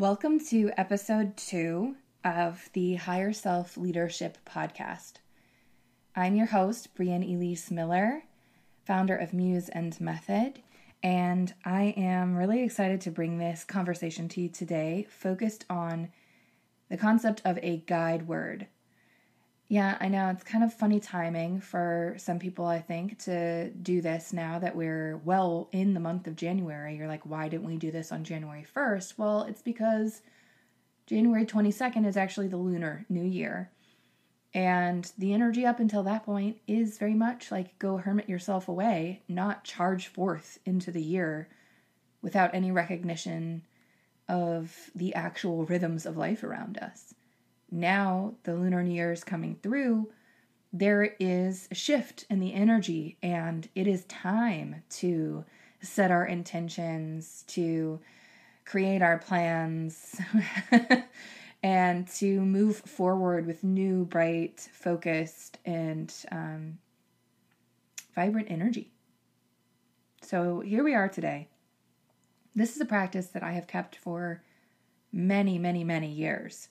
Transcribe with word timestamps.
Welcome 0.00 0.40
to 0.46 0.70
episode 0.78 1.36
two 1.36 1.94
of 2.24 2.70
the 2.72 2.94
Higher 2.94 3.34
Self 3.34 3.76
Leadership 3.76 4.38
Podcast. 4.46 5.16
I'm 6.16 6.34
your 6.34 6.46
host, 6.46 6.94
Brienne 6.94 7.22
Elise 7.22 7.70
Miller, 7.70 8.22
founder 8.86 9.14
of 9.14 9.34
Muse 9.34 9.68
and 9.68 10.00
Method, 10.00 10.62
and 11.02 11.52
I 11.66 11.92
am 11.98 12.34
really 12.34 12.62
excited 12.62 13.02
to 13.02 13.10
bring 13.10 13.36
this 13.36 13.62
conversation 13.62 14.26
to 14.30 14.40
you 14.40 14.48
today, 14.48 15.06
focused 15.10 15.66
on 15.68 16.08
the 16.88 16.96
concept 16.96 17.42
of 17.44 17.58
a 17.58 17.84
guide 17.86 18.26
word. 18.26 18.68
Yeah, 19.70 19.96
I 20.00 20.08
know 20.08 20.30
it's 20.30 20.42
kind 20.42 20.64
of 20.64 20.74
funny 20.74 20.98
timing 20.98 21.60
for 21.60 22.16
some 22.18 22.40
people, 22.40 22.66
I 22.66 22.80
think, 22.80 23.20
to 23.20 23.70
do 23.70 24.00
this 24.00 24.32
now 24.32 24.58
that 24.58 24.74
we're 24.74 25.18
well 25.18 25.68
in 25.70 25.94
the 25.94 26.00
month 26.00 26.26
of 26.26 26.34
January. 26.34 26.96
You're 26.96 27.06
like, 27.06 27.24
why 27.24 27.48
didn't 27.48 27.68
we 27.68 27.76
do 27.76 27.92
this 27.92 28.10
on 28.10 28.24
January 28.24 28.66
1st? 28.74 29.16
Well, 29.16 29.44
it's 29.44 29.62
because 29.62 30.22
January 31.06 31.46
22nd 31.46 32.04
is 32.04 32.16
actually 32.16 32.48
the 32.48 32.56
lunar 32.56 33.06
new 33.08 33.22
year. 33.22 33.70
And 34.52 35.08
the 35.16 35.32
energy 35.32 35.64
up 35.64 35.78
until 35.78 36.02
that 36.02 36.24
point 36.24 36.56
is 36.66 36.98
very 36.98 37.14
much 37.14 37.52
like 37.52 37.78
go 37.78 37.98
hermit 37.98 38.28
yourself 38.28 38.66
away, 38.66 39.22
not 39.28 39.62
charge 39.62 40.08
forth 40.08 40.58
into 40.66 40.90
the 40.90 41.00
year 41.00 41.48
without 42.22 42.56
any 42.56 42.72
recognition 42.72 43.62
of 44.28 44.90
the 44.96 45.14
actual 45.14 45.64
rhythms 45.64 46.06
of 46.06 46.16
life 46.16 46.42
around 46.42 46.76
us 46.78 47.14
now 47.70 48.34
the 48.44 48.54
lunar 48.54 48.82
new 48.82 48.94
year 48.94 49.12
is 49.12 49.24
coming 49.24 49.56
through, 49.62 50.10
there 50.72 51.16
is 51.18 51.68
a 51.70 51.74
shift 51.74 52.24
in 52.30 52.40
the 52.40 52.54
energy, 52.54 53.16
and 53.22 53.68
it 53.74 53.86
is 53.86 54.04
time 54.04 54.82
to 54.90 55.44
set 55.80 56.10
our 56.10 56.24
intentions, 56.24 57.44
to 57.48 58.00
create 58.64 59.02
our 59.02 59.18
plans, 59.18 60.20
and 61.62 62.06
to 62.08 62.40
move 62.40 62.76
forward 62.76 63.46
with 63.46 63.64
new, 63.64 64.04
bright, 64.04 64.68
focused, 64.72 65.58
and 65.64 66.14
um, 66.30 66.78
vibrant 68.14 68.50
energy. 68.50 68.92
So 70.22 70.60
here 70.60 70.84
we 70.84 70.94
are 70.94 71.08
today. 71.08 71.48
This 72.54 72.74
is 72.74 72.80
a 72.80 72.86
practice 72.86 73.28
that 73.28 73.42
I 73.42 73.52
have 73.52 73.66
kept 73.66 73.96
for 73.96 74.42
many, 75.12 75.58
many, 75.58 75.84
many 75.84 76.10
years. 76.10 76.68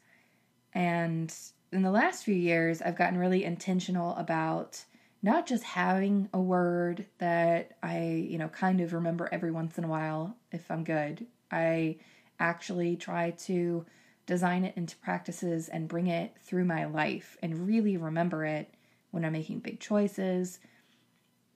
And 0.74 1.34
in 1.72 1.82
the 1.82 1.92
last 1.92 2.24
few 2.24 2.36
years, 2.36 2.82
I've 2.82 2.98
gotten 2.98 3.18
really 3.18 3.44
intentional 3.44 4.16
about 4.16 4.84
not 5.22 5.46
just 5.46 5.64
having 5.64 6.30
a 6.34 6.40
word 6.40 7.06
that 7.18 7.78
I, 7.84 8.26
you 8.30 8.38
know, 8.38 8.48
kind 8.48 8.80
of 8.82 8.94
remember 8.94 9.28
every 9.32 9.52
once 9.52 9.78
in 9.78 9.84
a 9.84 9.88
while 9.88 10.36
if 10.52 10.70
I'm 10.72 10.84
good. 10.84 11.26
I 11.52 11.98
actually 12.40 12.96
try 12.96 13.32
to 13.32 13.86
design 14.26 14.64
it 14.64 14.78
into 14.78 14.96
practices 14.98 15.68
and 15.68 15.88
bring 15.88 16.08
it 16.08 16.34
through 16.44 16.66
my 16.66 16.86
life 16.86 17.38
and 17.42 17.68
really 17.68 17.98
remember 17.98 18.46
it 18.46 18.74
when 19.12 19.26
I'm 19.26 19.34
making 19.34 19.60
big 19.60 19.80
choices 19.80 20.60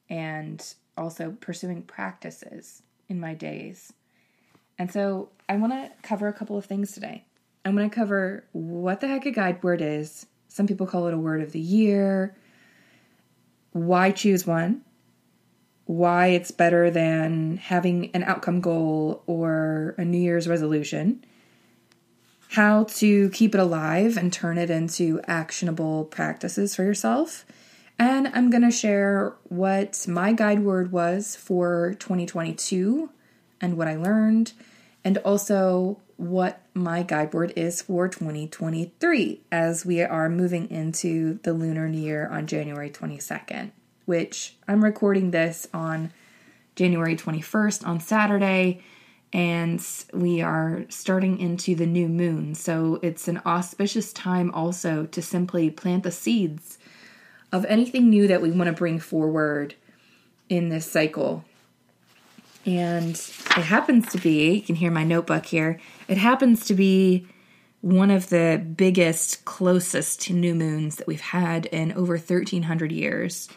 and 0.09 0.73
also 0.97 1.37
pursuing 1.39 1.83
practices 1.83 2.81
in 3.07 3.19
my 3.19 3.33
days. 3.33 3.93
And 4.77 4.91
so 4.91 5.29
I 5.47 5.55
want 5.57 5.73
to 5.73 5.91
cover 6.01 6.27
a 6.27 6.33
couple 6.33 6.57
of 6.57 6.65
things 6.65 6.91
today. 6.91 7.25
I'm 7.65 7.75
going 7.75 7.89
to 7.89 7.95
cover 7.95 8.45
what 8.51 8.99
the 8.99 9.07
heck 9.07 9.25
a 9.25 9.31
guide 9.31 9.63
word 9.63 9.81
is. 9.81 10.25
Some 10.49 10.67
people 10.67 10.85
call 10.85 11.07
it 11.07 11.13
a 11.13 11.17
word 11.17 11.41
of 11.41 11.51
the 11.51 11.59
year. 11.59 12.35
Why 13.71 14.11
choose 14.11 14.45
one? 14.45 14.81
Why 15.85 16.27
it's 16.27 16.51
better 16.51 16.91
than 16.91 17.57
having 17.57 18.11
an 18.11 18.23
outcome 18.23 18.61
goal 18.61 19.23
or 19.27 19.95
a 19.97 20.05
New 20.05 20.19
Year's 20.19 20.47
resolution. 20.47 21.23
How 22.49 22.83
to 22.83 23.29
keep 23.31 23.55
it 23.55 23.59
alive 23.59 24.15
and 24.15 24.31
turn 24.31 24.57
it 24.57 24.69
into 24.69 25.19
actionable 25.25 26.05
practices 26.05 26.75
for 26.75 26.83
yourself. 26.83 27.45
And 27.97 28.27
I'm 28.33 28.49
going 28.49 28.63
to 28.63 28.71
share 28.71 29.35
what 29.45 30.05
my 30.07 30.33
guide 30.33 30.59
word 30.59 30.91
was 30.91 31.35
for 31.35 31.95
2022 31.99 33.09
and 33.61 33.77
what 33.77 33.87
I 33.87 33.95
learned, 33.95 34.53
and 35.03 35.17
also 35.19 35.99
what 36.23 36.61
my 36.73 37.03
guide 37.03 37.33
word 37.33 37.53
is 37.55 37.81
for 37.81 38.07
2023 38.07 39.41
as 39.51 39.85
we 39.85 40.01
are 40.01 40.29
moving 40.29 40.69
into 40.69 41.39
the 41.43 41.53
lunar 41.53 41.87
new 41.87 41.99
year 41.99 42.27
on 42.29 42.47
January 42.47 42.89
22nd, 42.89 43.71
which 44.05 44.55
I'm 44.67 44.83
recording 44.83 45.31
this 45.31 45.67
on 45.73 46.11
January 46.75 47.15
21st 47.15 47.85
on 47.85 47.99
Saturday 47.99 48.81
and 49.31 49.83
we 50.13 50.41
are 50.41 50.85
starting 50.89 51.39
into 51.39 51.75
the 51.75 51.87
new 51.87 52.07
moon. 52.07 52.53
So 52.55 52.99
it's 53.01 53.27
an 53.27 53.41
auspicious 53.45 54.13
time 54.13 54.51
also 54.51 55.05
to 55.07 55.21
simply 55.21 55.69
plant 55.69 56.03
the 56.03 56.11
seeds 56.11 56.77
of 57.51 57.65
anything 57.65 58.09
new 58.09 58.27
that 58.27 58.41
we 58.41 58.51
want 58.51 58.67
to 58.67 58.73
bring 58.73 58.99
forward 58.99 59.75
in 60.49 60.69
this 60.69 60.89
cycle 60.89 61.43
and 62.65 63.15
it 63.15 63.63
happens 63.63 64.09
to 64.11 64.17
be, 64.17 64.55
you 64.55 64.61
can 64.61 64.75
hear 64.75 64.91
my 64.91 65.03
notebook 65.03 65.45
here, 65.45 65.79
it 66.07 66.17
happens 66.17 66.65
to 66.65 66.73
be 66.73 67.27
one 67.81 68.11
of 68.11 68.29
the 68.29 68.65
biggest, 68.77 69.43
closest 69.43 70.31
new 70.31 70.55
moons 70.55 70.95
that 70.95 71.07
we've 71.07 71.19
had 71.19 71.65
in 71.67 71.91
over 71.93 72.13
1300 72.13 72.91
years. 72.91 73.49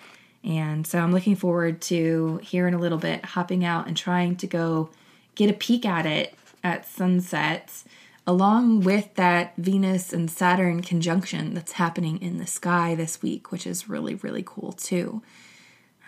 And 0.43 0.87
so 0.87 0.99
I'm 0.99 1.13
looking 1.13 1.37
forward 1.37 1.81
to 1.83 2.41
here 2.43 2.67
in 2.67 2.75
a 2.75 2.79
little 2.79 2.99
bit 2.99 3.25
hopping 3.25 3.65
out 3.65 3.87
and 3.87 3.97
trying 3.97 4.37
to 4.37 4.47
go 4.47 4.91
get 5.35 5.51
a 5.51 5.53
peek 5.53 5.85
at 5.85 6.07
it 6.07 6.35
at 6.65 6.89
sunset, 6.89 7.85
along 8.27 8.81
with 8.81 9.15
that 9.15 9.55
Venus 9.57 10.13
and 10.13 10.31
Saturn 10.31 10.83
conjunction 10.83 11.55
that's 11.55 11.73
happening 11.73 12.21
in 12.21 12.39
the 12.39 12.47
sky 12.47 12.95
this 12.95 13.23
week, 13.23 13.53
which 13.53 13.67
is 13.67 13.89
really, 13.89 14.17
really 14.17 14.43
cool 14.45 14.73
too. 14.73 15.23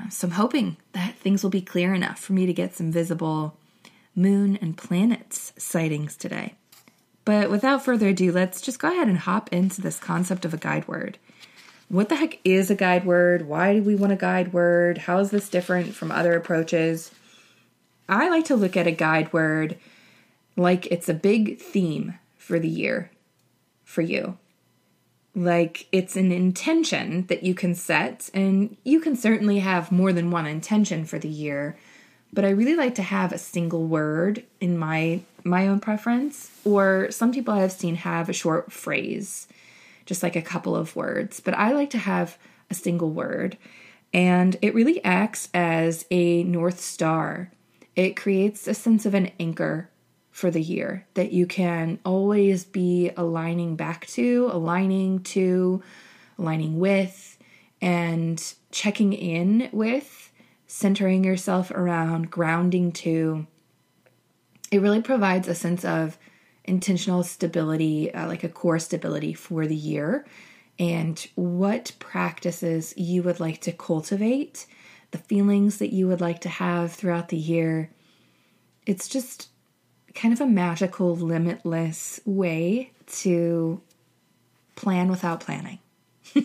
Uh, 0.01 0.09
so 0.09 0.27
I'm 0.27 0.33
hoping 0.33 0.77
that 0.93 1.17
things 1.17 1.43
will 1.43 1.51
be 1.51 1.61
clear 1.61 1.95
enough 1.95 2.19
for 2.19 2.33
me 2.33 2.47
to 2.47 2.53
get 2.53 2.75
some 2.75 2.91
visible 2.91 3.58
moon 4.19 4.59
and 4.61 4.77
planets 4.77 5.53
sightings 5.57 6.17
today. 6.17 6.55
But 7.25 7.51
without 7.51 7.85
further 7.85 8.09
ado, 8.09 8.33
let's 8.33 8.61
just 8.61 8.79
go 8.79 8.91
ahead 8.91 9.09
and 9.09 9.19
hop 9.19 9.53
into 9.53 9.81
this 9.81 9.99
concept 9.99 10.45
of 10.45 10.53
a 10.53 10.59
guide 10.59 10.89
word. 10.89 11.19
What 11.89 12.09
the 12.09 12.17
heck 12.17 12.39
is 12.45 12.71
a 12.71 12.75
guide 12.75 13.05
word? 13.05 13.47
Why 13.47 13.75
do 13.75 13.83
we 13.83 13.95
want 13.95 14.13
a 14.13 14.17
guide 14.17 14.53
word? 14.53 14.99
How 14.99 15.19
is 15.21 15.31
this 15.31 15.49
different 15.49 15.95
from 15.95 16.11
other 16.11 16.35
approaches? 16.35 17.11
I 18.09 18.29
like 18.29 18.47
to 18.47 18.57
look 18.57 18.77
at 18.77 18.87
a 18.87 18.93
guide 18.93 19.33
word 19.33 19.79
like 20.57 20.87
it's 20.87 21.09
a 21.09 21.15
big 21.15 21.61
theme 21.61 22.19
for 22.37 22.59
the 22.59 22.69
year 22.69 23.11
for 23.85 24.03
you 24.03 24.37
like 25.35 25.87
it's 25.93 26.17
an 26.17 26.33
intention 26.33 27.27
that 27.27 27.43
you 27.43 27.55
can 27.55 27.75
set 27.75 28.29
and 28.35 28.77
you 28.85 29.01
can 29.01 29.15
certainly 29.15 29.61
have 29.61 29.93
more 29.93 30.13
than 30.13 30.31
one 30.31 30.47
intention 30.47 31.05
for 31.05 31.19
the 31.19 31.29
year 31.29 31.77
but 32.33 32.45
i 32.45 32.51
really 32.51 32.77
like 32.77 32.95
to 32.95 33.03
have 33.03 33.33
a 33.33 33.39
single 33.39 33.87
word 33.87 34.43
in 34.61 34.77
my 34.77 35.21
my 35.45 35.67
own 35.67 35.81
preference 35.81 36.51
or 36.65 37.11
some 37.11 37.33
people 37.33 37.55
i've 37.55 37.73
seen 37.73 37.95
have 37.95 38.29
a 38.29 38.33
short 38.33 38.73
phrase 38.73 39.47
just 40.07 40.23
like 40.23 40.37
a 40.37 40.43
couple 40.43 40.75
of 40.75 40.97
words 40.97 41.41
but 41.41 41.55
i 41.55 41.73
like 41.73 41.91
to 41.91 41.99
have 41.99 42.39
a 42.71 42.75
single 42.75 43.11
word 43.11 43.57
and 44.13 44.57
it 44.63 44.75
really 44.75 45.03
acts 45.05 45.49
as 45.53 46.07
a 46.11 46.43
north 46.45 46.81
star. 46.81 47.51
It 47.95 48.17
creates 48.17 48.67
a 48.67 48.75
sense 48.75 49.05
of 49.07 49.15
an 49.15 49.31
anchor 49.39 49.91
for 50.31 50.51
the 50.51 50.63
year 50.63 51.07
that 51.15 51.33
you 51.33 51.47
can 51.47 51.99
always 52.05 52.65
be 52.65 53.11
aligning 53.17 53.77
back 53.77 54.07
to, 54.09 54.49
aligning 54.53 55.21
to, 55.25 55.83
aligning 56.39 56.79
with, 56.79 57.37
and 57.83 58.43
checking 58.71 59.13
in 59.13 59.69
with, 59.73 60.18
centering 60.69 61.25
yourself 61.25 61.73
around, 61.73 62.31
grounding 62.31 62.93
to. 62.93 63.47
It 64.71 64.81
really 64.81 65.03
provides 65.03 65.49
a 65.49 65.55
sense 65.55 65.85
of 65.85 66.19
intentional 66.65 67.25
stability, 67.25 68.13
uh, 68.13 68.29
like 68.29 68.45
a 68.45 68.49
core 68.49 68.79
stability 68.79 69.33
for 69.33 69.67
the 69.67 69.75
year, 69.75 70.27
and 70.79 71.27
what 71.35 71.93
practices 71.99 72.95
you 72.97 73.23
would 73.23 73.41
like 73.41 73.61
to 73.63 73.73
cultivate, 73.73 74.67
the 75.11 75.19
feelings 75.19 75.79
that 75.79 75.93
you 75.93 76.07
would 76.07 76.21
like 76.21 76.43
to 76.43 76.51
have 76.51 76.93
throughout 76.93 77.31
the 77.31 77.39
year. 77.39 77.91
It's 78.87 79.09
just 79.09 79.49
kind 80.15 80.35
of 80.35 80.41
a 80.41 80.47
magical, 80.47 81.17
limitless 81.17 82.21
way 82.27 82.93
to 83.07 83.81
plan 84.77 85.09
without 85.09 85.41
planning. 85.41 85.79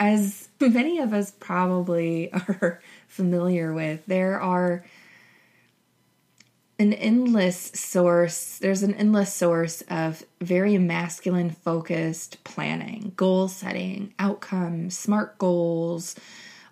As 0.00 0.48
many 0.60 0.98
of 0.98 1.12
us 1.12 1.32
probably 1.32 2.32
are 2.32 2.80
familiar 3.08 3.72
with, 3.72 4.04
there 4.06 4.40
are 4.40 4.84
an 6.78 6.92
endless 6.92 7.56
source, 7.56 8.58
there's 8.58 8.82
an 8.82 8.94
endless 8.94 9.32
source 9.32 9.82
of 9.88 10.24
very 10.40 10.76
masculine 10.76 11.50
focused 11.50 12.42
planning, 12.42 13.12
goal 13.16 13.46
setting, 13.46 14.12
outcomes, 14.18 14.98
smart 14.98 15.38
goals, 15.38 16.16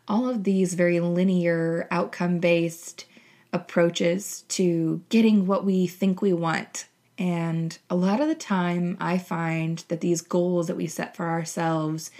all 0.09 0.29
of 0.29 0.43
these 0.43 0.75
very 0.75 0.99
linear, 0.99 1.87
outcome 1.91 2.41
based 2.41 3.05
approaches 3.53 4.43
to 4.49 5.03
getting 5.09 5.47
what 5.47 5.65
we 5.65 5.87
think 5.87 6.21
we 6.21 6.33
want. 6.33 6.87
And 7.17 7.79
a 7.89 7.95
lot 7.95 8.21
of 8.21 8.27
the 8.27 8.35
time, 8.35 8.97
I 8.99 9.19
find 9.19 9.85
that 9.89 10.01
these 10.01 10.23
goals 10.23 10.67
that 10.67 10.77
we 10.77 10.89
set 10.89 11.15
for 11.15 11.29
ourselves 11.29 12.11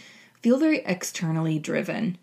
feel 0.43 0.59
very 0.59 0.79
externally 0.85 1.59
driven. 1.59 2.19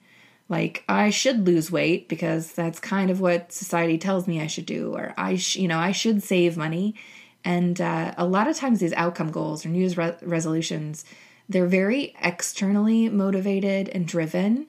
Like, 0.50 0.84
I 0.90 1.10
should 1.10 1.46
lose 1.46 1.72
weight 1.72 2.10
because 2.10 2.54
that's 2.54 2.80
kind 2.80 3.12
of 3.12 3.22
what 3.22 3.52
society 3.52 3.98
tells 3.98 4.28
me 4.28 4.42
I 4.42 4.48
should 4.48 4.66
do, 4.66 4.96
or 4.96 5.14
I, 5.18 5.36
sh- 5.36 5.58
you 5.58 5.68
know, 5.68 5.78
I 5.78 5.92
should 5.92 6.24
save 6.24 6.58
money. 6.58 6.96
And 7.46 7.80
uh, 7.80 8.14
a 8.18 8.26
lot 8.26 8.48
of 8.48 8.58
times, 8.58 8.80
these 8.80 8.94
outcome 8.94 9.32
goals 9.32 9.66
or 9.66 9.70
New 9.70 9.80
Year's 9.80 9.98
re- 9.98 10.18
resolutions, 10.22 11.06
they're 11.48 11.68
very 11.68 12.16
externally 12.22 13.10
motivated 13.10 13.90
and 13.90 14.08
driven. 14.08 14.68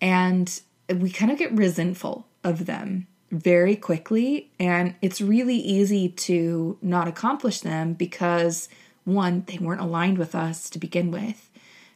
And 0.00 0.60
we 0.94 1.10
kind 1.10 1.30
of 1.30 1.38
get 1.38 1.52
resentful 1.52 2.26
of 2.42 2.66
them 2.66 3.06
very 3.30 3.76
quickly. 3.76 4.50
And 4.58 4.96
it's 5.00 5.20
really 5.20 5.56
easy 5.56 6.08
to 6.08 6.76
not 6.82 7.06
accomplish 7.06 7.60
them 7.60 7.94
because, 7.94 8.68
one, 9.04 9.44
they 9.46 9.58
weren't 9.58 9.80
aligned 9.80 10.18
with 10.18 10.34
us 10.34 10.68
to 10.70 10.78
begin 10.78 11.10
with. 11.10 11.49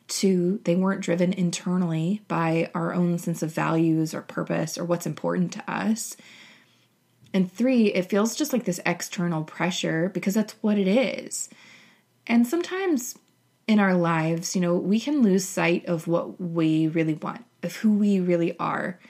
Two, 0.06 0.60
they 0.64 0.76
weren't 0.76 1.00
driven 1.00 1.32
internally 1.32 2.22
by 2.28 2.70
our 2.74 2.92
own 2.92 3.18
sense 3.18 3.42
of 3.42 3.52
values 3.52 4.14
or 4.14 4.20
purpose 4.22 4.76
or 4.76 4.84
what's 4.84 5.06
important 5.06 5.52
to 5.52 5.70
us. 5.70 6.16
And 7.32 7.50
three, 7.50 7.86
it 7.92 8.08
feels 8.08 8.36
just 8.36 8.52
like 8.52 8.64
this 8.64 8.80
external 8.86 9.42
pressure 9.44 10.10
because 10.10 10.34
that's 10.34 10.54
what 10.60 10.78
it 10.78 10.86
is. 10.86 11.48
And 12.26 12.46
sometimes 12.46 13.18
in 13.66 13.80
our 13.80 13.94
lives, 13.94 14.54
you 14.54 14.60
know, 14.60 14.76
we 14.76 15.00
can 15.00 15.22
lose 15.22 15.44
sight 15.44 15.86
of 15.86 16.06
what 16.06 16.40
we 16.40 16.86
really 16.86 17.14
want, 17.14 17.44
of 17.62 17.76
who 17.76 17.92
we 17.92 18.20
really 18.20 18.56
are. 18.58 19.00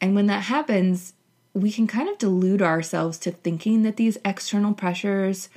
And 0.00 0.14
when 0.14 0.26
that 0.26 0.44
happens, 0.44 1.14
we 1.54 1.72
can 1.72 1.86
kind 1.86 2.08
of 2.08 2.18
delude 2.18 2.62
ourselves 2.62 3.18
to 3.18 3.30
thinking 3.30 3.82
that 3.82 3.96
these 3.96 4.18
external 4.24 4.74
pressures 4.74 5.48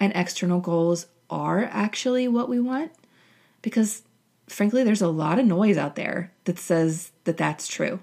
and 0.00 0.12
external 0.14 0.60
goals 0.60 1.06
are 1.30 1.64
actually 1.64 2.28
what 2.28 2.48
we 2.48 2.60
want 2.60 2.92
because 3.62 4.02
frankly 4.48 4.84
there's 4.84 5.02
a 5.02 5.08
lot 5.08 5.38
of 5.38 5.46
noise 5.46 5.76
out 5.76 5.96
there 5.96 6.32
that 6.44 6.58
says 6.58 7.12
that 7.24 7.36
that's 7.36 7.68
true 7.68 8.00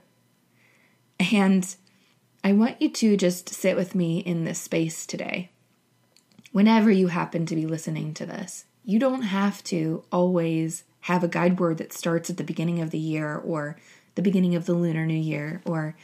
and 1.19 1.75
i 2.43 2.51
want 2.51 2.81
you 2.81 2.89
to 2.89 3.17
just 3.17 3.49
sit 3.49 3.75
with 3.75 3.95
me 3.95 4.19
in 4.19 4.43
this 4.43 4.59
space 4.59 5.05
today 5.05 5.49
whenever 6.51 6.91
you 6.91 7.07
happen 7.07 7.45
to 7.45 7.55
be 7.55 7.65
listening 7.65 8.13
to 8.13 8.25
this 8.25 8.65
you 8.83 8.99
don't 8.99 9.23
have 9.23 9.63
to 9.63 10.03
always 10.11 10.83
have 11.01 11.23
a 11.23 11.27
guide 11.27 11.59
word 11.59 11.77
that 11.77 11.93
starts 11.93 12.29
at 12.29 12.37
the 12.37 12.43
beginning 12.43 12.81
of 12.81 12.91
the 12.91 12.99
year 12.99 13.35
or 13.35 13.77
the 14.15 14.21
beginning 14.21 14.55
of 14.55 14.65
the 14.65 14.73
lunar 14.73 15.05
new 15.05 15.13
year 15.13 15.61
or 15.65 15.95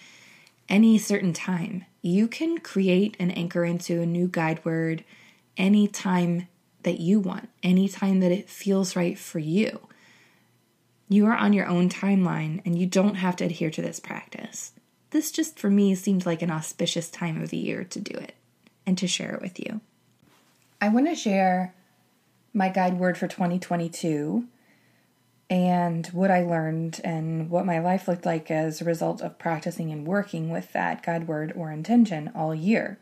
any 0.70 0.98
certain 0.98 1.34
time. 1.34 1.86
You 2.02 2.28
can 2.28 2.60
create 2.60 3.16
and 3.20 3.36
anchor 3.38 3.66
into 3.66 4.02
a 4.02 4.06
new 4.06 4.28
guide 4.28 4.64
word 4.64 5.04
anytime 5.58 6.48
that 6.84 7.00
you 7.00 7.20
want, 7.20 7.50
anytime 7.62 8.22
that 8.22 8.32
it 8.32 8.50
feels 8.50 8.96
right 8.96 9.18
for 9.18 9.40
you. 9.40 9.88
You 11.12 11.26
are 11.26 11.36
on 11.36 11.52
your 11.52 11.68
own 11.68 11.90
timeline 11.90 12.62
and 12.64 12.80
you 12.80 12.86
don't 12.86 13.16
have 13.16 13.36
to 13.36 13.44
adhere 13.44 13.70
to 13.72 13.82
this 13.82 14.00
practice. 14.00 14.72
This 15.10 15.30
just 15.30 15.60
for 15.60 15.70
me 15.70 15.94
seemed 15.94 16.26
like 16.26 16.42
an 16.42 16.50
auspicious 16.50 17.10
time 17.10 17.42
of 17.42 17.50
the 17.50 17.58
year 17.58 17.84
to 17.84 18.00
do 18.00 18.18
it 18.18 18.34
and 18.86 18.98
to 18.98 19.08
share 19.08 19.36
it 19.36 19.42
with 19.42 19.60
you. 19.60 19.82
I 20.80 20.88
want 20.88 21.08
to 21.08 21.16
share 21.16 21.74
my 22.54 22.70
guide 22.70 22.98
word 22.98 23.18
for 23.18 23.28
2022 23.28 24.46
and 25.50 26.08
what 26.08 26.32
I 26.32 26.44
learned 26.44 27.02
and 27.04 27.50
what 27.50 27.66
my 27.66 27.80
life 27.80 28.08
looked 28.08 28.26
like 28.26 28.50
as 28.50 28.80
a 28.80 28.86
result 28.86 29.20
of 29.20 29.38
practicing 29.38 29.92
and 29.92 30.08
working 30.08 30.50
with 30.50 30.72
that 30.72 31.04
guide 31.04 31.28
word 31.28 31.52
or 31.58 31.74
intention 31.74 32.32
all 32.34 32.56
year. 32.56 33.00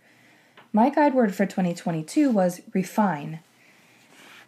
My 0.74 0.90
guide 0.90 1.14
word 1.14 1.36
for 1.36 1.46
2022 1.46 2.32
was 2.32 2.62
refine. 2.74 3.42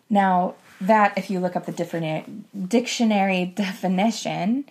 Now, 0.10 0.56
that, 0.82 1.18
if 1.18 1.30
you 1.30 1.40
look 1.40 1.56
up 1.56 1.66
the 1.66 1.72
different 1.72 2.70
dictionary 2.70 3.46
definition, 3.46 4.66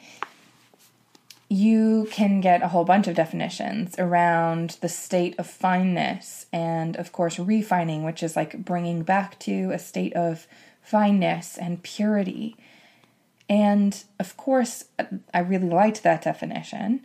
you 1.49 2.07
can 2.11 2.41
get 2.41 2.63
a 2.63 2.69
whole 2.69 2.85
bunch 2.85 3.09
of 3.09 3.15
definitions 3.15 3.97
around 3.99 4.77
the 4.81 4.89
state 4.89 5.35
of 5.39 5.47
fineness 5.47 6.47
and, 6.53 6.97
of 6.97 7.11
course, 7.13 7.39
refining, 7.39 8.05
which 8.05 8.23
is 8.23 8.37
like 8.37 8.65
bringing 8.65 9.03
back 9.03 9.39
to 9.41 9.71
a 9.73 9.79
state 9.79 10.13
of 10.15 10.47
fineness 10.83 11.59
and 11.59 11.83
purity. 11.83 12.57
And 13.49 14.03
of 14.21 14.37
course, 14.37 14.85
I 15.35 15.41
really 15.41 15.69
liked 15.69 16.03
that 16.03 16.23
definition. 16.23 17.05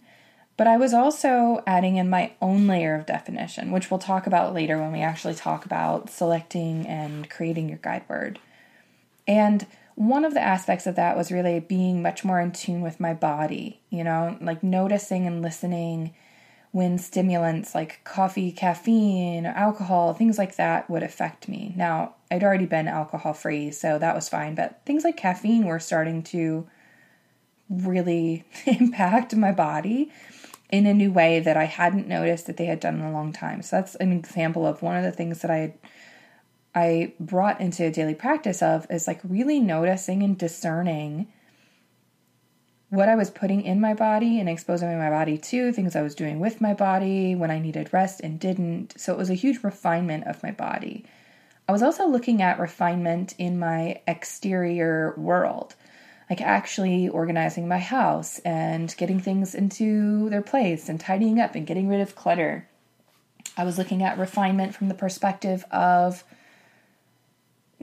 But 0.58 0.68
I 0.68 0.78
was 0.78 0.94
also 0.94 1.64
adding 1.68 1.98
in 1.98 2.10
my 2.10 2.32
own 2.42 2.68
layer 2.68 2.96
of 2.96 3.06
definition, 3.06 3.72
which 3.72 3.92
we'll 3.92 4.00
talk 4.00 4.26
about 4.26 4.54
later 4.54 4.78
when 4.78 4.92
we 4.92 5.02
actually 5.02 5.36
talk 5.36 5.66
about 5.66 6.10
selecting 6.10 6.88
and 6.88 7.30
creating 7.30 7.68
your 7.68 7.80
guide 7.80 8.04
word. 8.08 8.40
And 9.28 9.66
one 9.96 10.26
of 10.26 10.34
the 10.34 10.42
aspects 10.42 10.86
of 10.88 10.96
that 10.96 11.16
was 11.16 11.32
really 11.32 11.60
being 11.60 12.02
much 12.02 12.24
more 12.26 12.40
in 12.40 12.52
tune 12.52 12.82
with 12.82 13.00
my 13.00 13.14
body, 13.14 13.82
you 13.90 14.04
know, 14.04 14.38
like 14.42 14.62
noticing 14.62 15.26
and 15.26 15.42
listening 15.42 16.14
when 16.72 16.98
stimulants 16.98 17.74
like 17.74 18.04
coffee, 18.04 18.52
caffeine, 18.52 19.46
alcohol, 19.46 20.14
things 20.14 20.38
like 20.38 20.58
that 20.58 20.90
would 20.90 21.04
affect 21.04 21.48
me. 21.48 21.74
Now, 21.78 22.16
I'd 22.30 22.44
already 22.44 22.66
been 22.66 22.90
alcohol 22.90 23.34
free, 23.34 23.72
so 23.72 23.98
that 23.98 24.14
was 24.14 24.28
fine, 24.28 24.56
but 24.56 24.82
things 24.86 25.06
like 25.06 25.16
caffeine 25.16 25.66
were 25.66 25.80
starting 25.80 26.22
to 26.24 26.68
really 27.70 28.44
impact 28.66 29.34
my 29.34 29.54
body 29.54 30.12
in 30.70 30.86
a 30.86 30.94
new 30.94 31.14
way 31.14 31.40
that 31.40 31.56
I 31.56 31.64
hadn't 31.64 32.08
noticed 32.08 32.48
that 32.48 32.58
they 32.58 32.66
had 32.66 32.82
done 32.82 32.96
in 32.96 33.06
a 33.06 33.12
long 33.12 33.32
time. 33.32 33.62
So 33.62 33.78
that's 33.78 33.96
an 33.96 34.12
example 34.12 34.66
of 34.66 34.82
one 34.82 34.98
of 34.98 35.04
the 35.04 35.12
things 35.14 35.42
that 35.42 35.52
I 35.52 35.58
had 35.58 35.74
I 36.76 37.14
brought 37.22 37.62
into 37.62 37.90
daily 37.90 38.16
practice 38.16 38.62
of 38.62 38.86
is 38.90 39.08
like 39.08 39.22
really 39.24 39.62
noticing 39.62 40.22
and 40.22 40.38
discerning 40.38 41.28
what 42.90 43.10
I 43.10 43.16
was 43.16 43.30
putting 43.32 43.62
in 43.62 43.82
my 43.82 43.94
body 43.94 44.40
and 44.40 44.48
exposing 44.50 44.98
my 44.98 45.10
body 45.10 45.38
to, 45.38 45.72
things 45.72 45.96
I 45.96 46.02
was 46.02 46.16
doing 46.16 46.40
with 46.40 46.62
my 46.62 46.74
body 46.74 47.34
when 47.34 47.50
I 47.50 47.60
needed 47.60 47.94
rest 47.94 48.20
and 48.22 48.40
didn't. 48.40 49.00
So 49.00 49.14
it 49.14 49.18
was 49.18 49.30
a 49.30 49.36
huge 49.36 49.64
refinement 49.64 50.28
of 50.28 50.44
my 50.44 50.52
body. 50.52 51.06
I 51.68 51.72
was 51.72 51.82
also 51.82 52.08
looking 52.08 52.42
at 52.42 52.60
refinement 52.60 53.34
in 53.38 53.58
my 53.58 54.02
exterior 54.08 55.14
world, 55.18 55.76
like 56.30 56.42
actually 56.42 57.08
organizing 57.10 57.68
my 57.68 57.80
house 57.80 58.40
and 58.40 58.96
getting 58.98 59.20
things 59.20 59.56
into 59.56 60.30
their 60.30 60.44
place 60.44 60.90
and 60.90 61.00
tidying 61.00 61.40
up 61.40 61.56
and 61.56 61.66
getting 61.66 61.88
rid 61.88 62.02
of 62.02 62.16
clutter. 62.16 62.68
I 63.58 63.64
was 63.64 63.78
looking 63.78 64.04
at 64.04 64.18
refinement 64.18 64.76
from 64.76 64.90
the 64.90 64.94
perspective 64.94 65.66
of 65.72 66.24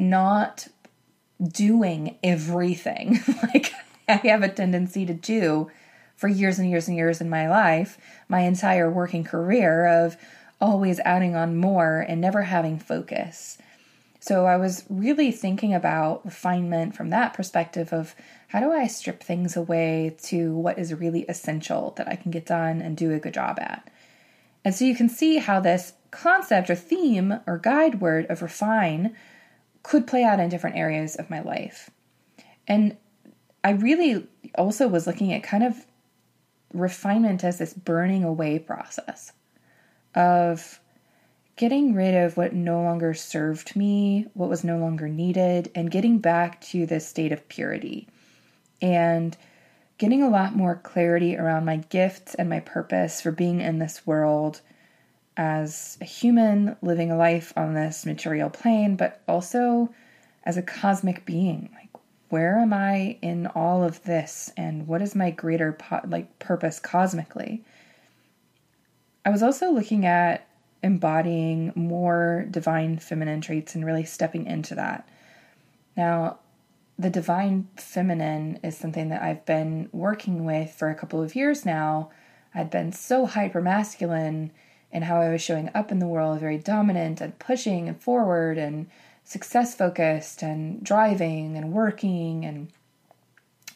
not 0.02 0.68
doing 1.42 2.18
everything. 2.22 3.20
like, 3.54 3.72
I 4.08 4.14
have 4.28 4.42
a 4.42 4.48
tendency 4.48 5.06
to 5.06 5.14
do 5.14 5.70
for 6.16 6.28
years 6.28 6.58
and 6.58 6.68
years 6.68 6.88
and 6.88 6.96
years 6.96 7.20
in 7.20 7.28
my 7.28 7.48
life, 7.48 7.98
my 8.28 8.40
entire 8.40 8.90
working 8.90 9.24
career 9.24 9.86
of 9.86 10.16
always 10.60 11.00
adding 11.00 11.34
on 11.34 11.56
more 11.56 12.00
and 12.00 12.20
never 12.20 12.42
having 12.42 12.78
focus. 12.78 13.58
So 14.20 14.46
I 14.46 14.56
was 14.56 14.84
really 14.88 15.32
thinking 15.32 15.74
about 15.74 16.24
refinement 16.24 16.94
from 16.94 17.10
that 17.10 17.34
perspective 17.34 17.92
of 17.92 18.14
how 18.48 18.60
do 18.60 18.70
I 18.70 18.86
strip 18.86 19.20
things 19.20 19.56
away 19.56 20.14
to 20.24 20.54
what 20.54 20.78
is 20.78 20.94
really 20.94 21.24
essential 21.24 21.92
that 21.96 22.06
I 22.06 22.14
can 22.14 22.30
get 22.30 22.46
done 22.46 22.80
and 22.80 22.96
do 22.96 23.12
a 23.12 23.18
good 23.18 23.34
job 23.34 23.58
at. 23.58 23.90
And 24.64 24.74
so 24.74 24.84
you 24.84 24.94
can 24.94 25.08
see 25.08 25.38
how 25.38 25.58
this 25.58 25.94
concept 26.12 26.70
or 26.70 26.76
theme 26.76 27.40
or 27.48 27.58
guide 27.58 28.00
word 28.00 28.26
of 28.26 28.42
refine 28.42 29.16
could 29.82 30.06
play 30.06 30.24
out 30.24 30.40
in 30.40 30.48
different 30.48 30.76
areas 30.76 31.16
of 31.16 31.30
my 31.30 31.40
life. 31.40 31.90
And 32.66 32.96
I 33.64 33.70
really 33.70 34.26
also 34.56 34.88
was 34.88 35.06
looking 35.06 35.32
at 35.32 35.42
kind 35.42 35.64
of 35.64 35.86
refinement 36.72 37.44
as 37.44 37.58
this 37.58 37.74
burning 37.74 38.24
away 38.24 38.58
process 38.58 39.32
of 40.14 40.80
getting 41.56 41.94
rid 41.94 42.14
of 42.14 42.36
what 42.36 42.54
no 42.54 42.82
longer 42.82 43.14
served 43.14 43.76
me, 43.76 44.26
what 44.34 44.48
was 44.48 44.64
no 44.64 44.78
longer 44.78 45.08
needed, 45.08 45.70
and 45.74 45.90
getting 45.90 46.18
back 46.18 46.60
to 46.60 46.86
this 46.86 47.06
state 47.06 47.32
of 47.32 47.48
purity 47.48 48.08
and 48.80 49.36
getting 49.98 50.22
a 50.22 50.30
lot 50.30 50.56
more 50.56 50.74
clarity 50.74 51.36
around 51.36 51.64
my 51.64 51.76
gifts 51.76 52.34
and 52.34 52.48
my 52.48 52.60
purpose 52.60 53.20
for 53.20 53.30
being 53.30 53.60
in 53.60 53.78
this 53.78 54.06
world 54.06 54.60
as 55.36 55.96
a 56.00 56.04
human 56.04 56.76
living 56.82 57.10
a 57.10 57.16
life 57.16 57.52
on 57.56 57.74
this 57.74 58.04
material 58.04 58.50
plane, 58.50 58.96
but 58.96 59.22
also 59.26 59.92
as 60.44 60.56
a 60.56 60.62
cosmic 60.62 61.24
being 61.24 61.70
Like, 61.74 61.88
where 62.28 62.58
am 62.58 62.72
I 62.72 63.18
in 63.22 63.46
all 63.48 63.84
of 63.84 64.02
this 64.04 64.50
and 64.56 64.86
what 64.86 65.02
is 65.02 65.14
my 65.14 65.30
greater 65.30 65.72
po- 65.72 66.00
like 66.06 66.38
purpose 66.38 66.80
cosmically? 66.80 67.64
I 69.24 69.30
was 69.30 69.42
also 69.42 69.70
looking 69.70 70.04
at 70.04 70.46
embodying 70.82 71.72
more 71.76 72.46
divine 72.50 72.98
feminine 72.98 73.40
traits 73.40 73.74
and 73.74 73.86
really 73.86 74.04
stepping 74.04 74.46
into 74.46 74.74
that. 74.74 75.08
Now, 75.96 76.38
the 76.98 77.10
divine 77.10 77.68
feminine 77.76 78.58
is 78.62 78.76
something 78.76 79.08
that 79.10 79.22
I've 79.22 79.44
been 79.46 79.88
working 79.92 80.44
with 80.44 80.72
for 80.72 80.90
a 80.90 80.94
couple 80.94 81.22
of 81.22 81.36
years 81.36 81.64
now. 81.64 82.10
I'd 82.54 82.70
been 82.70 82.92
so 82.92 83.26
hyper 83.26 83.60
masculine 83.60 84.50
and 84.92 85.04
how 85.04 85.20
I 85.20 85.30
was 85.30 85.42
showing 85.42 85.70
up 85.74 85.90
in 85.90 85.98
the 85.98 86.06
world 86.06 86.40
very 86.40 86.58
dominant 86.58 87.20
and 87.20 87.38
pushing 87.38 87.88
and 87.88 88.00
forward 88.00 88.58
and 88.58 88.88
success 89.24 89.74
focused 89.74 90.42
and 90.42 90.82
driving 90.82 91.56
and 91.56 91.72
working 91.72 92.44
and 92.44 92.68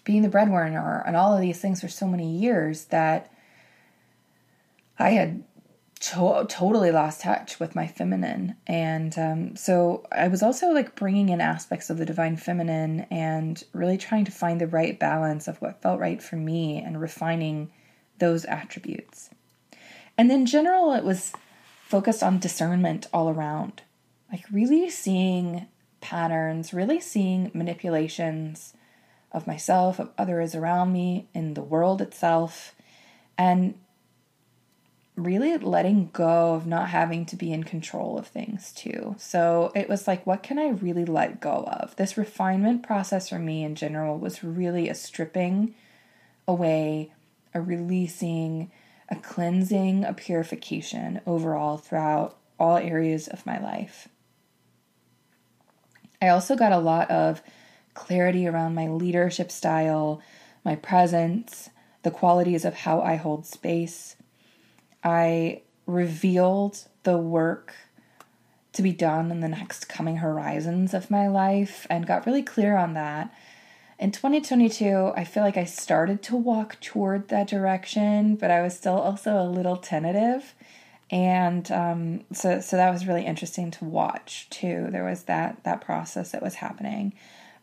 being 0.04 0.22
the 0.22 0.28
breadwinner 0.28 1.02
and 1.06 1.16
all 1.16 1.34
of 1.34 1.40
these 1.40 1.60
things 1.60 1.80
for 1.80 1.88
so 1.88 2.06
many 2.06 2.30
years 2.36 2.86
that 2.86 3.32
I 4.98 5.10
had 5.10 5.44
to- 6.00 6.46
totally 6.48 6.90
lost 6.90 7.22
touch 7.22 7.58
with 7.58 7.74
my 7.74 7.86
feminine. 7.86 8.56
And 8.66 9.18
um, 9.18 9.56
so 9.56 10.06
I 10.12 10.28
was 10.28 10.42
also 10.42 10.70
like 10.70 10.94
bringing 10.94 11.30
in 11.30 11.40
aspects 11.40 11.90
of 11.90 11.98
the 11.98 12.06
divine 12.06 12.36
feminine 12.36 13.06
and 13.10 13.62
really 13.72 13.98
trying 13.98 14.24
to 14.26 14.32
find 14.32 14.60
the 14.60 14.66
right 14.66 14.98
balance 14.98 15.48
of 15.48 15.60
what 15.60 15.82
felt 15.82 16.00
right 16.00 16.22
for 16.22 16.36
me 16.36 16.78
and 16.78 17.00
refining 17.00 17.72
those 18.18 18.44
attributes. 18.44 19.30
And 20.18 20.32
in 20.32 20.46
general, 20.46 20.92
it 20.92 21.04
was 21.04 21.32
focused 21.84 22.22
on 22.22 22.38
discernment 22.38 23.06
all 23.12 23.28
around, 23.28 23.82
like 24.30 24.44
really 24.50 24.90
seeing 24.90 25.66
patterns, 26.00 26.72
really 26.72 27.00
seeing 27.00 27.50
manipulations 27.54 28.74
of 29.32 29.46
myself, 29.46 29.98
of 29.98 30.10
others 30.16 30.54
around 30.54 30.92
me, 30.92 31.28
in 31.34 31.54
the 31.54 31.62
world 31.62 32.00
itself, 32.00 32.74
and 33.36 33.74
really 35.16 35.56
letting 35.56 36.10
go 36.12 36.54
of 36.54 36.66
not 36.66 36.90
having 36.90 37.24
to 37.24 37.36
be 37.36 37.52
in 37.52 37.64
control 37.64 38.18
of 38.18 38.26
things 38.26 38.72
too. 38.72 39.14
So 39.18 39.72
it 39.74 39.88
was 39.88 40.06
like, 40.06 40.26
what 40.26 40.42
can 40.42 40.58
I 40.58 40.68
really 40.68 41.06
let 41.06 41.40
go 41.40 41.64
of? 41.66 41.96
This 41.96 42.18
refinement 42.18 42.82
process 42.82 43.30
for 43.30 43.38
me 43.38 43.64
in 43.64 43.74
general 43.74 44.18
was 44.18 44.44
really 44.44 44.88
a 44.88 44.94
stripping 44.94 45.74
away, 46.46 47.12
a 47.54 47.60
releasing, 47.60 48.70
a 49.08 49.16
cleansing, 49.16 50.04
a 50.04 50.12
purification 50.12 51.20
overall 51.26 51.76
throughout 51.76 52.36
all 52.58 52.76
areas 52.76 53.28
of 53.28 53.46
my 53.46 53.58
life. 53.58 54.08
I 56.20 56.28
also 56.28 56.56
got 56.56 56.72
a 56.72 56.78
lot 56.78 57.10
of 57.10 57.42
clarity 57.94 58.46
around 58.46 58.74
my 58.74 58.88
leadership 58.88 59.50
style, 59.50 60.20
my 60.64 60.76
presence, 60.76 61.70
the 62.02 62.10
qualities 62.10 62.64
of 62.64 62.74
how 62.74 63.00
I 63.00 63.16
hold 63.16 63.46
space 63.46 64.16
I 65.06 65.62
revealed 65.86 66.88
the 67.04 67.16
work 67.16 67.74
to 68.72 68.82
be 68.82 68.90
done 68.90 69.30
in 69.30 69.38
the 69.38 69.48
next 69.48 69.88
coming 69.88 70.16
horizons 70.16 70.94
of 70.94 71.12
my 71.12 71.28
life 71.28 71.86
and 71.88 72.08
got 72.08 72.26
really 72.26 72.42
clear 72.42 72.76
on 72.76 72.94
that. 72.94 73.32
In 73.98 74.12
2022, 74.12 75.12
I 75.16 75.24
feel 75.24 75.42
like 75.42 75.56
I 75.56 75.64
started 75.64 76.22
to 76.24 76.36
walk 76.36 76.78
toward 76.80 77.28
that 77.28 77.48
direction, 77.48 78.36
but 78.36 78.50
I 78.50 78.60
was 78.60 78.76
still 78.76 78.98
also 78.98 79.40
a 79.40 79.48
little 79.48 79.78
tentative. 79.78 80.54
And 81.10 81.70
um, 81.72 82.24
so, 82.32 82.60
so 82.60 82.76
that 82.76 82.90
was 82.90 83.06
really 83.06 83.24
interesting 83.24 83.70
to 83.72 83.84
watch 83.86 84.50
too. 84.50 84.88
There 84.90 85.04
was 85.04 85.24
that 85.24 85.64
that 85.64 85.80
process 85.80 86.32
that 86.32 86.42
was 86.42 86.56
happening, 86.56 87.14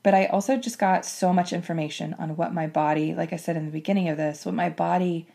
but 0.01 0.15
I 0.15 0.25
also 0.25 0.57
just 0.57 0.79
got 0.79 1.05
so 1.05 1.33
much 1.33 1.53
information 1.53 2.15
on 2.17 2.35
what 2.35 2.53
my 2.53 2.65
body, 2.65 3.13
like 3.13 3.31
I 3.31 3.37
said 3.37 3.55
in 3.55 3.65
the 3.65 3.71
beginning 3.71 4.09
of 4.09 4.17
this, 4.17 4.45
what 4.45 4.55
my 4.55 4.69
body 4.69 5.27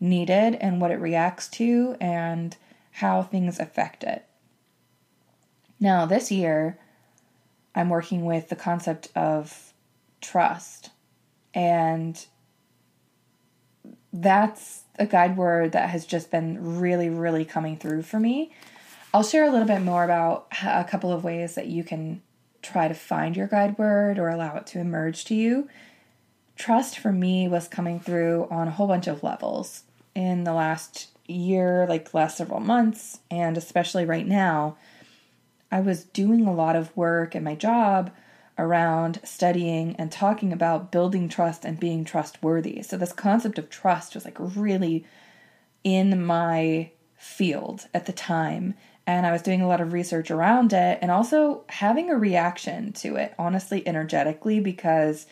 needed 0.00 0.56
and 0.56 0.80
what 0.80 0.90
it 0.90 1.00
reacts 1.00 1.48
to 1.48 1.96
and 2.00 2.56
how 2.92 3.22
things 3.22 3.60
affect 3.60 4.02
it. 4.02 4.24
Now, 5.78 6.06
this 6.06 6.32
year, 6.32 6.78
I'm 7.74 7.90
working 7.90 8.24
with 8.24 8.48
the 8.48 8.56
concept 8.56 9.08
of 9.14 9.73
trust, 10.24 10.90
and 11.52 12.26
that's 14.12 14.84
a 14.98 15.06
guide 15.06 15.36
word 15.36 15.72
that 15.72 15.90
has 15.90 16.06
just 16.06 16.30
been 16.30 16.78
really, 16.78 17.08
really 17.08 17.44
coming 17.44 17.76
through 17.76 18.02
for 18.02 18.18
me. 18.18 18.52
I'll 19.12 19.22
share 19.22 19.44
a 19.44 19.50
little 19.50 19.66
bit 19.66 19.82
more 19.82 20.04
about 20.04 20.46
a 20.62 20.84
couple 20.84 21.12
of 21.12 21.24
ways 21.24 21.54
that 21.54 21.66
you 21.66 21.84
can 21.84 22.22
try 22.62 22.88
to 22.88 22.94
find 22.94 23.36
your 23.36 23.46
guide 23.46 23.76
word 23.78 24.18
or 24.18 24.28
allow 24.28 24.56
it 24.56 24.66
to 24.68 24.80
emerge 24.80 25.24
to 25.26 25.34
you. 25.34 25.68
Trust 26.56 26.98
for 26.98 27.12
me 27.12 27.46
was 27.46 27.68
coming 27.68 28.00
through 28.00 28.48
on 28.50 28.68
a 28.68 28.72
whole 28.72 28.86
bunch 28.86 29.06
of 29.06 29.22
levels 29.22 29.82
in 30.14 30.44
the 30.44 30.52
last 30.52 31.08
year, 31.26 31.86
like 31.88 32.14
last 32.14 32.36
several 32.36 32.60
months, 32.60 33.18
and 33.30 33.56
especially 33.56 34.04
right 34.04 34.26
now, 34.26 34.76
I 35.70 35.80
was 35.80 36.04
doing 36.04 36.46
a 36.46 36.54
lot 36.54 36.76
of 36.76 36.96
work 36.96 37.34
in 37.34 37.42
my 37.42 37.56
job 37.56 38.12
around 38.58 39.20
studying 39.24 39.96
and 39.96 40.10
talking 40.12 40.52
about 40.52 40.92
building 40.92 41.28
trust 41.28 41.64
and 41.64 41.80
being 41.80 42.04
trustworthy. 42.04 42.82
So, 42.82 42.96
this 42.96 43.12
concept 43.12 43.58
of 43.58 43.70
trust 43.70 44.14
was 44.14 44.24
like 44.24 44.36
really 44.38 45.04
in 45.82 46.24
my 46.24 46.90
field 47.16 47.86
at 47.92 48.06
the 48.06 48.12
time. 48.12 48.74
And 49.06 49.26
I 49.26 49.32
was 49.32 49.42
doing 49.42 49.60
a 49.60 49.68
lot 49.68 49.82
of 49.82 49.92
research 49.92 50.30
around 50.30 50.72
it 50.72 50.98
and 51.02 51.10
also 51.10 51.64
having 51.68 52.10
a 52.10 52.16
reaction 52.16 52.92
to 52.94 53.16
it, 53.16 53.34
honestly, 53.38 53.86
energetically, 53.86 54.60
because 54.60 55.26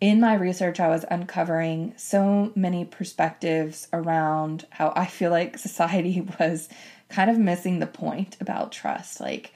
in 0.00 0.18
my 0.18 0.34
research, 0.34 0.80
I 0.80 0.88
was 0.88 1.04
uncovering 1.08 1.94
so 1.96 2.50
many 2.56 2.84
perspectives 2.84 3.86
around 3.92 4.66
how 4.70 4.92
I 4.96 5.06
feel 5.06 5.30
like 5.30 5.58
society 5.58 6.20
was 6.40 6.68
kind 7.08 7.30
of 7.30 7.38
missing 7.38 7.78
the 7.78 7.86
point 7.86 8.36
about 8.40 8.72
trust. 8.72 9.20
Like, 9.20 9.54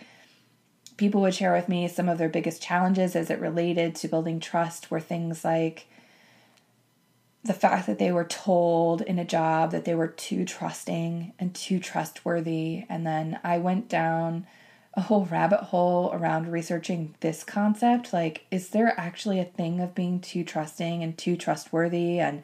people 0.96 1.20
would 1.20 1.34
share 1.34 1.52
with 1.52 1.68
me 1.68 1.88
some 1.88 2.08
of 2.08 2.18
their 2.18 2.28
biggest 2.28 2.62
challenges 2.62 3.14
as 3.14 3.30
it 3.30 3.40
related 3.40 3.94
to 3.96 4.08
building 4.08 4.40
trust 4.40 4.90
were 4.90 5.00
things 5.00 5.44
like 5.44 5.86
the 7.46 7.54
fact 7.54 7.86
that 7.86 7.98
they 7.98 8.10
were 8.10 8.24
told 8.24 9.02
in 9.02 9.18
a 9.18 9.24
job 9.24 9.70
that 9.70 9.84
they 9.84 9.94
were 9.94 10.08
too 10.08 10.44
trusting 10.44 11.32
and 11.38 11.54
too 11.54 11.78
trustworthy. 11.78 12.84
And 12.88 13.06
then 13.06 13.38
I 13.44 13.58
went 13.58 13.88
down 13.88 14.46
a 14.94 15.02
whole 15.02 15.26
rabbit 15.26 15.60
hole 15.60 16.10
around 16.12 16.50
researching 16.50 17.14
this 17.20 17.44
concept. 17.44 18.12
Like, 18.12 18.46
is 18.50 18.70
there 18.70 18.98
actually 18.98 19.38
a 19.38 19.44
thing 19.44 19.80
of 19.80 19.94
being 19.94 20.20
too 20.20 20.42
trusting 20.42 21.02
and 21.02 21.16
too 21.16 21.36
trustworthy? 21.36 22.18
And 22.18 22.42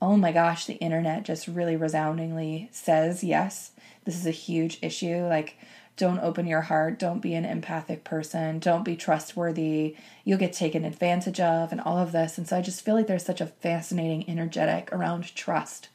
oh 0.00 0.16
my 0.16 0.30
gosh, 0.30 0.66
the 0.66 0.74
internet 0.74 1.24
just 1.24 1.48
really 1.48 1.76
resoundingly 1.76 2.68
says 2.72 3.24
yes, 3.24 3.72
this 4.04 4.16
is 4.16 4.26
a 4.26 4.30
huge 4.30 4.78
issue. 4.82 5.26
Like, 5.26 5.56
don't 5.96 6.18
open 6.20 6.46
your 6.46 6.62
heart, 6.62 6.98
don't 6.98 7.20
be 7.20 7.34
an 7.34 7.44
empathic 7.44 8.02
person, 8.02 8.58
don't 8.58 8.84
be 8.84 8.96
trustworthy, 8.96 9.96
you'll 10.24 10.38
get 10.38 10.52
taken 10.52 10.84
advantage 10.84 11.38
of, 11.38 11.70
and 11.70 11.80
all 11.80 11.98
of 11.98 12.12
this. 12.12 12.36
And 12.36 12.48
so 12.48 12.56
I 12.56 12.62
just 12.62 12.84
feel 12.84 12.94
like 12.94 13.06
there's 13.06 13.24
such 13.24 13.40
a 13.40 13.46
fascinating 13.46 14.28
energetic 14.28 14.92
around 14.92 15.34
trust 15.34 15.88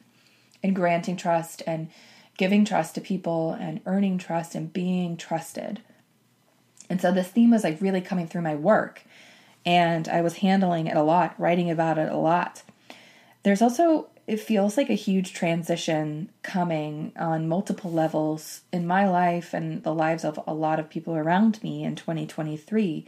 and 0.63 0.75
granting 0.75 1.17
trust 1.17 1.61
and 1.67 1.89
giving 2.37 2.63
trust 2.63 2.95
to 2.95 3.01
people 3.01 3.51
and 3.59 3.81
earning 3.85 4.17
trust 4.17 4.55
and 4.55 4.71
being 4.71 5.17
trusted. 5.17 5.81
And 6.89 7.01
so 7.01 7.11
this 7.11 7.27
theme 7.27 7.51
was 7.51 7.65
like 7.65 7.81
really 7.81 8.01
coming 8.01 8.27
through 8.27 8.41
my 8.41 8.55
work. 8.55 9.03
And 9.65 10.07
I 10.07 10.21
was 10.21 10.37
handling 10.37 10.87
it 10.87 10.95
a 10.95 11.03
lot, 11.03 11.35
writing 11.37 11.69
about 11.69 11.97
it 11.97 12.09
a 12.09 12.17
lot. 12.17 12.63
There's 13.43 13.61
also, 13.61 14.07
it 14.29 14.39
feels 14.39 14.77
like 14.77 14.91
a 14.91 14.93
huge 14.93 15.33
transition 15.33 16.29
coming 16.43 17.11
on 17.17 17.47
multiple 17.47 17.91
levels 17.91 18.61
in 18.71 18.85
my 18.85 19.09
life 19.09 19.55
and 19.55 19.81
the 19.81 19.93
lives 19.93 20.23
of 20.23 20.39
a 20.45 20.53
lot 20.53 20.79
of 20.79 20.87
people 20.87 21.15
around 21.15 21.61
me 21.63 21.83
in 21.83 21.95
2023. 21.95 23.07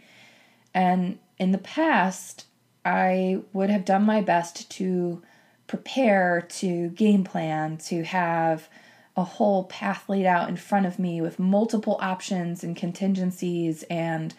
And 0.73 1.19
in 1.37 1.51
the 1.51 1.59
past, 1.59 2.47
I 2.83 3.43
would 3.53 3.69
have 3.69 3.85
done 3.85 4.03
my 4.03 4.21
best 4.21 4.71
to 4.71 5.21
prepare, 5.67 6.41
to 6.41 6.89
game 6.89 7.23
plan, 7.23 7.77
to 7.77 8.03
have 8.03 8.67
a 9.15 9.23
whole 9.23 9.65
path 9.65 10.09
laid 10.09 10.25
out 10.25 10.49
in 10.49 10.57
front 10.57 10.87
of 10.87 10.97
me 10.97 11.21
with 11.21 11.37
multiple 11.37 11.99
options 12.01 12.63
and 12.63 12.75
contingencies 12.75 13.83
and 13.91 14.33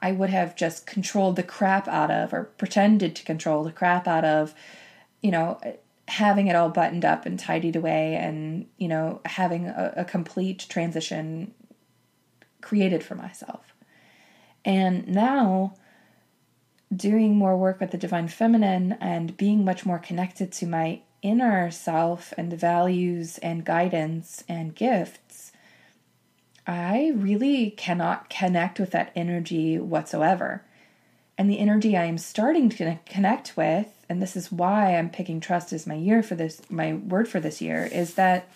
I 0.00 0.12
would 0.12 0.30
have 0.30 0.54
just 0.54 0.86
controlled 0.86 1.34
the 1.34 1.42
crap 1.42 1.88
out 1.88 2.12
of 2.12 2.32
or 2.32 2.44
pretended 2.44 3.16
to 3.16 3.24
control 3.24 3.64
the 3.64 3.72
crap 3.72 4.06
out 4.06 4.24
of 4.24 4.54
you 5.20 5.32
know 5.32 5.58
having 6.08 6.48
it 6.48 6.56
all 6.56 6.70
buttoned 6.70 7.04
up 7.04 7.26
and 7.26 7.38
tidied 7.38 7.76
away 7.76 8.16
and 8.16 8.66
you 8.78 8.88
know 8.88 9.20
having 9.24 9.66
a, 9.66 9.92
a 9.98 10.04
complete 10.04 10.66
transition 10.68 11.52
created 12.60 13.04
for 13.04 13.14
myself 13.14 13.74
and 14.64 15.06
now 15.06 15.74
doing 16.94 17.36
more 17.36 17.56
work 17.56 17.80
with 17.80 17.90
the 17.90 17.98
divine 17.98 18.28
feminine 18.28 18.92
and 19.00 19.36
being 19.36 19.64
much 19.64 19.84
more 19.84 19.98
connected 19.98 20.50
to 20.52 20.66
my 20.66 21.00
inner 21.22 21.70
self 21.70 22.32
and 22.36 22.50
the 22.50 22.56
values 22.56 23.38
and 23.38 23.64
guidance 23.64 24.44
and 24.48 24.74
gifts, 24.74 25.52
I 26.66 27.12
really 27.14 27.70
cannot 27.70 28.30
connect 28.30 28.78
with 28.78 28.90
that 28.92 29.12
energy 29.14 29.78
whatsoever. 29.78 30.64
And 31.36 31.50
the 31.50 31.58
energy 31.58 31.96
I 31.96 32.04
am 32.04 32.18
starting 32.18 32.68
to 32.70 32.98
connect 33.06 33.56
with, 33.56 33.97
and 34.08 34.22
this 34.22 34.36
is 34.36 34.50
why 34.50 34.96
I'm 34.96 35.10
picking 35.10 35.40
trust 35.40 35.72
as 35.72 35.86
my 35.86 35.94
year 35.94 36.22
for 36.22 36.34
this, 36.34 36.62
my 36.70 36.94
word 36.94 37.28
for 37.28 37.40
this 37.40 37.60
year, 37.60 37.84
is 37.84 38.14
that 38.14 38.48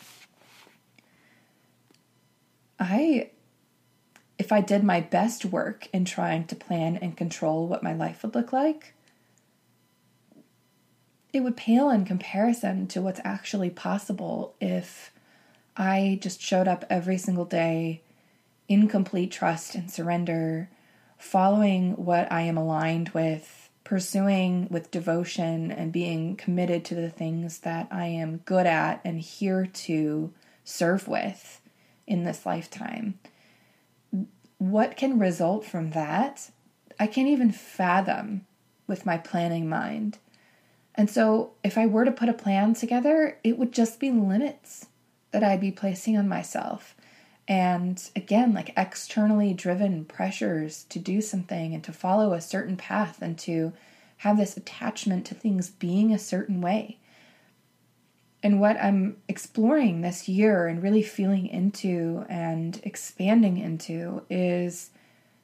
I, 2.81 3.31
if 4.39 4.51
I 4.51 4.61
did 4.61 4.83
my 4.83 5.01
best 5.01 5.45
work 5.45 5.89
in 5.93 6.05
trying 6.05 6.47
to 6.47 6.57
plan 6.57 6.97
and 6.97 7.17
control 7.17 7.67
what 7.69 7.83
my 7.83 7.93
life 7.93 8.23
would 8.23 8.35
look 8.35 8.53
like, 8.53 8.95
it 11.33 11.41
would 11.41 11.57
pale 11.57 11.91
in 11.91 12.05
comparison 12.05 12.87
to 12.89 13.01
what's 13.01 13.21
actually 13.25 13.71
possible 13.71 14.55
if 14.61 15.13
I 15.77 16.19
just 16.21 16.41
showed 16.41 16.69
up 16.69 16.85
every 16.91 17.17
single 17.19 17.47
day 17.47 18.03
in 18.69 18.89
complete 18.89 19.31
trust 19.31 19.75
and 19.75 19.91
surrender, 19.91 20.71
following 21.19 21.93
what 21.93 22.31
I 22.31 22.43
am 22.43 22.57
aligned 22.57 23.11
with, 23.11 23.62
pursuing 23.93 24.67
with 24.71 24.91
devotion, 24.91 25.71
and 25.71 25.93
being 25.93 26.35
committed 26.35 26.83
to 26.83 26.95
the 26.95 27.11
things 27.11 27.59
that 27.59 27.87
I 27.91 28.07
am 28.07 28.39
good 28.47 28.65
at 28.65 29.03
and 29.05 29.21
here 29.21 29.67
to 29.67 30.33
serve 30.65 31.07
with 31.07 31.61
in 32.07 32.25
this 32.25 32.47
lifetime. 32.47 33.19
What 34.57 34.97
can 34.97 35.19
result 35.19 35.67
from 35.67 35.91
that? 35.91 36.51
I 36.99 37.07
can't 37.07 37.29
even 37.29 37.53
fathom 37.53 38.47
with 38.87 39.05
my 39.05 39.19
planning 39.19 39.69
mind. 39.69 40.17
And 40.95 41.11
so, 41.11 41.53
if 41.63 41.77
I 41.77 41.85
were 41.85 42.07
to 42.07 42.13
put 42.13 42.31
a 42.31 42.33
plan 42.33 42.73
together, 42.73 43.37
it 43.45 43.59
would 43.59 43.73
just 43.73 44.01
be 44.01 44.11
limits 44.11 44.87
that 45.33 45.45
I'd 45.45 45.61
be 45.61 45.71
placing 45.71 46.17
on 46.17 46.27
myself. 46.27 46.97
And 47.53 48.03
again, 48.17 48.55
like 48.55 48.73
externally 48.79 49.53
driven 49.53 50.07
pressures 50.07 50.85
to 50.85 50.99
do 50.99 51.21
something 51.21 51.75
and 51.75 51.85
to 51.85 51.93
follow 51.93 52.33
a 52.33 52.41
certain 52.41 52.79
path 52.79 53.21
and 53.21 53.39
to 53.41 53.75
have 54.17 54.39
this 54.39 54.57
attachment 54.57 55.27
to 55.27 55.35
things 55.35 55.69
being 55.69 56.15
a 56.15 56.19
certain 56.19 56.63
way. 56.63 56.97
And 58.43 58.59
what 58.59 58.83
I'm 58.83 59.19
exploring 59.29 60.01
this 60.01 60.31
year 60.31 60.67
and 60.67 60.83
really 60.83 61.03
feeling 61.03 61.47
into 61.47 62.25
and 62.27 62.81
expanding 62.85 63.59
into 63.59 64.23
is 64.31 64.89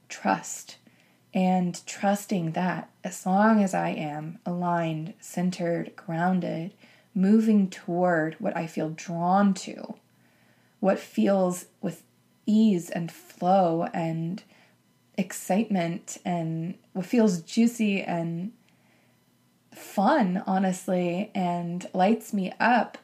trust 0.08 0.78
and 1.34 1.78
trusting 1.84 2.52
that 2.52 2.88
as 3.04 3.26
long 3.26 3.62
as 3.62 3.74
I 3.74 3.90
am 3.90 4.38
aligned, 4.46 5.12
centered, 5.20 5.94
grounded, 5.94 6.72
moving 7.14 7.68
toward 7.68 8.36
what 8.36 8.56
I 8.56 8.66
feel 8.66 8.88
drawn 8.88 9.52
to, 9.52 9.96
what 10.80 10.98
feels 10.98 11.66
with 11.80 12.02
ease 12.46 12.90
and 12.90 13.10
flow 13.10 13.88
and 13.92 14.42
excitement 15.16 16.18
and 16.24 16.78
what 16.92 17.06
feels 17.06 17.40
juicy 17.42 18.02
and 18.02 18.52
fun, 19.74 20.42
honestly, 20.46 21.30
and 21.34 21.88
lights 21.92 22.32
me 22.32 22.52
up. 22.60 22.98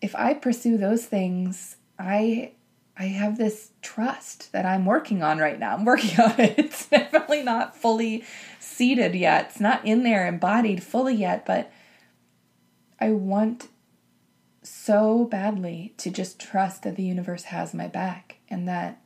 If 0.00 0.14
I 0.16 0.34
pursue 0.34 0.76
those 0.76 1.06
things, 1.06 1.76
I 1.98 2.52
I 2.96 3.04
have 3.04 3.38
this 3.38 3.70
trust 3.80 4.52
that 4.52 4.66
I'm 4.66 4.84
working 4.84 5.22
on 5.22 5.38
right 5.38 5.58
now. 5.58 5.74
I'm 5.74 5.84
working 5.84 6.20
on 6.20 6.38
it. 6.38 6.58
It's 6.58 6.86
definitely 6.86 7.42
not 7.42 7.76
fully 7.76 8.24
seated 8.60 9.14
yet. 9.14 9.46
It's 9.50 9.60
not 9.60 9.84
in 9.84 10.02
there 10.02 10.26
embodied 10.26 10.82
fully 10.82 11.14
yet, 11.14 11.46
but 11.46 11.72
I 13.00 13.10
want 13.10 13.68
so 14.62 15.24
badly 15.24 15.94
to 15.98 16.10
just 16.10 16.40
trust 16.40 16.82
that 16.82 16.96
the 16.96 17.02
universe 17.02 17.44
has 17.44 17.74
my 17.74 17.88
back 17.88 18.38
and 18.48 18.68
that 18.68 19.02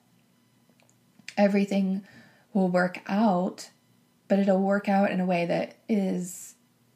everything 1.37 2.05
will 2.53 2.69
work 2.69 3.01
out, 3.07 3.71
but 4.29 4.39
it'll 4.39 4.61
work 4.61 4.89
out 4.89 5.11
in 5.11 5.21
a 5.21 5.27
way 5.27 5.47
that 5.47 5.77
is 5.89 6.55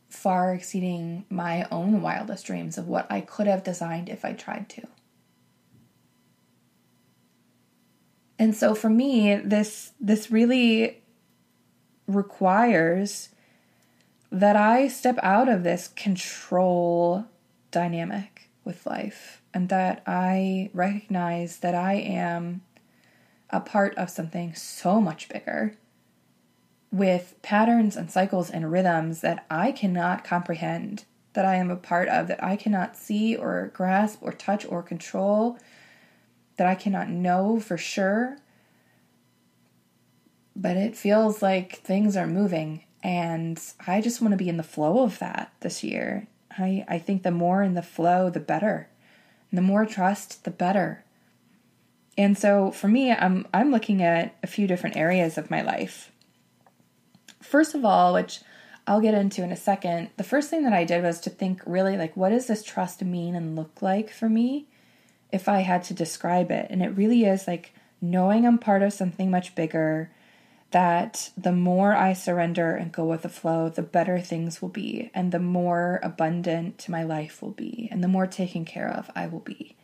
far 0.09 0.55
exceeding 0.55 1.25
my 1.31 1.67
own 1.71 2.03
wildest 2.03 2.47
dreams 2.47 2.77
of 2.77 2.89
what 2.89 3.11
I 3.11 3.21
could 3.21 3.47
have 3.47 3.63
designed 3.63 4.09
if 4.09 4.25
I 4.25 4.33
tried 4.33 4.69
to. 4.71 4.83
And 8.39 8.57
so 8.57 8.75
for 8.75 8.89
me, 8.89 9.37
this 9.37 9.93
this 10.01 10.31
really 10.31 11.03
requires 12.07 13.29
that 14.33 14.57
I 14.57 14.89
step 14.89 15.19
out 15.23 15.49
of 15.49 15.63
this 15.63 15.89
control 15.89 17.27
dynamic 17.71 18.40
with 18.71 18.87
life 18.87 19.43
and 19.53 19.69
that 19.69 20.01
I 20.07 20.71
recognize 20.73 21.59
that 21.59 21.75
I 21.75 21.95
am 21.95 22.63
a 23.51 23.59
part 23.59 23.97
of 23.97 24.09
something 24.09 24.55
so 24.55 25.01
much 25.01 25.29
bigger 25.29 25.75
with 26.93 27.35
patterns 27.43 27.97
and 27.97 28.11
cycles 28.11 28.49
and 28.49 28.71
rhythms 28.71 29.23
that 29.23 29.45
I 29.51 29.73
cannot 29.73 30.23
comprehend, 30.23 31.05
that 31.33 31.45
I 31.45 31.57
am 31.57 31.69
a 31.69 31.77
part 31.77 32.09
of, 32.09 32.29
that 32.29 32.43
I 32.43 32.55
cannot 32.55 32.97
see 32.97 33.35
or 33.35 33.73
grasp 33.75 34.21
or 34.23 34.33
touch 34.33 34.65
or 34.65 34.83
control 34.83 35.59
that 36.57 36.69
I 36.69 36.77
cannot 36.77 37.09
know 37.09 37.59
for 37.59 37.77
sure. 37.77 38.39
But 40.55 40.77
it 40.77 40.97
feels 40.97 41.43
like 41.43 41.77
things 41.77 42.17
are 42.17 42.27
moving, 42.27 42.85
and 43.03 43.61
I 43.87 44.01
just 44.01 44.21
want 44.21 44.33
to 44.33 44.37
be 44.37 44.49
in 44.49 44.59
the 44.59 44.63
flow 44.63 45.03
of 45.03 45.19
that 45.19 45.53
this 45.61 45.83
year. 45.83 46.29
I, 46.59 46.85
I 46.89 46.99
think 46.99 47.23
the 47.23 47.31
more 47.31 47.63
in 47.63 47.75
the 47.75 47.83
flow, 47.83 48.31
the 48.31 48.41
better. 48.41 48.89
And 49.51 49.59
the 49.59 49.63
more 49.63 49.87
trust, 49.87 50.45
the 50.45 50.51
better. 50.51 51.05
And 52.17 52.37
so 52.37 52.71
for 52.71 52.89
me, 52.89 53.13
I'm 53.13 53.47
I'm 53.55 53.71
looking 53.71 54.03
at 54.03 54.35
a 54.43 54.47
few 54.47 54.67
different 54.67 54.97
areas 54.97 55.39
of 55.39 55.51
my 55.51 55.63
life. 55.63 56.13
First 57.41 57.75
of 57.75 57.85
all, 57.85 58.15
which 58.15 58.41
I'll 58.87 59.01
get 59.01 59.15
into 59.15 59.43
in 59.43 59.53
a 59.53 59.57
second, 59.57 60.11
the 60.17 60.25
first 60.25 60.51
thing 60.51 60.65
that 60.65 60.73
I 60.73 60.85
did 60.85 61.03
was 61.03 61.21
to 61.21 61.31
think 61.31 61.63
really 61.65 61.97
like 61.97 62.17
what 62.17 62.31
does 62.31 62.47
this 62.47 62.63
trust 62.63 63.03
mean 63.03 63.35
and 63.35 63.57
look 63.57 63.81
like 63.81 64.11
for 64.11 64.29
me? 64.29 64.67
if 65.33 65.49
I 65.49 65.61
had 65.61 65.85
to 65.85 65.95
describe 65.95 66.51
it. 66.51 66.67
And 66.71 66.83
it 66.83 66.97
really 66.97 67.25
is 67.25 67.47
like 67.47 67.73
knowing 68.01 68.47
I'm 68.47 68.59
part 68.59 68.83
of 68.83 68.93
something 68.93 69.31
much 69.31 69.55
bigger, 69.55 70.11
that 70.71 71.31
the 71.37 71.53
more 71.53 71.95
I 71.95 72.13
surrender 72.13 72.75
and 72.75 72.93
go 72.93 73.05
with 73.05 73.23
the 73.23 73.29
flow, 73.29 73.69
the 73.69 73.83
better 73.83 74.21
things 74.21 74.63
will 74.63 74.69
be, 74.69 75.11
and 75.15 75.33
the 75.33 75.41
more 75.41 76.01
abundant 76.03 76.89
my 76.89 77.03
life 77.03 77.43
will 77.43 77.51
be, 77.51 77.89
and 77.91 78.05
the 78.05 78.09
more 78.09 78.27
taken 78.27 78.65
care 78.65 78.89
of 78.89 79.11
I 79.15 79.27
will 79.27 79.41
be. 79.41 79.77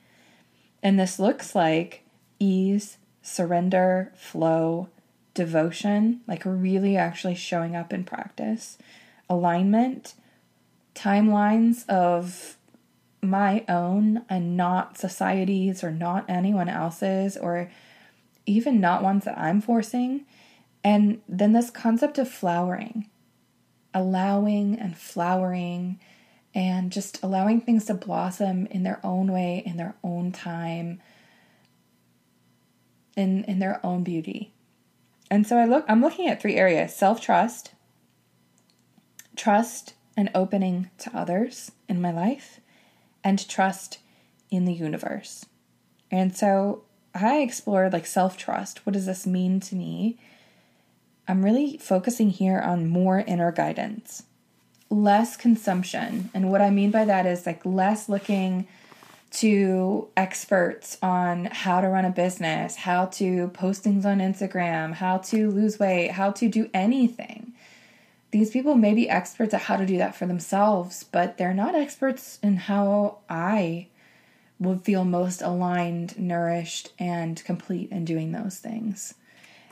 And 0.83 0.99
this 0.99 1.19
looks 1.19 1.55
like 1.55 2.03
ease, 2.39 2.99
surrender, 3.23 4.13
flow, 4.15 4.89
devotion, 5.35 6.21
like 6.27 6.43
really 6.45 6.97
actually 6.97 7.35
showing 7.35 7.75
up 7.75 7.93
in 7.93 8.05
practice, 8.05 8.79
alignment, 9.29 10.15
timelines 10.95 11.87
of 11.89 12.57
my 13.21 13.65
own 13.69 14.23
and 14.29 14.57
not 14.57 14.97
society's 14.97 15.83
or 15.83 15.91
not 15.91 16.25
anyone 16.29 16.69
else's 16.69 17.37
or 17.37 17.71
even 18.47 18.81
not 18.81 19.03
ones 19.03 19.25
that 19.25 19.37
I'm 19.37 19.61
forcing. 19.61 20.25
And 20.87 21.21
then 21.29 21.53
this 21.53 21.69
concept 21.69 22.17
of 22.17 22.31
flowering, 22.31 23.11
allowing 23.93 24.79
and 24.79 24.97
flowering 24.97 25.99
and 26.55 26.93
just 26.93 27.21
allowing 27.25 27.61
things 27.61 27.87
to 27.87 27.95
blossom 27.95 28.67
in 28.67 28.85
their 28.85 29.01
own 29.03 29.33
way, 29.33 29.65
in 29.67 29.79
their 29.79 29.97
own 30.05 30.31
time, 30.31 31.03
in, 33.17 33.43
in 33.47 33.59
their 33.59 33.85
own 33.85 34.05
beauty. 34.05 34.55
And 35.29 35.45
so 35.45 35.59
I 35.59 35.65
look 35.65 35.85
I'm 35.89 36.01
looking 36.01 36.29
at 36.29 36.41
three 36.41 36.55
areas: 36.55 36.95
self-trust, 36.95 37.73
trust 39.35 39.95
and 40.17 40.31
opening 40.37 40.91
to 40.99 41.11
others 41.19 41.73
in 41.89 42.01
my 42.01 42.13
life, 42.13 42.61
and 43.25 43.49
trust 43.49 43.99
in 44.53 44.67
the 44.67 44.73
universe. 44.73 45.47
And 46.13 46.37
so 46.37 46.85
I 47.13 47.39
explored 47.39 47.93
like 47.93 48.07
self 48.07 48.37
trust. 48.37 48.87
What 48.87 48.93
does 48.93 49.07
this 49.07 49.27
mean 49.27 49.59
to 49.59 49.75
me? 49.75 50.17
I'm 51.29 51.45
really 51.45 51.79
focusing 51.79 52.31
here 52.31 52.59
on 52.61 52.89
more 52.89 53.19
inner 53.21 53.53
guidance, 53.53 54.23
less 54.91 55.37
consumption. 55.37 56.31
And 56.33 56.51
what 56.51 56.61
I 56.61 56.71
mean 56.71 56.91
by 56.91 57.05
that 57.05 57.27
is 57.27 57.47
like 57.47 57.65
less 57.65 58.09
looking 58.09 58.69
to 59.33 60.09
experts 60.17 60.97
on 61.03 61.47
how 61.47 61.81
to 61.81 61.89
run 61.89 62.05
a 62.05 62.11
business, 62.11 62.77
how 62.77 63.07
to 63.07 63.49
post 63.49 63.83
things 63.83 64.07
on 64.07 64.19
Instagram, 64.19 64.95
how 64.95 65.19
to 65.19 65.51
lose 65.51 65.79
weight, 65.79 66.13
how 66.13 66.31
to 66.33 66.49
do 66.49 66.71
anything 66.73 67.53
these 68.31 68.51
people 68.51 68.75
may 68.75 68.93
be 68.93 69.09
experts 69.09 69.55
at 69.55 69.63
how 69.63 69.77
to 69.77 69.87
do 69.87 69.99
that 69.99 70.15
for 70.15 70.27
themselves, 70.27 71.05
but 71.05 71.39
they're 71.39 71.55
not 71.55 71.75
experts 71.75 72.39
in 72.43 72.57
how 72.57 73.19
I 73.31 73.87
would 74.59 74.83
feel 74.83 75.05
most 75.05 75.43
aligned, 75.43 76.19
nourished, 76.19 76.93
and 76.99 77.43
complete 77.45 77.91
in 77.91 78.05
doing 78.05 78.33
those 78.33 78.59
things. 78.59 79.15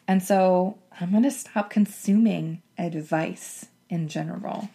And 0.07 0.23
so 0.23 0.79
I'm 1.01 1.11
going 1.11 1.23
to 1.25 1.31
stop 1.31 1.71
consuming 1.71 2.63
advice 2.79 3.67
in 3.89 4.09
general. 4.09 4.71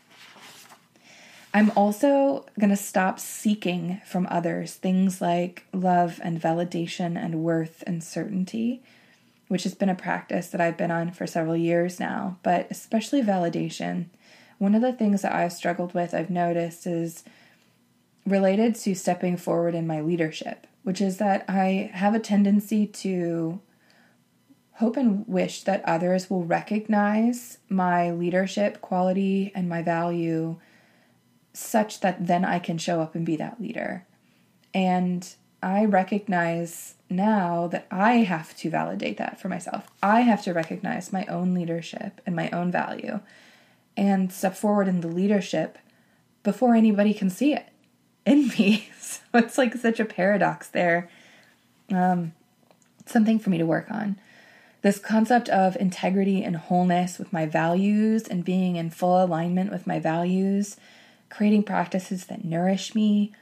I'm 1.53 1.71
also 1.75 2.45
going 2.60 2.69
to 2.69 2.75
stop 2.75 3.19
seeking 3.19 4.01
from 4.05 4.27
others 4.29 4.75
things 4.75 5.21
like 5.21 5.65
love 5.73 6.19
and 6.23 6.39
validation 6.39 7.17
and 7.17 7.43
worth 7.43 7.84
and 7.88 8.03
certainty 8.03 8.84
which 9.49 9.63
has 9.63 9.73
been 9.73 9.89
a 9.89 9.95
practice 9.95 10.47
that 10.47 10.62
I've 10.62 10.77
been 10.77 10.91
on 10.91 11.12
for 11.12 11.27
several 11.27 11.58
years 11.58 11.99
now, 11.99 12.38
but 12.43 12.67
especially 12.69 13.21
validation. 13.21 14.05
One 14.60 14.75
of 14.75 14.82
the 14.82 14.93
things 14.93 15.23
that 15.23 15.34
I've 15.34 15.51
struggled 15.51 15.93
with, 15.93 16.13
I've 16.13 16.29
noticed, 16.29 16.86
is 16.86 17.23
related 18.25 18.75
to 18.75 18.93
stepping 18.93 19.38
forward 19.38 19.73
in 19.73 19.88
my 19.88 20.01
leadership, 20.01 20.67
which 20.84 21.01
is 21.01 21.17
that 21.17 21.45
I 21.49 21.89
have 21.93 22.13
a 22.13 22.19
tendency 22.19 22.86
to 22.86 23.60
hope 24.79 24.95
and 24.95 25.27
wish 25.27 25.63
that 25.63 25.83
others 25.83 26.29
will 26.29 26.45
recognize 26.45 27.57
my 27.67 28.11
leadership 28.11 28.79
quality 28.79 29.51
and 29.53 29.67
my 29.67 29.81
value 29.81 30.57
such 31.51 31.99
that 31.99 32.27
then 32.27 32.45
I 32.45 32.59
can 32.59 32.77
show 32.77 33.01
up 33.01 33.13
and 33.13 33.25
be 33.25 33.35
that 33.35 33.59
leader. 33.59 34.05
And 34.73 35.27
I 35.61 35.83
recognize 35.83 36.95
now 37.09 37.67
that 37.67 37.87
I 37.91 38.17
have 38.19 38.55
to 38.57 38.69
validate 38.69 39.17
that 39.17 39.37
for 39.41 39.49
myself. 39.49 39.89
I 40.01 40.21
have 40.21 40.43
to 40.43 40.53
recognize 40.53 41.11
my 41.11 41.25
own 41.25 41.53
leadership 41.53 42.21
and 42.25 42.33
my 42.33 42.49
own 42.51 42.71
value 42.71 43.19
and 43.97 44.31
step 44.31 44.55
forward 44.55 44.87
in 44.87 45.01
the 45.01 45.09
leadership 45.09 45.77
before 46.41 46.73
anybody 46.73 47.13
can 47.13 47.29
see 47.29 47.53
it 47.53 47.67
in 48.25 48.47
me. 48.49 48.89
So 49.01 49.39
it's 49.39 49.57
like 49.57 49.75
such 49.75 49.99
a 49.99 50.05
paradox 50.05 50.69
there. 50.69 51.09
Um, 51.91 52.33
something 53.05 53.39
for 53.39 53.49
me 53.49 53.57
to 53.57 53.65
work 53.65 53.89
on. 53.91 54.19
This 54.81 54.97
concept 54.97 55.49
of 55.49 55.75
integrity 55.75 56.43
and 56.43 56.55
wholeness 56.55 57.19
with 57.19 57.33
my 57.33 57.45
values 57.45 58.27
and 58.27 58.45
being 58.45 58.77
in 58.77 58.89
full 58.89 59.21
alignment 59.21 59.71
with 59.71 59.85
my 59.85 59.99
values, 59.99 60.77
creating 61.29 61.63
practices 61.63 62.27
that 62.27 62.45
nourish 62.45 62.95
me, 62.95 63.33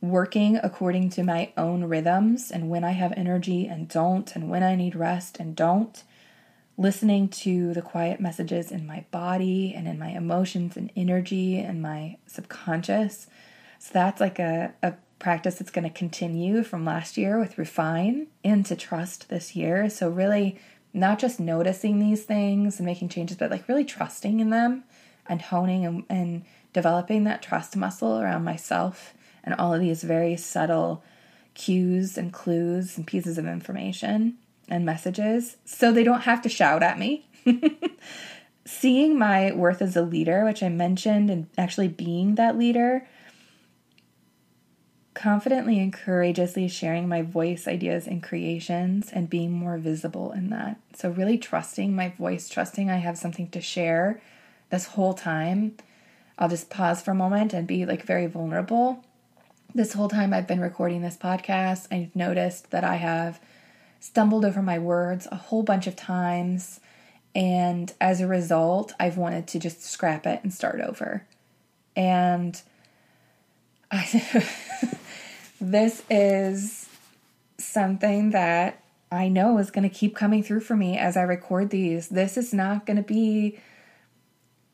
working 0.00 0.56
according 0.62 1.10
to 1.10 1.24
my 1.24 1.52
own 1.56 1.84
rhythms 1.84 2.52
and 2.52 2.70
when 2.70 2.84
I 2.84 2.92
have 2.92 3.12
energy 3.16 3.66
and 3.66 3.88
don't, 3.88 4.34
and 4.36 4.48
when 4.48 4.62
I 4.62 4.76
need 4.76 4.94
rest 4.94 5.38
and 5.40 5.56
don't, 5.56 6.04
listening 6.76 7.28
to 7.28 7.72
the 7.74 7.82
quiet 7.82 8.20
messages 8.20 8.70
in 8.70 8.86
my 8.86 9.04
body 9.10 9.74
and 9.74 9.88
in 9.88 9.98
my 9.98 10.10
emotions 10.10 10.76
and 10.76 10.90
energy 10.94 11.58
and 11.58 11.82
my 11.82 12.16
subconscious. 12.26 13.26
So 13.80 13.90
that's 13.92 14.20
like 14.20 14.38
a, 14.38 14.74
a 14.82 14.94
practice 15.18 15.56
that's 15.56 15.70
going 15.70 15.88
to 15.88 15.96
continue 15.96 16.62
from 16.62 16.84
last 16.84 17.16
year 17.16 17.38
with 17.38 17.58
refine 17.58 18.26
and 18.42 18.66
to 18.66 18.76
trust 18.76 19.28
this 19.28 19.56
year. 19.56 19.88
So, 19.88 20.08
really, 20.08 20.58
not 20.92 21.18
just 21.18 21.40
noticing 21.40 21.98
these 21.98 22.24
things 22.24 22.78
and 22.78 22.86
making 22.86 23.08
changes, 23.08 23.36
but 23.36 23.50
like 23.50 23.68
really 23.68 23.84
trusting 23.84 24.40
in 24.40 24.50
them 24.50 24.84
and 25.26 25.42
honing 25.42 25.84
and, 25.84 26.04
and 26.08 26.44
developing 26.72 27.24
that 27.24 27.42
trust 27.42 27.76
muscle 27.76 28.20
around 28.20 28.44
myself 28.44 29.14
and 29.42 29.54
all 29.54 29.74
of 29.74 29.80
these 29.80 30.02
very 30.02 30.36
subtle 30.36 31.02
cues 31.54 32.18
and 32.18 32.32
clues 32.32 32.96
and 32.96 33.06
pieces 33.06 33.38
of 33.38 33.46
information 33.46 34.36
and 34.68 34.84
messages 34.84 35.56
so 35.64 35.92
they 35.92 36.04
don't 36.04 36.22
have 36.22 36.42
to 36.42 36.48
shout 36.48 36.82
at 36.82 36.98
me. 36.98 37.28
Seeing 38.66 39.18
my 39.18 39.52
worth 39.52 39.82
as 39.82 39.94
a 39.94 40.02
leader, 40.02 40.44
which 40.44 40.62
I 40.62 40.70
mentioned, 40.70 41.30
and 41.30 41.48
actually 41.58 41.88
being 41.88 42.36
that 42.36 42.56
leader, 42.56 43.06
confidently 45.14 45.78
and 45.78 45.92
courageously 45.92 46.68
sharing 46.68 47.08
my 47.08 47.22
voice, 47.22 47.66
ideas, 47.66 48.06
and 48.06 48.22
creations 48.22 49.10
and 49.12 49.30
being 49.30 49.52
more 49.52 49.78
visible 49.78 50.32
in 50.32 50.50
that. 50.50 50.78
So, 50.94 51.10
really 51.10 51.38
trusting 51.38 51.94
my 51.94 52.10
voice, 52.10 52.48
trusting 52.48 52.90
I 52.90 52.96
have 52.96 53.16
something 53.16 53.48
to 53.50 53.60
share 53.60 54.20
this 54.70 54.86
whole 54.88 55.14
time. 55.14 55.76
I'll 56.38 56.48
just 56.48 56.70
pause 56.70 57.00
for 57.00 57.12
a 57.12 57.14
moment 57.14 57.52
and 57.52 57.66
be 57.66 57.86
like 57.86 58.04
very 58.04 58.26
vulnerable 58.26 59.04
this 59.74 59.92
whole 59.92 60.08
time 60.08 60.32
I've 60.32 60.46
been 60.46 60.60
recording 60.60 61.02
this 61.02 61.16
podcast, 61.16 61.88
I've 61.90 62.14
noticed 62.14 62.70
that 62.70 62.84
I 62.84 62.94
have 62.94 63.40
stumbled 63.98 64.44
over 64.44 64.62
my 64.62 64.78
words 64.78 65.26
a 65.32 65.36
whole 65.36 65.64
bunch 65.64 65.86
of 65.86 65.96
times. 65.96 66.78
And 67.34 67.92
as 68.00 68.20
a 68.20 68.28
result, 68.28 68.92
I've 69.00 69.16
wanted 69.16 69.48
to 69.48 69.58
just 69.58 69.84
scrap 69.84 70.26
it 70.26 70.40
and 70.44 70.54
start 70.54 70.80
over. 70.80 71.26
And 71.96 72.60
I, 73.90 74.48
this 75.70 76.02
is 76.10 76.88
something 77.58 78.30
that 78.30 78.82
I 79.10 79.28
know 79.28 79.58
is 79.58 79.70
going 79.70 79.88
to 79.88 79.94
keep 79.94 80.14
coming 80.14 80.42
through 80.42 80.60
for 80.60 80.76
me 80.76 80.98
as 80.98 81.16
I 81.16 81.22
record 81.22 81.70
these. 81.70 82.08
This 82.08 82.36
is 82.36 82.52
not 82.52 82.86
going 82.86 82.96
to 82.96 83.02
be 83.02 83.58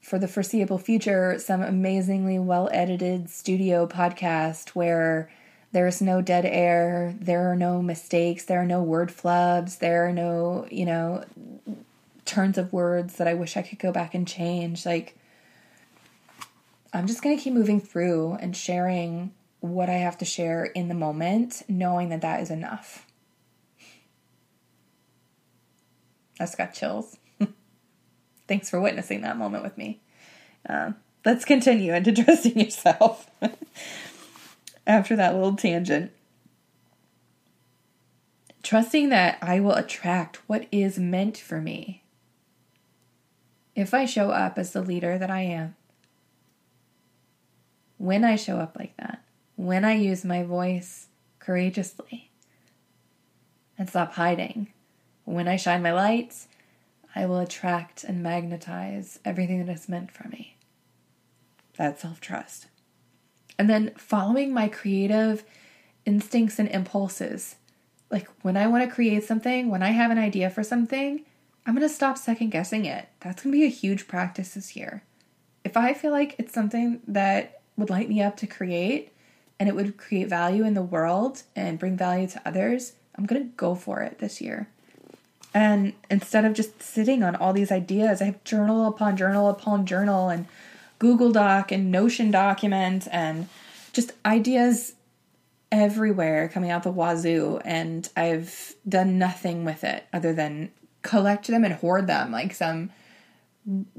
for 0.01 0.19
the 0.19 0.29
foreseeable 0.29 0.79
future 0.79 1.39
some 1.39 1.63
amazingly 1.63 2.39
well 2.39 2.69
edited 2.73 3.29
studio 3.29 3.87
podcast 3.87 4.71
where 4.71 5.31
there's 5.73 6.03
no 6.03 6.21
dead 6.21 6.45
air, 6.45 7.15
there 7.21 7.51
are 7.51 7.55
no 7.55 7.81
mistakes, 7.81 8.45
there 8.45 8.61
are 8.61 8.67
no 8.67 8.83
word 8.83 9.11
flubs, 9.11 9.79
there 9.79 10.09
are 10.09 10.13
no, 10.13 10.67
you 10.71 10.85
know, 10.85 11.25
turns 12.25 12.59
of 12.59 12.73
words 12.73 13.17
that 13.17 13.29
I 13.29 13.35
wish 13.35 13.57
I 13.57 13.63
could 13.63 13.79
go 13.79 13.93
back 13.93 14.15
and 14.15 14.27
change. 14.27 14.85
Like, 14.85 15.17
I'm 16.93 17.07
just 17.07 17.23
going 17.23 17.37
to 17.37 17.43
keep 17.43 17.53
moving 17.53 17.81
through 17.81 18.37
and 18.41 18.57
sharing 18.57 19.33
what 19.61 19.91
I 19.91 19.95
have 19.95 20.19
to 20.19 20.25
share 20.25 20.65
in 20.65 20.89
the 20.89 20.95
moment, 20.95 21.63
knowing 21.69 22.09
that 22.09 22.23
that 22.23 22.41
is 22.41 22.51
enough. 22.51 23.07
I 26.39 26.45
just 26.45 26.57
got 26.57 26.73
chills. 26.73 27.19
Thanks 28.49 28.71
for 28.71 28.81
witnessing 28.81 29.21
that 29.21 29.37
moment 29.37 29.63
with 29.63 29.77
me. 29.77 30.01
Uh, 30.67 30.93
let's 31.25 31.45
continue 31.45 31.95
into 31.95 32.13
trusting 32.25 32.59
yourself 32.59 33.29
after 34.87 35.15
that 35.17 35.35
little 35.35 35.55
tangent. 35.57 36.13
Trusting 38.63 39.11
that 39.11 39.39
I 39.43 39.61
will 39.61 39.75
attract 39.75 40.37
what 40.47 40.67
is 40.73 40.99
meant 40.99 41.37
for 41.37 41.61
me. 41.61 42.03
If 43.75 43.93
I 43.95 44.05
show 44.05 44.31
up 44.31 44.59
as 44.59 44.73
the 44.73 44.83
leader 44.83 45.19
that 45.19 45.31
I 45.31 45.43
am, 45.43 45.77
when 47.99 48.25
I 48.25 48.37
show 48.37 48.57
up 48.57 48.77
like 48.79 48.97
that, 48.97 49.23
when 49.61 49.85
I 49.85 49.93
use 49.93 50.25
my 50.25 50.43
voice 50.43 51.09
courageously 51.39 52.31
and 53.77 53.89
stop 53.89 54.15
hiding, 54.15 54.73
when 55.25 55.47
I 55.49 55.57
shine 55.57 55.83
my 55.83 55.93
lights 55.93 56.49
I 57.15 57.27
will 57.27 57.41
attract 57.41 58.05
and 58.05 58.23
magnetize 58.23 59.19
everything 59.25 59.65
that 59.67 59.73
is 59.73 59.89
meant 59.89 60.13
for 60.13 60.29
me. 60.29 60.57
That's 61.77 62.01
self 62.01 62.21
trust. 62.21 62.69
And 63.59 63.69
then 63.69 63.93
following 63.97 64.55
my 64.55 64.69
creative 64.69 65.45
instincts 66.07 66.59
and 66.59 66.69
impulses. 66.69 67.57
Like 68.11 68.29
when 68.43 68.57
I 68.57 68.67
want 68.67 68.89
to 68.89 68.95
create 68.95 69.25
something, 69.25 69.69
when 69.69 69.83
I 69.83 69.91
have 69.91 70.11
an 70.11 70.19
idea 70.19 70.49
for 70.49 70.63
something, 70.63 71.25
I'm 71.67 71.75
going 71.75 71.87
to 71.87 71.95
stop 71.95 72.17
second 72.17 72.51
guessing 72.51 72.87
it. 72.87 73.09
That's 73.21 73.43
going 73.43 73.53
to 73.53 73.59
be 73.59 73.67
a 73.67 73.69
huge 73.69 74.09
practice 74.09 74.55
this 74.55 74.75
year. 74.75 75.03
If 75.65 75.77
I 75.77 75.93
feel 75.93 76.13
like 76.13 76.37
it's 76.39 76.55
something 76.55 77.01
that 77.07 77.61
would 77.77 77.91
light 77.91 78.09
me 78.09 78.23
up 78.23 78.37
to 78.39 78.47
create 78.47 79.13
and 79.61 79.69
it 79.69 79.77
would 79.77 79.99
create 79.99 80.27
value 80.27 80.65
in 80.65 80.73
the 80.73 80.83
world 80.83 81.43
and 81.55 81.79
bring 81.79 81.97
value 81.97 82.27
to 82.27 82.41
others, 82.47 82.95
I'm 83.15 83.27
going 83.27 83.43
to 83.43 83.57
go 83.57 83.75
for 83.75 84.01
it 84.01 84.19
this 84.19 84.41
year. 84.41 84.69
And 85.53 85.93
instead 86.11 86.47
of 86.47 86.55
just 86.55 86.83
sitting 86.83 87.23
on 87.23 87.37
all 87.37 87.53
these 87.53 87.71
ideas, 87.71 88.23
I 88.23 88.27
have 88.27 88.43
journal 88.43 88.87
upon 88.87 89.19
journal 89.19 89.49
upon 89.49 89.85
journal 89.85 90.31
and 90.31 90.47
Google 90.99 91.31
Doc 91.31 91.71
and 91.71 91.93
Notion 91.93 92.31
document 92.31 93.07
and 93.13 93.49
just 93.93 94.13
ideas 94.25 94.95
everywhere 95.71 96.49
coming 96.49 96.71
out 96.71 96.83
the 96.83 96.91
wazoo. 96.91 97.61
And 97.65 98.09
I've 98.17 98.75
done 98.89 99.19
nothing 99.19 99.67
with 99.67 99.85
it 99.85 100.07
other 100.13 100.33
than 100.33 100.71
collect 101.03 101.49
them 101.49 101.65
and 101.65 101.75
hoard 101.75 102.07
them 102.07 102.33
like 102.33 102.55
some 102.55 102.91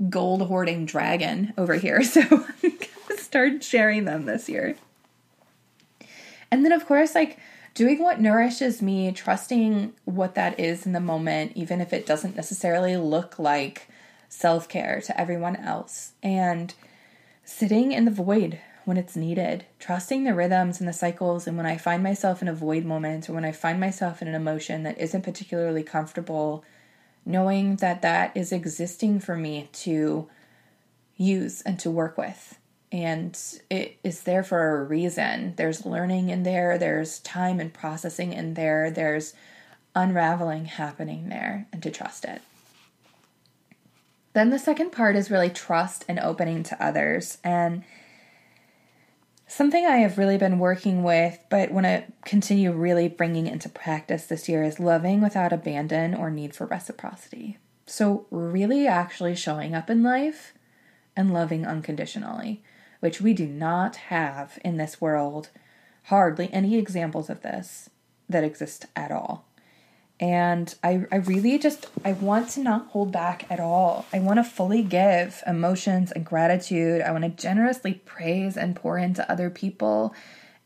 gold 0.09 0.41
hoarding 0.47 0.85
dragon 0.85 1.53
over 1.55 1.75
here. 1.75 2.01
So 2.11 2.21
I'm 2.21 2.77
gonna 3.07 3.21
start 3.21 3.63
sharing 3.63 4.05
them 4.05 4.25
this 4.25 4.49
year. 4.49 4.75
And 6.51 6.65
then, 6.65 6.73
of 6.73 6.85
course, 6.85 7.15
like 7.15 7.39
doing 7.73 7.99
what 7.99 8.19
nourishes 8.19 8.81
me, 8.81 9.11
trusting 9.11 9.93
what 10.05 10.35
that 10.35 10.59
is 10.59 10.85
in 10.85 10.91
the 10.91 10.99
moment, 10.99 11.53
even 11.55 11.79
if 11.79 11.93
it 11.93 12.05
doesn't 12.05 12.35
necessarily 12.35 12.97
look 12.97 13.39
like 13.39 13.87
self 14.27 14.67
care 14.67 15.01
to 15.01 15.19
everyone 15.19 15.55
else, 15.55 16.13
and 16.21 16.73
sitting 17.45 17.91
in 17.91 18.05
the 18.05 18.11
void 18.11 18.59
when 18.83 18.97
it's 18.97 19.15
needed, 19.15 19.65
trusting 19.79 20.23
the 20.23 20.33
rhythms 20.33 20.79
and 20.79 20.87
the 20.87 20.93
cycles. 20.93 21.47
And 21.47 21.55
when 21.55 21.65
I 21.65 21.77
find 21.77 22.01
myself 22.01 22.41
in 22.41 22.47
a 22.47 22.53
void 22.53 22.83
moment 22.83 23.29
or 23.29 23.33
when 23.33 23.45
I 23.45 23.51
find 23.51 23.79
myself 23.79 24.21
in 24.21 24.27
an 24.27 24.35
emotion 24.35 24.83
that 24.83 24.99
isn't 24.99 25.21
particularly 25.21 25.83
comfortable, 25.83 26.63
knowing 27.25 27.75
that 27.77 28.01
that 28.01 28.35
is 28.35 28.51
existing 28.51 29.19
for 29.19 29.37
me 29.37 29.69
to 29.71 30.27
use 31.15 31.61
and 31.61 31.79
to 31.79 31.91
work 31.91 32.17
with 32.17 32.57
and 32.91 33.37
it 33.69 33.97
is 34.03 34.23
there 34.23 34.43
for 34.43 34.81
a 34.81 34.83
reason. 34.83 35.53
There's 35.55 35.85
learning 35.85 36.29
in 36.29 36.43
there, 36.43 36.77
there's 36.77 37.19
time 37.19 37.59
and 37.59 37.73
processing 37.73 38.33
in 38.33 38.55
there, 38.55 38.91
there's 38.91 39.33
unraveling 39.95 40.65
happening 40.65 41.29
there, 41.29 41.67
and 41.71 41.81
to 41.83 41.91
trust 41.91 42.25
it. 42.25 42.41
Then 44.33 44.49
the 44.49 44.59
second 44.59 44.91
part 44.91 45.15
is 45.15 45.31
really 45.31 45.49
trust 45.49 46.05
and 46.07 46.19
opening 46.19 46.63
to 46.63 46.83
others. 46.85 47.37
And 47.43 47.83
something 49.47 49.85
I 49.85 49.97
have 49.97 50.17
really 50.17 50.37
been 50.37 50.59
working 50.59 51.03
with, 51.03 51.37
but 51.49 51.71
want 51.71 51.85
to 51.85 52.03
continue 52.25 52.71
really 52.71 53.09
bringing 53.09 53.47
into 53.47 53.67
practice 53.67 54.25
this 54.25 54.47
year 54.47 54.63
is 54.63 54.79
loving 54.79 55.21
without 55.21 55.51
abandon 55.51 56.13
or 56.13 56.29
need 56.29 56.55
for 56.55 56.65
reciprocity. 56.65 57.57
So, 57.85 58.25
really 58.31 58.87
actually 58.87 59.35
showing 59.35 59.75
up 59.75 59.89
in 59.89 60.01
life 60.01 60.53
and 61.15 61.33
loving 61.33 61.65
unconditionally 61.65 62.63
which 63.01 63.19
we 63.19 63.33
do 63.33 63.45
not 63.45 63.97
have 63.97 64.57
in 64.63 64.77
this 64.77 65.01
world 65.01 65.49
hardly 66.03 66.51
any 66.53 66.77
examples 66.77 67.29
of 67.29 67.41
this 67.41 67.89
that 68.29 68.43
exist 68.43 68.85
at 68.95 69.11
all. 69.11 69.45
And 70.19 70.73
I, 70.83 71.05
I 71.11 71.15
really 71.15 71.57
just 71.57 71.87
I 72.05 72.13
want 72.13 72.49
to 72.49 72.61
not 72.61 72.89
hold 72.89 73.11
back 73.11 73.45
at 73.49 73.59
all. 73.59 74.05
I 74.13 74.19
want 74.19 74.37
to 74.37 74.43
fully 74.43 74.83
give 74.83 75.41
emotions 75.47 76.11
and 76.11 76.23
gratitude. 76.23 77.01
I 77.01 77.11
want 77.11 77.23
to 77.23 77.29
generously 77.29 77.95
praise 78.05 78.55
and 78.55 78.75
pour 78.75 78.99
into 78.99 79.29
other 79.29 79.49
people 79.49 80.13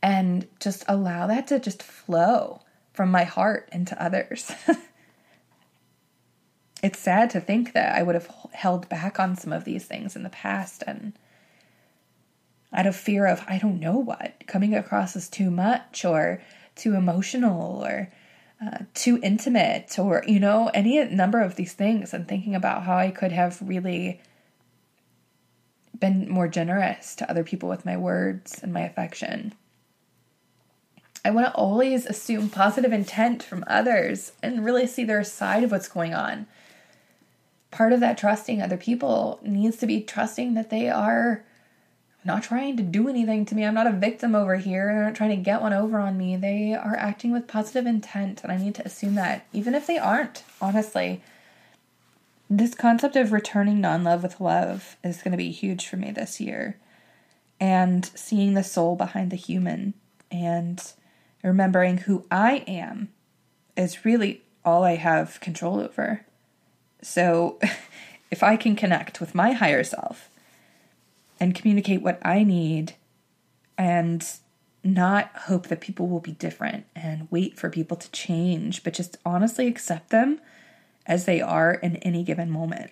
and 0.03 0.45
just 0.59 0.83
allow 0.89 1.27
that 1.27 1.47
to 1.47 1.59
just 1.59 1.81
flow 1.81 2.61
from 2.91 3.11
my 3.11 3.23
heart 3.23 3.69
into 3.71 4.01
others. 4.01 4.51
it's 6.83 6.99
sad 6.99 7.29
to 7.29 7.39
think 7.39 7.71
that 7.73 7.95
I 7.95 8.03
would 8.03 8.15
have 8.15 8.29
held 8.51 8.89
back 8.89 9.21
on 9.21 9.37
some 9.37 9.53
of 9.53 9.63
these 9.63 9.85
things 9.85 10.17
in 10.17 10.23
the 10.23 10.29
past 10.29 10.83
and 10.85 11.13
out 12.75 12.85
of 12.85 12.95
fear 12.95 13.25
of 13.25 13.43
I 13.47 13.57
don't 13.57 13.79
know 13.79 13.97
what 13.97 14.43
coming 14.45 14.75
across 14.75 15.15
as 15.15 15.29
too 15.29 15.49
much 15.49 16.05
or 16.05 16.41
too 16.75 16.93
emotional 16.93 17.83
or 17.83 18.11
uh, 18.63 18.79
too 18.93 19.19
intimate 19.23 19.97
or 19.97 20.23
you 20.27 20.39
know 20.39 20.69
any 20.73 21.03
number 21.05 21.41
of 21.41 21.55
these 21.55 21.73
things 21.73 22.13
and 22.13 22.27
thinking 22.27 22.53
about 22.53 22.83
how 22.83 22.97
I 22.97 23.11
could 23.11 23.31
have 23.31 23.59
really 23.61 24.21
been 25.97 26.29
more 26.29 26.49
generous 26.49 27.15
to 27.15 27.29
other 27.29 27.43
people 27.43 27.69
with 27.69 27.85
my 27.85 27.95
words 27.95 28.61
and 28.61 28.73
my 28.73 28.81
affection. 28.81 29.53
I 31.23 31.31
want 31.31 31.47
to 31.47 31.53
always 31.53 32.05
assume 32.05 32.49
positive 32.49 32.93
intent 32.93 33.41
from 33.41 33.63
others 33.65 34.33
and 34.43 34.63
really 34.63 34.85
see 34.85 35.05
their 35.05 35.23
side 35.23 35.63
of 35.63 35.71
what's 35.71 35.87
going 35.87 36.13
on. 36.13 36.45
Part 37.71 37.93
of 37.93 37.99
that 38.01 38.17
trusting 38.17 38.61
other 38.61 38.77
people 38.77 39.39
needs 39.41 39.77
to 39.77 39.87
be 39.87 40.01
trusting 40.01 40.53
that 40.53 40.69
they 40.69 40.89
are 40.89 41.43
not 42.25 42.43
trying 42.43 42.75
to 42.77 42.83
do 42.83 43.07
anything 43.07 43.45
to 43.45 43.55
me. 43.55 43.63
I'm 43.63 43.75
not 43.75 43.87
a 43.87 43.91
victim 43.91 44.33
over 44.33 44.55
here. 44.55 44.87
They're 44.87 45.05
not 45.05 45.15
trying 45.15 45.29
to 45.29 45.35
get 45.35 45.61
one 45.61 45.73
over 45.73 45.99
on 45.99 46.17
me. 46.17 46.35
They 46.35 46.73
are 46.73 46.95
acting 46.95 47.31
with 47.31 47.47
positive 47.47 47.85
intent, 47.85 48.41
and 48.43 48.51
I 48.51 48.57
need 48.57 48.73
to 48.75 48.85
assume 48.85 49.13
that, 49.15 49.45
even 49.53 49.75
if 49.75 49.85
they 49.85 49.99
aren't, 49.99 50.43
honestly. 50.59 51.21
This 52.49 52.73
concept 52.73 53.15
of 53.15 53.31
returning 53.31 53.79
non 53.79 54.03
love 54.03 54.23
with 54.23 54.41
love 54.41 54.97
is 55.03 55.21
going 55.21 55.31
to 55.31 55.37
be 55.37 55.51
huge 55.51 55.87
for 55.87 55.97
me 55.97 56.11
this 56.11 56.41
year. 56.41 56.77
And 57.59 58.05
seeing 58.15 58.55
the 58.55 58.63
soul 58.63 58.95
behind 58.95 59.31
the 59.31 59.37
human 59.37 59.93
and 60.31 60.81
remembering 61.43 61.99
who 61.99 62.25
I 62.29 62.63
am 62.67 63.09
is 63.77 64.03
really 64.03 64.41
all 64.63 64.83
I 64.83 64.95
have 64.95 65.39
control 65.39 65.79
over. 65.79 66.25
So 67.01 67.59
if 68.31 68.41
I 68.41 68.57
can 68.57 68.75
connect 68.75 69.19
with 69.19 69.35
my 69.35 69.51
higher 69.51 69.83
self, 69.83 70.29
and 71.39 71.55
communicate 71.55 72.01
what 72.01 72.19
I 72.23 72.43
need 72.43 72.95
and 73.77 74.25
not 74.83 75.31
hope 75.35 75.67
that 75.67 75.81
people 75.81 76.07
will 76.07 76.19
be 76.19 76.33
different 76.33 76.85
and 76.95 77.27
wait 77.31 77.57
for 77.57 77.69
people 77.69 77.97
to 77.97 78.11
change, 78.11 78.83
but 78.83 78.93
just 78.93 79.17
honestly 79.25 79.67
accept 79.67 80.09
them 80.09 80.39
as 81.05 81.25
they 81.25 81.41
are 81.41 81.73
in 81.73 81.97
any 81.97 82.23
given 82.23 82.49
moment. 82.49 82.91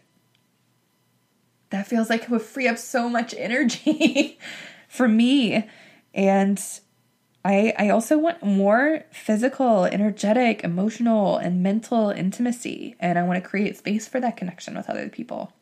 That 1.70 1.88
feels 1.88 2.10
like 2.10 2.24
it 2.24 2.30
would 2.30 2.42
free 2.42 2.68
up 2.68 2.78
so 2.78 3.10
much 3.10 3.34
energy 3.38 4.40
for 4.88 5.08
me. 5.08 5.68
And 6.14 6.62
I 7.46 7.74
I 7.78 7.90
also 7.90 8.18
want 8.18 8.44
more 8.44 9.04
physical, 9.12 9.86
energetic, 9.86 10.64
emotional, 10.64 11.38
and 11.38 11.62
mental 11.62 12.10
intimacy. 12.10 12.96
And 13.00 13.20
I 13.20 13.24
want 13.24 13.44
to 13.44 13.48
create 13.50 13.78
space 13.78 14.08
for 14.08 14.20
that 14.20 14.38
connection 14.38 14.76
with 14.76 14.90
other 14.90 15.10
people. 15.10 15.54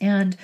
And 0.00 0.36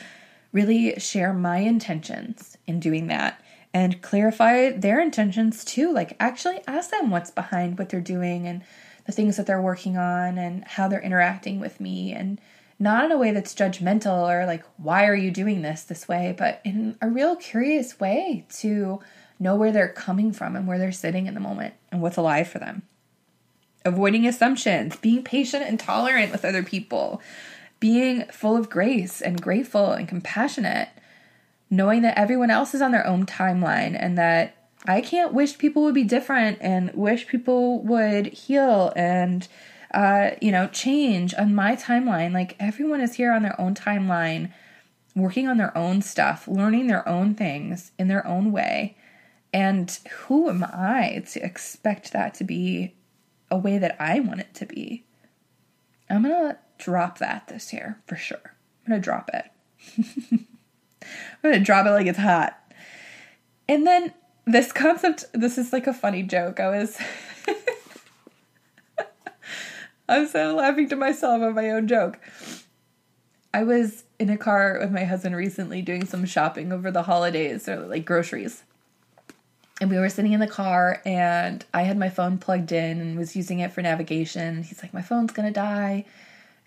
really 0.52 0.98
share 0.98 1.32
my 1.32 1.58
intentions 1.58 2.56
in 2.66 2.80
doing 2.80 3.06
that 3.08 3.40
and 3.72 4.02
clarify 4.02 4.70
their 4.70 5.00
intentions 5.00 5.64
too. 5.64 5.92
Like, 5.92 6.16
actually 6.18 6.60
ask 6.66 6.90
them 6.90 7.10
what's 7.10 7.30
behind 7.30 7.78
what 7.78 7.88
they're 7.88 8.00
doing 8.00 8.46
and 8.46 8.62
the 9.06 9.12
things 9.12 9.36
that 9.36 9.46
they're 9.46 9.60
working 9.60 9.96
on 9.96 10.38
and 10.38 10.64
how 10.64 10.88
they're 10.88 11.00
interacting 11.00 11.60
with 11.60 11.80
me. 11.80 12.12
And 12.12 12.40
not 12.80 13.04
in 13.04 13.12
a 13.12 13.18
way 13.18 13.30
that's 13.30 13.54
judgmental 13.54 14.26
or 14.28 14.46
like, 14.46 14.64
why 14.78 15.06
are 15.06 15.14
you 15.14 15.30
doing 15.30 15.62
this 15.62 15.82
this 15.82 16.08
way? 16.08 16.34
But 16.36 16.60
in 16.64 16.96
a 17.00 17.08
real 17.08 17.36
curious 17.36 18.00
way 18.00 18.46
to 18.54 19.00
know 19.38 19.54
where 19.54 19.70
they're 19.70 19.88
coming 19.88 20.32
from 20.32 20.56
and 20.56 20.66
where 20.66 20.78
they're 20.78 20.90
sitting 20.90 21.26
in 21.26 21.34
the 21.34 21.40
moment 21.40 21.74
and 21.92 22.00
what's 22.00 22.16
alive 22.16 22.48
for 22.48 22.58
them. 22.58 22.82
Avoiding 23.84 24.26
assumptions, 24.26 24.96
being 24.96 25.22
patient 25.22 25.64
and 25.64 25.78
tolerant 25.78 26.32
with 26.32 26.44
other 26.44 26.62
people, 26.62 27.22
being 27.80 28.24
full 28.26 28.56
of 28.56 28.70
grace 28.70 29.20
and 29.20 29.40
grateful 29.40 29.92
and 29.92 30.06
compassionate, 30.06 30.88
knowing 31.70 32.02
that 32.02 32.18
everyone 32.18 32.50
else 32.50 32.74
is 32.74 32.82
on 32.82 32.92
their 32.92 33.06
own 33.06 33.26
timeline 33.26 33.96
and 33.98 34.16
that 34.16 34.56
I 34.86 35.00
can't 35.00 35.34
wish 35.34 35.58
people 35.58 35.82
would 35.82 35.94
be 35.94 36.04
different 36.04 36.58
and 36.60 36.92
wish 36.94 37.26
people 37.26 37.82
would 37.82 38.26
heal 38.26 38.92
and 38.94 39.46
uh, 39.92 40.30
you 40.40 40.52
know, 40.52 40.68
change 40.68 41.34
on 41.34 41.54
my 41.54 41.74
timeline. 41.74 42.32
Like 42.32 42.56
everyone 42.60 43.00
is 43.00 43.14
here 43.14 43.32
on 43.32 43.42
their 43.42 43.60
own 43.60 43.74
timeline, 43.74 44.52
working 45.16 45.48
on 45.48 45.56
their 45.56 45.76
own 45.76 46.02
stuff, 46.02 46.46
learning 46.46 46.86
their 46.86 47.06
own 47.08 47.34
things 47.34 47.92
in 47.98 48.08
their 48.08 48.26
own 48.26 48.52
way. 48.52 48.96
And 49.52 49.90
who 50.10 50.48
am 50.48 50.64
I 50.64 51.24
to 51.30 51.44
expect 51.44 52.12
that 52.12 52.34
to 52.34 52.44
be 52.44 52.94
a 53.50 53.56
way 53.56 53.78
that 53.78 53.96
I 53.98 54.20
want 54.20 54.40
it 54.40 54.54
to 54.54 54.66
be? 54.66 55.04
I'm 56.08 56.22
gonna 56.22 56.58
drop 56.80 57.18
that 57.18 57.48
this 57.48 57.72
year 57.72 57.98
for 58.06 58.16
sure. 58.16 58.54
I'm 58.86 58.90
gonna 58.90 59.00
drop 59.00 59.30
it. 59.32 59.44
I'm 61.02 61.42
gonna 61.42 61.60
drop 61.60 61.86
it 61.86 61.90
like 61.90 62.06
it's 62.06 62.18
hot. 62.18 62.56
And 63.68 63.86
then 63.86 64.12
this 64.46 64.72
concept, 64.72 65.26
this 65.32 65.58
is 65.58 65.72
like 65.72 65.86
a 65.86 65.94
funny 65.94 66.22
joke. 66.22 66.58
I 66.60 66.68
was. 66.68 66.98
I'm 70.08 70.26
so 70.26 70.56
laughing 70.56 70.88
to 70.88 70.96
myself 70.96 71.40
at 71.40 71.54
my 71.54 71.70
own 71.70 71.86
joke. 71.86 72.18
I 73.54 73.62
was 73.62 74.02
in 74.18 74.28
a 74.28 74.36
car 74.36 74.78
with 74.80 74.90
my 74.90 75.04
husband 75.04 75.36
recently 75.36 75.82
doing 75.82 76.04
some 76.04 76.24
shopping 76.24 76.72
over 76.72 76.90
the 76.90 77.04
holidays 77.04 77.68
or 77.68 77.86
like 77.86 78.04
groceries. 78.04 78.64
And 79.80 79.88
we 79.88 79.98
were 79.98 80.08
sitting 80.08 80.32
in 80.32 80.40
the 80.40 80.48
car 80.48 81.00
and 81.06 81.64
I 81.72 81.82
had 81.82 81.96
my 81.96 82.10
phone 82.10 82.38
plugged 82.38 82.72
in 82.72 83.00
and 83.00 83.16
was 83.16 83.36
using 83.36 83.60
it 83.60 83.72
for 83.72 83.82
navigation. 83.82 84.64
He's 84.64 84.82
like, 84.82 84.92
My 84.92 85.02
phone's 85.02 85.32
gonna 85.32 85.52
die. 85.52 86.06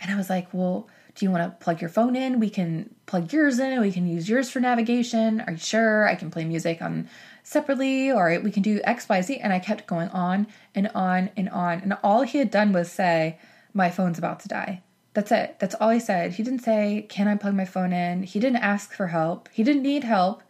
And 0.03 0.11
I 0.11 0.15
was 0.15 0.29
like, 0.29 0.53
well, 0.53 0.87
do 1.15 1.25
you 1.25 1.31
want 1.31 1.43
to 1.43 1.63
plug 1.63 1.79
your 1.79 1.89
phone 1.89 2.15
in? 2.15 2.39
We 2.39 2.49
can 2.49 2.93
plug 3.05 3.31
yours 3.31 3.57
in. 3.57 3.79
We 3.79 3.91
can 3.91 4.05
use 4.05 4.27
yours 4.27 4.49
for 4.49 4.59
navigation. 4.59 5.41
Are 5.41 5.53
you 5.53 5.57
sure? 5.57 6.07
I 6.07 6.15
can 6.15 6.29
play 6.29 6.43
music 6.43 6.81
on 6.81 7.09
separately, 7.43 8.11
or 8.11 8.39
we 8.43 8.51
can 8.51 8.63
do 8.63 8.81
X, 8.83 9.07
Y, 9.07 9.21
Z. 9.21 9.37
And 9.37 9.53
I 9.53 9.59
kept 9.59 9.87
going 9.87 10.09
on 10.09 10.47
and 10.75 10.89
on 10.93 11.29
and 11.37 11.49
on. 11.49 11.79
And 11.79 11.97
all 12.03 12.23
he 12.23 12.37
had 12.37 12.51
done 12.51 12.73
was 12.73 12.91
say, 12.91 13.39
my 13.73 13.89
phone's 13.89 14.17
about 14.17 14.41
to 14.41 14.47
die. 14.47 14.83
That's 15.13 15.31
it. 15.31 15.57
That's 15.59 15.75
all 15.75 15.89
he 15.89 15.99
said. 15.99 16.33
He 16.33 16.43
didn't 16.43 16.63
say, 16.63 17.05
Can 17.07 17.27
I 17.27 17.35
plug 17.35 17.53
my 17.53 17.65
phone 17.65 17.93
in? 17.93 18.23
He 18.23 18.39
didn't 18.39 18.57
ask 18.57 18.93
for 18.93 19.07
help. 19.07 19.47
He 19.51 19.63
didn't 19.63 19.83
need 19.83 20.03
help. 20.03 20.41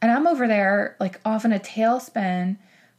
And 0.00 0.10
I'm 0.10 0.26
over 0.26 0.46
there, 0.46 0.96
like 1.00 1.20
off 1.24 1.44
in 1.44 1.52
a 1.52 1.58
tailspin, 1.58 2.58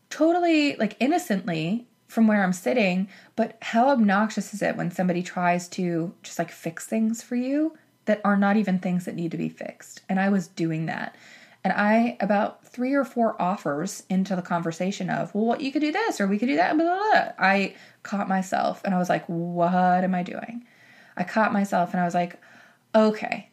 totally 0.09 0.75
like 0.75 0.97
innocently 0.99 1.87
from 2.07 2.27
where 2.27 2.43
I'm 2.43 2.53
sitting, 2.53 3.09
but 3.35 3.57
how 3.61 3.89
obnoxious 3.89 4.53
is 4.53 4.61
it 4.61 4.77
when 4.77 4.91
somebody 4.91 5.23
tries 5.23 5.67
to 5.69 6.13
just 6.23 6.39
like 6.39 6.51
fix 6.51 6.85
things 6.85 7.21
for 7.21 7.35
you 7.35 7.77
that 8.05 8.21
are 8.23 8.37
not 8.37 8.57
even 8.57 8.79
things 8.79 9.05
that 9.05 9.15
need 9.15 9.31
to 9.31 9.37
be 9.37 9.49
fixed? 9.49 10.01
And 10.07 10.19
I 10.19 10.29
was 10.29 10.47
doing 10.47 10.85
that. 10.85 11.15
And 11.63 11.73
I, 11.73 12.15
about 12.19 12.63
three 12.63 12.93
or 12.93 13.03
four 13.03 13.41
offers 13.41 14.03
into 14.07 14.35
the 14.35 14.43
conversation 14.43 15.09
of, 15.09 15.33
well, 15.33 15.45
what, 15.45 15.61
you 15.61 15.71
could 15.71 15.81
do 15.81 15.91
this 15.91 16.21
or 16.21 16.27
we 16.27 16.37
could 16.37 16.47
do 16.47 16.57
that, 16.57 16.77
blah, 16.77 16.85
blah, 16.85 17.11
blah. 17.11 17.31
I 17.39 17.75
caught 18.03 18.29
myself 18.29 18.81
and 18.85 18.93
I 18.93 18.99
was 18.99 19.09
like, 19.09 19.25
what 19.25 20.03
am 20.03 20.13
I 20.13 20.21
doing? 20.21 20.65
I 21.17 21.23
caught 21.23 21.53
myself 21.53 21.91
and 21.93 22.01
I 22.01 22.05
was 22.05 22.13
like, 22.13 22.39
okay, 22.93 23.49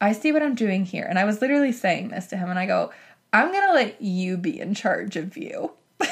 I 0.00 0.12
see 0.12 0.32
what 0.32 0.42
I'm 0.42 0.54
doing 0.54 0.86
here. 0.86 1.04
And 1.04 1.18
I 1.18 1.26
was 1.26 1.42
literally 1.42 1.72
saying 1.72 2.08
this 2.08 2.28
to 2.28 2.38
him 2.38 2.48
and 2.48 2.58
I 2.58 2.64
go, 2.64 2.92
I'm 3.34 3.52
going 3.52 3.68
to 3.68 3.74
let 3.74 4.00
you 4.00 4.38
be 4.38 4.58
in 4.58 4.74
charge 4.74 5.16
of 5.16 5.36
you. 5.36 5.72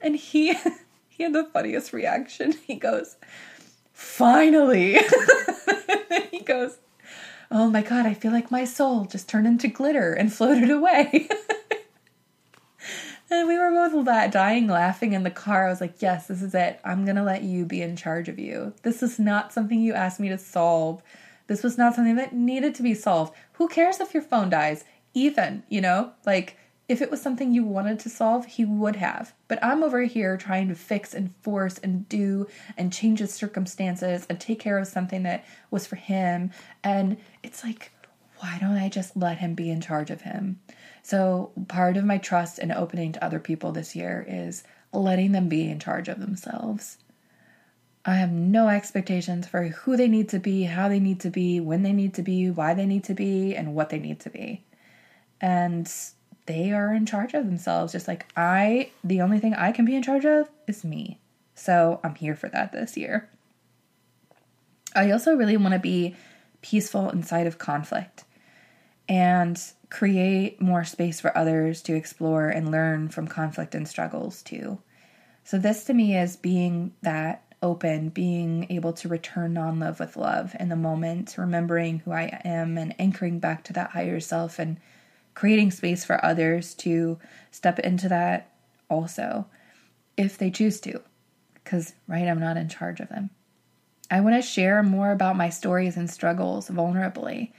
And 0.00 0.16
he 0.16 0.56
he 1.20 1.24
had 1.24 1.34
the 1.34 1.44
funniest 1.44 1.92
reaction. 1.92 2.54
He 2.66 2.76
goes, 2.76 3.16
"Finally." 3.92 4.98
he 6.30 6.40
goes, 6.40 6.78
"Oh 7.50 7.68
my 7.68 7.82
god, 7.82 8.06
I 8.06 8.14
feel 8.14 8.32
like 8.32 8.50
my 8.50 8.64
soul 8.64 9.04
just 9.04 9.28
turned 9.28 9.46
into 9.46 9.68
glitter 9.68 10.14
and 10.14 10.32
floated 10.32 10.70
away." 10.70 11.28
and 13.30 13.46
we 13.46 13.58
were 13.58 13.70
both 13.70 14.32
dying 14.32 14.66
laughing 14.66 15.12
in 15.12 15.24
the 15.24 15.30
car. 15.30 15.66
I 15.66 15.70
was 15.70 15.82
like, 15.82 16.00
"Yes, 16.00 16.26
this 16.28 16.40
is 16.40 16.54
it. 16.54 16.80
I'm 16.86 17.04
to 17.04 17.22
let 17.22 17.42
you 17.42 17.66
be 17.66 17.82
in 17.82 17.96
charge 17.96 18.30
of 18.30 18.38
you. 18.38 18.72
This 18.82 19.02
is 19.02 19.18
not 19.18 19.52
something 19.52 19.78
you 19.78 19.92
asked 19.92 20.20
me 20.20 20.30
to 20.30 20.38
solve." 20.38 21.02
This 21.48 21.62
was 21.62 21.76
not 21.76 21.94
something 21.94 22.16
that 22.16 22.32
needed 22.32 22.74
to 22.76 22.82
be 22.82 22.94
solved. 22.94 23.34
Who 23.54 23.68
cares 23.68 24.00
if 24.00 24.14
your 24.14 24.22
phone 24.22 24.48
dies? 24.48 24.84
Even, 25.12 25.64
you 25.68 25.82
know? 25.82 26.12
Like, 26.24 26.56
if 26.90 27.00
it 27.00 27.08
was 27.08 27.22
something 27.22 27.54
you 27.54 27.62
wanted 27.62 28.00
to 28.00 28.08
solve, 28.08 28.46
he 28.46 28.64
would 28.64 28.96
have. 28.96 29.32
But 29.46 29.62
I'm 29.62 29.84
over 29.84 30.02
here 30.02 30.36
trying 30.36 30.66
to 30.68 30.74
fix 30.74 31.14
and 31.14 31.32
force 31.36 31.78
and 31.78 32.08
do 32.08 32.48
and 32.76 32.92
change 32.92 33.20
his 33.20 33.32
circumstances 33.32 34.26
and 34.28 34.40
take 34.40 34.58
care 34.58 34.76
of 34.76 34.88
something 34.88 35.22
that 35.22 35.44
was 35.70 35.86
for 35.86 35.94
him. 35.94 36.50
And 36.82 37.16
it's 37.44 37.62
like, 37.62 37.92
why 38.38 38.58
don't 38.60 38.76
I 38.76 38.88
just 38.88 39.16
let 39.16 39.38
him 39.38 39.54
be 39.54 39.70
in 39.70 39.80
charge 39.80 40.10
of 40.10 40.22
him? 40.22 40.58
So, 41.04 41.52
part 41.68 41.96
of 41.96 42.04
my 42.04 42.18
trust 42.18 42.58
and 42.58 42.72
opening 42.72 43.12
to 43.12 43.24
other 43.24 43.38
people 43.38 43.70
this 43.70 43.94
year 43.94 44.26
is 44.28 44.64
letting 44.92 45.30
them 45.30 45.48
be 45.48 45.70
in 45.70 45.78
charge 45.78 46.08
of 46.08 46.18
themselves. 46.18 46.98
I 48.04 48.16
have 48.16 48.32
no 48.32 48.66
expectations 48.66 49.46
for 49.46 49.62
who 49.62 49.96
they 49.96 50.08
need 50.08 50.28
to 50.30 50.40
be, 50.40 50.64
how 50.64 50.88
they 50.88 50.98
need 50.98 51.20
to 51.20 51.30
be, 51.30 51.60
when 51.60 51.84
they 51.84 51.92
need 51.92 52.14
to 52.14 52.22
be, 52.22 52.50
why 52.50 52.74
they 52.74 52.86
need 52.86 53.04
to 53.04 53.14
be, 53.14 53.54
and 53.54 53.76
what 53.76 53.90
they 53.90 54.00
need 54.00 54.18
to 54.20 54.30
be 54.30 54.64
and 55.40 55.90
they 56.50 56.72
are 56.72 56.92
in 56.92 57.06
charge 57.06 57.32
of 57.34 57.46
themselves. 57.46 57.92
Just 57.92 58.08
like 58.08 58.26
I, 58.36 58.90
the 59.04 59.20
only 59.20 59.38
thing 59.38 59.54
I 59.54 59.70
can 59.70 59.84
be 59.84 59.94
in 59.94 60.02
charge 60.02 60.26
of 60.26 60.48
is 60.66 60.82
me. 60.84 61.20
So 61.54 62.00
I'm 62.02 62.16
here 62.16 62.34
for 62.34 62.48
that 62.48 62.72
this 62.72 62.96
year. 62.96 63.28
I 64.96 65.12
also 65.12 65.36
really 65.36 65.56
want 65.56 65.74
to 65.74 65.78
be 65.78 66.16
peaceful 66.60 67.08
inside 67.10 67.46
of 67.46 67.58
conflict 67.58 68.24
and 69.08 69.62
create 69.90 70.60
more 70.60 70.82
space 70.82 71.20
for 71.20 71.36
others 71.38 71.82
to 71.82 71.94
explore 71.94 72.48
and 72.48 72.72
learn 72.72 73.10
from 73.10 73.28
conflict 73.28 73.76
and 73.76 73.86
struggles 73.86 74.42
too. 74.42 74.80
So, 75.44 75.56
this 75.56 75.84
to 75.84 75.94
me 75.94 76.16
is 76.16 76.36
being 76.36 76.94
that 77.02 77.44
open, 77.62 78.08
being 78.08 78.66
able 78.70 78.92
to 78.94 79.08
return 79.08 79.54
non 79.54 79.78
love 79.78 80.00
with 80.00 80.16
love 80.16 80.56
in 80.58 80.68
the 80.68 80.76
moment, 80.76 81.36
remembering 81.38 82.00
who 82.00 82.10
I 82.10 82.40
am 82.44 82.76
and 82.76 82.94
anchoring 82.98 83.38
back 83.38 83.62
to 83.64 83.72
that 83.74 83.90
higher 83.90 84.18
self 84.18 84.58
and 84.58 84.78
creating 85.34 85.70
space 85.70 86.04
for 86.04 86.24
others 86.24 86.74
to 86.74 87.18
step 87.50 87.78
into 87.78 88.08
that 88.08 88.52
also 88.88 89.46
if 90.16 90.36
they 90.36 90.50
choose 90.50 90.80
to. 90.80 91.00
Because, 91.54 91.94
right, 92.08 92.26
I'm 92.26 92.40
not 92.40 92.56
in 92.56 92.68
charge 92.68 93.00
of 93.00 93.08
them. 93.08 93.30
I 94.10 94.20
want 94.20 94.34
to 94.34 94.42
share 94.42 94.82
more 94.82 95.12
about 95.12 95.36
my 95.36 95.50
stories 95.50 95.96
and 95.96 96.10
struggles 96.10 96.68
vulnerably 96.68 97.52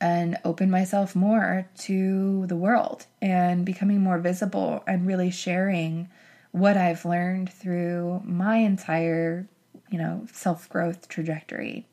and 0.00 0.38
open 0.44 0.70
myself 0.70 1.16
more 1.16 1.68
to 1.78 2.46
the 2.46 2.56
world 2.56 3.06
and 3.20 3.66
becoming 3.66 4.00
more 4.00 4.18
visible 4.18 4.82
and 4.86 5.06
really 5.06 5.30
sharing 5.30 6.08
what 6.52 6.76
I've 6.76 7.04
learned 7.04 7.52
through 7.52 8.22
my 8.24 8.56
entire, 8.58 9.48
you 9.90 9.98
know, 9.98 10.26
self-growth 10.32 11.08
trajectory. 11.08 11.86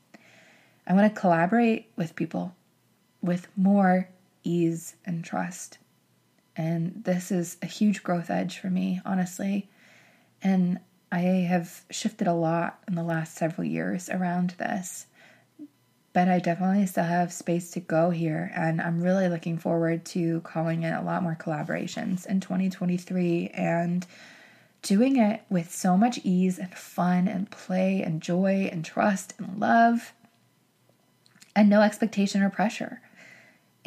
I 0.85 0.93
want 0.93 1.13
to 1.13 1.19
collaborate 1.19 1.91
with 1.95 2.15
people 2.15 2.55
with 3.21 3.47
more 3.57 4.09
ease 4.47 4.95
and 5.05 5.23
trust. 5.23 5.77
And 6.55 7.03
this 7.03 7.31
is 7.31 7.57
a 7.61 7.67
huge 7.67 8.01
growth 8.01 8.29
edge 8.29 8.57
for 8.57 8.69
me, 8.69 9.01
honestly. 9.05 9.69
And 10.41 10.79
I 11.11 11.19
have 11.19 11.83
shifted 11.91 12.27
a 12.27 12.33
lot 12.33 12.79
in 12.87 12.95
the 12.95 13.03
last 13.03 13.35
several 13.35 13.67
years 13.67 14.09
around 14.09 14.51
this. 14.57 15.05
But 16.13 16.29
I 16.29 16.39
definitely 16.39 16.87
still 16.87 17.03
have 17.03 17.31
space 17.31 17.69
to 17.71 17.79
go 17.79 18.09
here. 18.09 18.51
And 18.55 18.81
I'm 18.81 19.03
really 19.03 19.29
looking 19.29 19.59
forward 19.59 20.03
to 20.05 20.41
calling 20.41 20.83
in 20.83 20.93
a 20.93 21.03
lot 21.03 21.21
more 21.21 21.37
collaborations 21.39 22.25
in 22.25 22.39
2023 22.39 23.49
and 23.53 24.05
doing 24.81 25.17
it 25.17 25.41
with 25.49 25.71
so 25.71 25.95
much 25.95 26.19
ease 26.23 26.57
and 26.57 26.73
fun 26.73 27.27
and 27.27 27.51
play 27.51 28.01
and 28.01 28.21
joy 28.21 28.69
and 28.71 28.83
trust 28.83 29.33
and 29.37 29.59
love 29.59 30.13
and 31.55 31.69
no 31.69 31.81
expectation 31.81 32.41
or 32.41 32.49
pressure. 32.49 33.01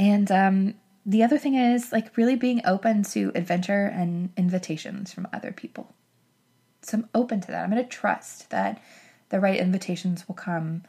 And 0.00 0.32
um, 0.32 0.74
the 1.04 1.22
other 1.22 1.36
thing 1.36 1.56
is 1.56 1.92
like 1.92 2.16
really 2.16 2.34
being 2.34 2.62
open 2.64 3.02
to 3.02 3.32
adventure 3.34 3.84
and 3.84 4.30
invitations 4.34 5.12
from 5.12 5.28
other 5.30 5.52
people. 5.52 5.92
So 6.80 6.98
I'm 6.98 7.08
open 7.14 7.42
to 7.42 7.48
that. 7.48 7.62
I'm 7.62 7.70
going 7.70 7.82
to 7.82 7.88
trust 7.88 8.48
that 8.48 8.80
the 9.28 9.40
right 9.40 9.60
invitations 9.60 10.26
will 10.26 10.34
come 10.34 10.84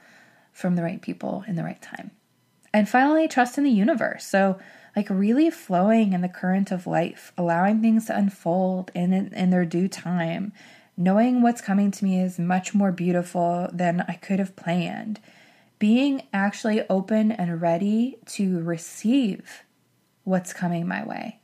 from 0.54 0.78
the 0.78 0.82
right 0.82 1.02
people 1.02 1.43
in 1.45 1.56
the 1.56 1.63
right 1.63 1.82
time. 1.82 2.12
And 2.74 2.88
finally, 2.88 3.28
trust 3.28 3.58
in 3.58 3.65
the 3.65 3.69
universe. 3.69 4.26
So, 4.26 4.58
like, 4.95 5.10
really 5.10 5.50
flowing 5.50 6.13
in 6.13 6.21
the 6.21 6.30
current 6.30 6.71
of 6.71 6.88
life, 6.88 7.34
allowing 7.38 7.82
things 7.82 8.06
to 8.06 8.17
unfold 8.17 8.91
in, 8.95 9.12
in 9.12 9.50
their 9.50 9.65
due 9.65 9.89
time, 9.89 10.54
knowing 10.95 11.41
what's 11.41 11.60
coming 11.60 11.91
to 11.91 12.06
me 12.06 12.21
is 12.21 12.39
much 12.39 12.74
more 12.74 12.93
beautiful 12.93 13.69
than 13.74 14.06
I 14.08 14.13
could 14.13 14.39
have 14.39 14.56
planned 14.56 15.19
being 15.82 16.22
actually 16.32 16.88
open 16.91 17.32
and 17.32 17.60
ready 17.60 18.20
to 18.28 18.60
receive 18.60 19.63
what's 20.24 20.54
coming 20.54 20.88
my 20.88 21.04
way. 21.04 21.39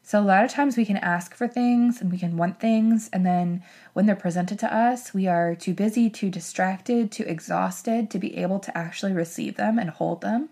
So, 0.00 0.20
a 0.20 0.22
lot 0.22 0.44
of 0.44 0.52
times 0.52 0.76
we 0.76 0.84
can 0.84 0.96
ask 0.96 1.34
for 1.34 1.48
things 1.48 2.00
and 2.00 2.12
we 2.12 2.18
can 2.18 2.36
want 2.36 2.60
things, 2.60 3.10
and 3.12 3.26
then 3.26 3.64
when 3.94 4.06
they're 4.06 4.14
presented 4.14 4.60
to 4.60 4.72
us, 4.72 5.12
we 5.12 5.26
are 5.26 5.56
too 5.56 5.74
busy, 5.74 6.08
too 6.08 6.30
distracted, 6.30 7.10
too 7.10 7.24
exhausted 7.24 8.12
to 8.12 8.20
be 8.20 8.36
able 8.36 8.60
to 8.60 8.78
actually 8.78 9.12
receive 9.12 9.56
them 9.56 9.76
and 9.76 9.90
hold 9.90 10.20
them. 10.20 10.50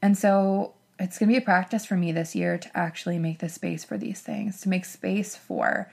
And 0.00 0.16
so, 0.16 0.74
it's 1.00 1.18
going 1.18 1.30
to 1.30 1.32
be 1.32 1.42
a 1.42 1.44
practice 1.44 1.84
for 1.84 1.96
me 1.96 2.12
this 2.12 2.36
year 2.36 2.58
to 2.58 2.78
actually 2.78 3.18
make 3.18 3.40
the 3.40 3.48
space 3.48 3.82
for 3.82 3.98
these 3.98 4.20
things, 4.20 4.60
to 4.60 4.68
make 4.68 4.84
space 4.84 5.34
for 5.34 5.90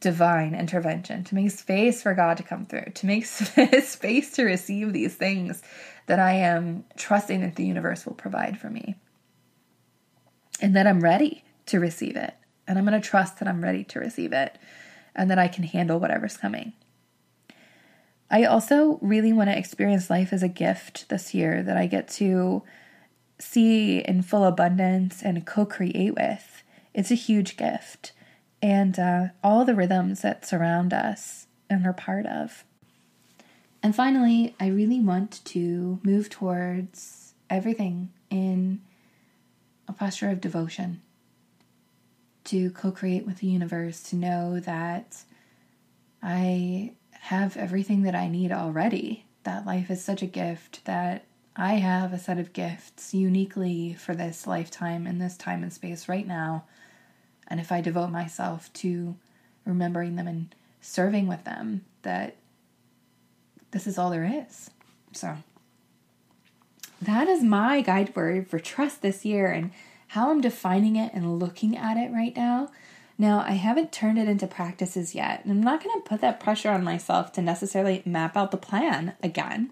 divine 0.00 0.54
intervention, 0.54 1.24
to 1.24 1.34
make 1.34 1.50
space 1.50 2.02
for 2.02 2.14
God 2.14 2.36
to 2.36 2.42
come 2.42 2.66
through, 2.66 2.90
to 2.94 3.06
make 3.06 3.24
space 3.84 4.32
to 4.32 4.44
receive 4.44 4.92
these 4.92 5.14
things 5.14 5.62
that 6.06 6.18
I 6.18 6.32
am 6.32 6.84
trusting 6.96 7.40
that 7.40 7.56
the 7.56 7.66
universe 7.66 8.06
will 8.06 8.14
provide 8.14 8.58
for 8.58 8.70
me. 8.70 8.96
And 10.60 10.74
that 10.76 10.86
I'm 10.86 11.00
ready 11.00 11.44
to 11.66 11.80
receive 11.80 12.16
it. 12.16 12.34
And 12.66 12.78
I'm 12.78 12.86
going 12.86 13.00
to 13.00 13.06
trust 13.06 13.38
that 13.38 13.48
I'm 13.48 13.62
ready 13.62 13.84
to 13.84 14.00
receive 14.00 14.32
it 14.32 14.58
and 15.14 15.30
that 15.30 15.38
I 15.38 15.48
can 15.48 15.64
handle 15.64 15.98
whatever's 15.98 16.36
coming. 16.36 16.72
I 18.30 18.44
also 18.44 18.98
really 19.02 19.32
want 19.32 19.50
to 19.50 19.58
experience 19.58 20.10
life 20.10 20.32
as 20.32 20.42
a 20.42 20.48
gift 20.48 21.08
this 21.08 21.32
year 21.32 21.62
that 21.62 21.76
I 21.76 21.86
get 21.86 22.08
to 22.08 22.62
see 23.38 23.98
in 23.98 24.22
full 24.22 24.44
abundance 24.44 25.22
and 25.22 25.46
co 25.46 25.64
create 25.64 26.14
with. 26.14 26.62
It's 26.92 27.10
a 27.10 27.14
huge 27.14 27.56
gift 27.56 28.12
and 28.62 28.98
uh, 28.98 29.28
all 29.42 29.64
the 29.64 29.74
rhythms 29.74 30.22
that 30.22 30.46
surround 30.46 30.92
us 30.92 31.46
and 31.68 31.86
are 31.86 31.92
part 31.92 32.26
of. 32.26 32.64
And 33.82 33.94
finally, 33.94 34.54
I 34.58 34.68
really 34.68 35.00
want 35.00 35.44
to 35.46 36.00
move 36.02 36.28
towards 36.28 37.34
everything 37.48 38.10
in 38.30 38.80
a 39.86 39.92
posture 39.92 40.30
of 40.30 40.40
devotion, 40.40 41.02
to 42.44 42.70
co 42.70 42.90
create 42.90 43.26
with 43.26 43.38
the 43.38 43.46
universe, 43.46 44.02
to 44.04 44.16
know 44.16 44.58
that 44.60 45.22
I 46.22 46.92
have 47.12 47.56
everything 47.56 48.02
that 48.02 48.14
I 48.14 48.28
need 48.28 48.50
already, 48.50 49.26
that 49.44 49.66
life 49.66 49.90
is 49.90 50.02
such 50.02 50.22
a 50.22 50.26
gift, 50.26 50.84
that 50.84 51.24
I 51.54 51.74
have 51.74 52.12
a 52.12 52.18
set 52.18 52.38
of 52.38 52.52
gifts 52.52 53.14
uniquely 53.14 53.94
for 53.94 54.14
this 54.14 54.46
lifetime 54.46 55.06
in 55.06 55.18
this 55.18 55.36
time 55.36 55.62
and 55.62 55.72
space 55.72 56.08
right 56.08 56.26
now 56.26 56.64
and 57.48 57.60
if 57.60 57.70
I 57.70 57.80
devote 57.80 58.10
myself 58.10 58.72
to 58.74 59.16
remembering 59.64 60.16
them 60.16 60.26
and 60.26 60.54
serving 60.80 61.26
with 61.26 61.44
them, 61.44 61.84
that 62.02 62.36
this 63.70 63.86
is 63.86 63.98
all 63.98 64.10
there 64.10 64.44
is. 64.48 64.70
So, 65.12 65.36
that 67.00 67.28
is 67.28 67.42
my 67.42 67.82
guide 67.82 68.14
word 68.16 68.48
for 68.48 68.58
trust 68.58 69.02
this 69.02 69.24
year 69.24 69.48
and 69.48 69.70
how 70.08 70.30
I'm 70.30 70.40
defining 70.40 70.96
it 70.96 71.12
and 71.12 71.38
looking 71.38 71.76
at 71.76 71.96
it 71.96 72.12
right 72.12 72.34
now. 72.34 72.70
Now, 73.18 73.40
I 73.40 73.52
haven't 73.52 73.92
turned 73.92 74.18
it 74.18 74.28
into 74.28 74.46
practices 74.46 75.14
yet, 75.14 75.42
and 75.42 75.50
I'm 75.50 75.62
not 75.62 75.82
going 75.82 76.00
to 76.00 76.08
put 76.08 76.20
that 76.20 76.38
pressure 76.38 76.70
on 76.70 76.84
myself 76.84 77.32
to 77.32 77.42
necessarily 77.42 78.02
map 78.04 78.36
out 78.36 78.50
the 78.50 78.56
plan 78.58 79.14
again. 79.22 79.70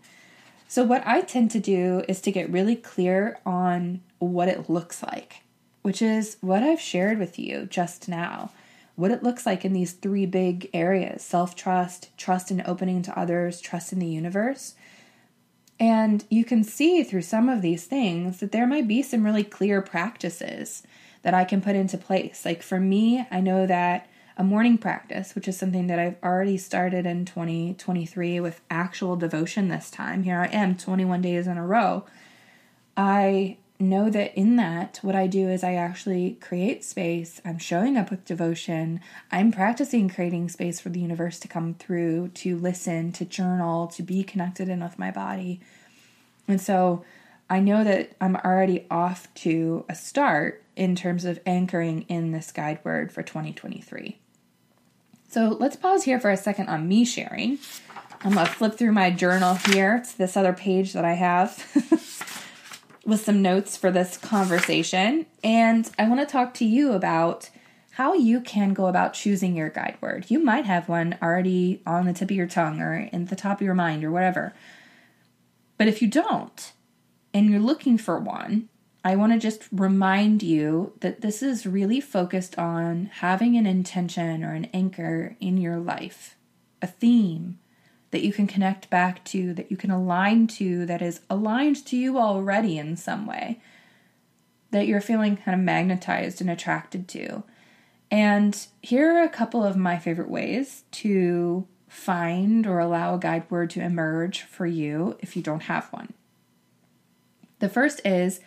So, 0.66 0.82
what 0.82 1.06
I 1.06 1.20
tend 1.20 1.50
to 1.52 1.60
do 1.60 2.02
is 2.08 2.20
to 2.22 2.32
get 2.32 2.50
really 2.50 2.74
clear 2.74 3.38
on 3.44 4.00
what 4.18 4.48
it 4.48 4.70
looks 4.70 5.02
like 5.02 5.43
which 5.84 6.00
is 6.00 6.38
what 6.40 6.62
I've 6.62 6.80
shared 6.80 7.18
with 7.18 7.38
you 7.38 7.66
just 7.66 8.08
now. 8.08 8.50
What 8.96 9.10
it 9.10 9.22
looks 9.22 9.44
like 9.44 9.66
in 9.66 9.74
these 9.74 9.92
three 9.92 10.24
big 10.24 10.70
areas 10.72 11.22
self 11.22 11.54
trust, 11.54 12.08
trust 12.16 12.50
in 12.50 12.62
opening 12.64 13.02
to 13.02 13.18
others, 13.18 13.60
trust 13.60 13.92
in 13.92 13.98
the 13.98 14.06
universe. 14.06 14.76
And 15.78 16.24
you 16.30 16.42
can 16.42 16.64
see 16.64 17.02
through 17.02 17.20
some 17.20 17.50
of 17.50 17.60
these 17.60 17.84
things 17.84 18.40
that 18.40 18.50
there 18.50 18.66
might 18.66 18.88
be 18.88 19.02
some 19.02 19.24
really 19.24 19.44
clear 19.44 19.82
practices 19.82 20.84
that 21.20 21.34
I 21.34 21.44
can 21.44 21.60
put 21.60 21.76
into 21.76 21.98
place. 21.98 22.46
Like 22.46 22.62
for 22.62 22.80
me, 22.80 23.26
I 23.30 23.42
know 23.42 23.66
that 23.66 24.08
a 24.38 24.44
morning 24.44 24.78
practice, 24.78 25.34
which 25.34 25.48
is 25.48 25.58
something 25.58 25.86
that 25.88 25.98
I've 25.98 26.16
already 26.22 26.56
started 26.56 27.04
in 27.04 27.26
2023 27.26 28.40
with 28.40 28.62
actual 28.70 29.16
devotion 29.16 29.68
this 29.68 29.90
time. 29.90 30.22
Here 30.22 30.38
I 30.38 30.46
am 30.46 30.78
21 30.78 31.20
days 31.20 31.46
in 31.46 31.58
a 31.58 31.66
row. 31.66 32.06
I 32.96 33.58
know 33.78 34.08
that 34.08 34.34
in 34.38 34.56
that, 34.56 35.00
what 35.02 35.16
I 35.16 35.26
do 35.26 35.48
is 35.48 35.64
I 35.64 35.74
actually 35.74 36.38
create 36.40 36.84
space. 36.84 37.40
I'm 37.44 37.58
showing 37.58 37.96
up 37.96 38.10
with 38.10 38.24
devotion. 38.24 39.00
I'm 39.32 39.50
practicing 39.50 40.08
creating 40.08 40.48
space 40.48 40.80
for 40.80 40.90
the 40.90 41.00
universe 41.00 41.38
to 41.40 41.48
come 41.48 41.74
through, 41.74 42.28
to 42.34 42.56
listen, 42.56 43.12
to 43.12 43.24
journal, 43.24 43.88
to 43.88 44.02
be 44.02 44.22
connected 44.22 44.68
in 44.68 44.82
with 44.82 44.98
my 44.98 45.10
body. 45.10 45.60
And 46.46 46.60
so 46.60 47.04
I 47.50 47.60
know 47.60 47.84
that 47.84 48.12
I'm 48.20 48.36
already 48.36 48.86
off 48.90 49.32
to 49.34 49.84
a 49.88 49.94
start 49.94 50.62
in 50.76 50.94
terms 50.96 51.24
of 51.24 51.40
anchoring 51.44 52.02
in 52.02 52.32
this 52.32 52.52
guide 52.52 52.78
word 52.84 53.12
for 53.12 53.22
2023. 53.22 54.18
So 55.28 55.56
let's 55.58 55.76
pause 55.76 56.04
here 56.04 56.20
for 56.20 56.30
a 56.30 56.36
second 56.36 56.68
on 56.68 56.86
me 56.86 57.04
sharing. 57.04 57.58
I'm 58.22 58.34
to 58.34 58.46
flip 58.46 58.74
through 58.74 58.92
my 58.92 59.10
journal 59.10 59.54
here 59.54 60.00
to 60.00 60.18
this 60.18 60.36
other 60.36 60.52
page 60.52 60.92
that 60.92 61.04
I 61.04 61.14
have. 61.14 62.40
with 63.04 63.24
some 63.24 63.42
notes 63.42 63.76
for 63.76 63.90
this 63.90 64.16
conversation. 64.16 65.26
And 65.42 65.90
I 65.98 66.08
want 66.08 66.20
to 66.20 66.26
talk 66.26 66.54
to 66.54 66.64
you 66.64 66.92
about 66.92 67.50
how 67.92 68.14
you 68.14 68.40
can 68.40 68.74
go 68.74 68.86
about 68.86 69.14
choosing 69.14 69.54
your 69.54 69.68
guide 69.68 69.96
word. 70.00 70.26
You 70.28 70.42
might 70.42 70.64
have 70.64 70.88
one 70.88 71.16
already 71.22 71.80
on 71.86 72.06
the 72.06 72.12
tip 72.12 72.30
of 72.30 72.36
your 72.36 72.46
tongue 72.46 72.80
or 72.80 73.08
in 73.12 73.26
the 73.26 73.36
top 73.36 73.60
of 73.60 73.64
your 73.64 73.74
mind 73.74 74.02
or 74.02 74.10
whatever. 74.10 74.52
But 75.78 75.88
if 75.88 76.02
you 76.02 76.08
don't, 76.08 76.72
and 77.32 77.50
you're 77.50 77.60
looking 77.60 77.98
for 77.98 78.18
one, 78.18 78.68
I 79.04 79.16
want 79.16 79.32
to 79.32 79.38
just 79.38 79.64
remind 79.70 80.42
you 80.42 80.92
that 81.00 81.20
this 81.20 81.42
is 81.42 81.66
really 81.66 82.00
focused 82.00 82.58
on 82.58 83.10
having 83.16 83.56
an 83.56 83.66
intention 83.66 84.42
or 84.42 84.54
an 84.54 84.66
anchor 84.72 85.36
in 85.40 85.58
your 85.58 85.76
life, 85.76 86.36
a 86.80 86.86
theme 86.86 87.58
that 88.14 88.24
you 88.24 88.32
can 88.32 88.46
connect 88.46 88.88
back 88.90 89.24
to, 89.24 89.52
that 89.54 89.72
you 89.72 89.76
can 89.76 89.90
align 89.90 90.46
to, 90.46 90.86
that 90.86 91.02
is 91.02 91.20
aligned 91.28 91.84
to 91.84 91.96
you 91.96 92.16
already 92.16 92.78
in 92.78 92.96
some 92.96 93.26
way, 93.26 93.60
that 94.70 94.86
you're 94.86 95.00
feeling 95.00 95.36
kind 95.36 95.58
of 95.58 95.64
magnetized 95.64 96.40
and 96.40 96.48
attracted 96.48 97.08
to. 97.08 97.42
And 98.12 98.66
here 98.80 99.16
are 99.16 99.24
a 99.24 99.28
couple 99.28 99.64
of 99.64 99.76
my 99.76 99.98
favorite 99.98 100.30
ways 100.30 100.84
to 100.92 101.66
find 101.88 102.68
or 102.68 102.78
allow 102.78 103.16
a 103.16 103.18
guide 103.18 103.50
word 103.50 103.70
to 103.70 103.82
emerge 103.82 104.42
for 104.42 104.64
you 104.64 105.16
if 105.18 105.34
you 105.34 105.42
don't 105.42 105.64
have 105.64 105.88
one. 105.92 106.14
The 107.58 107.68
first 107.68 108.00
is 108.04 108.40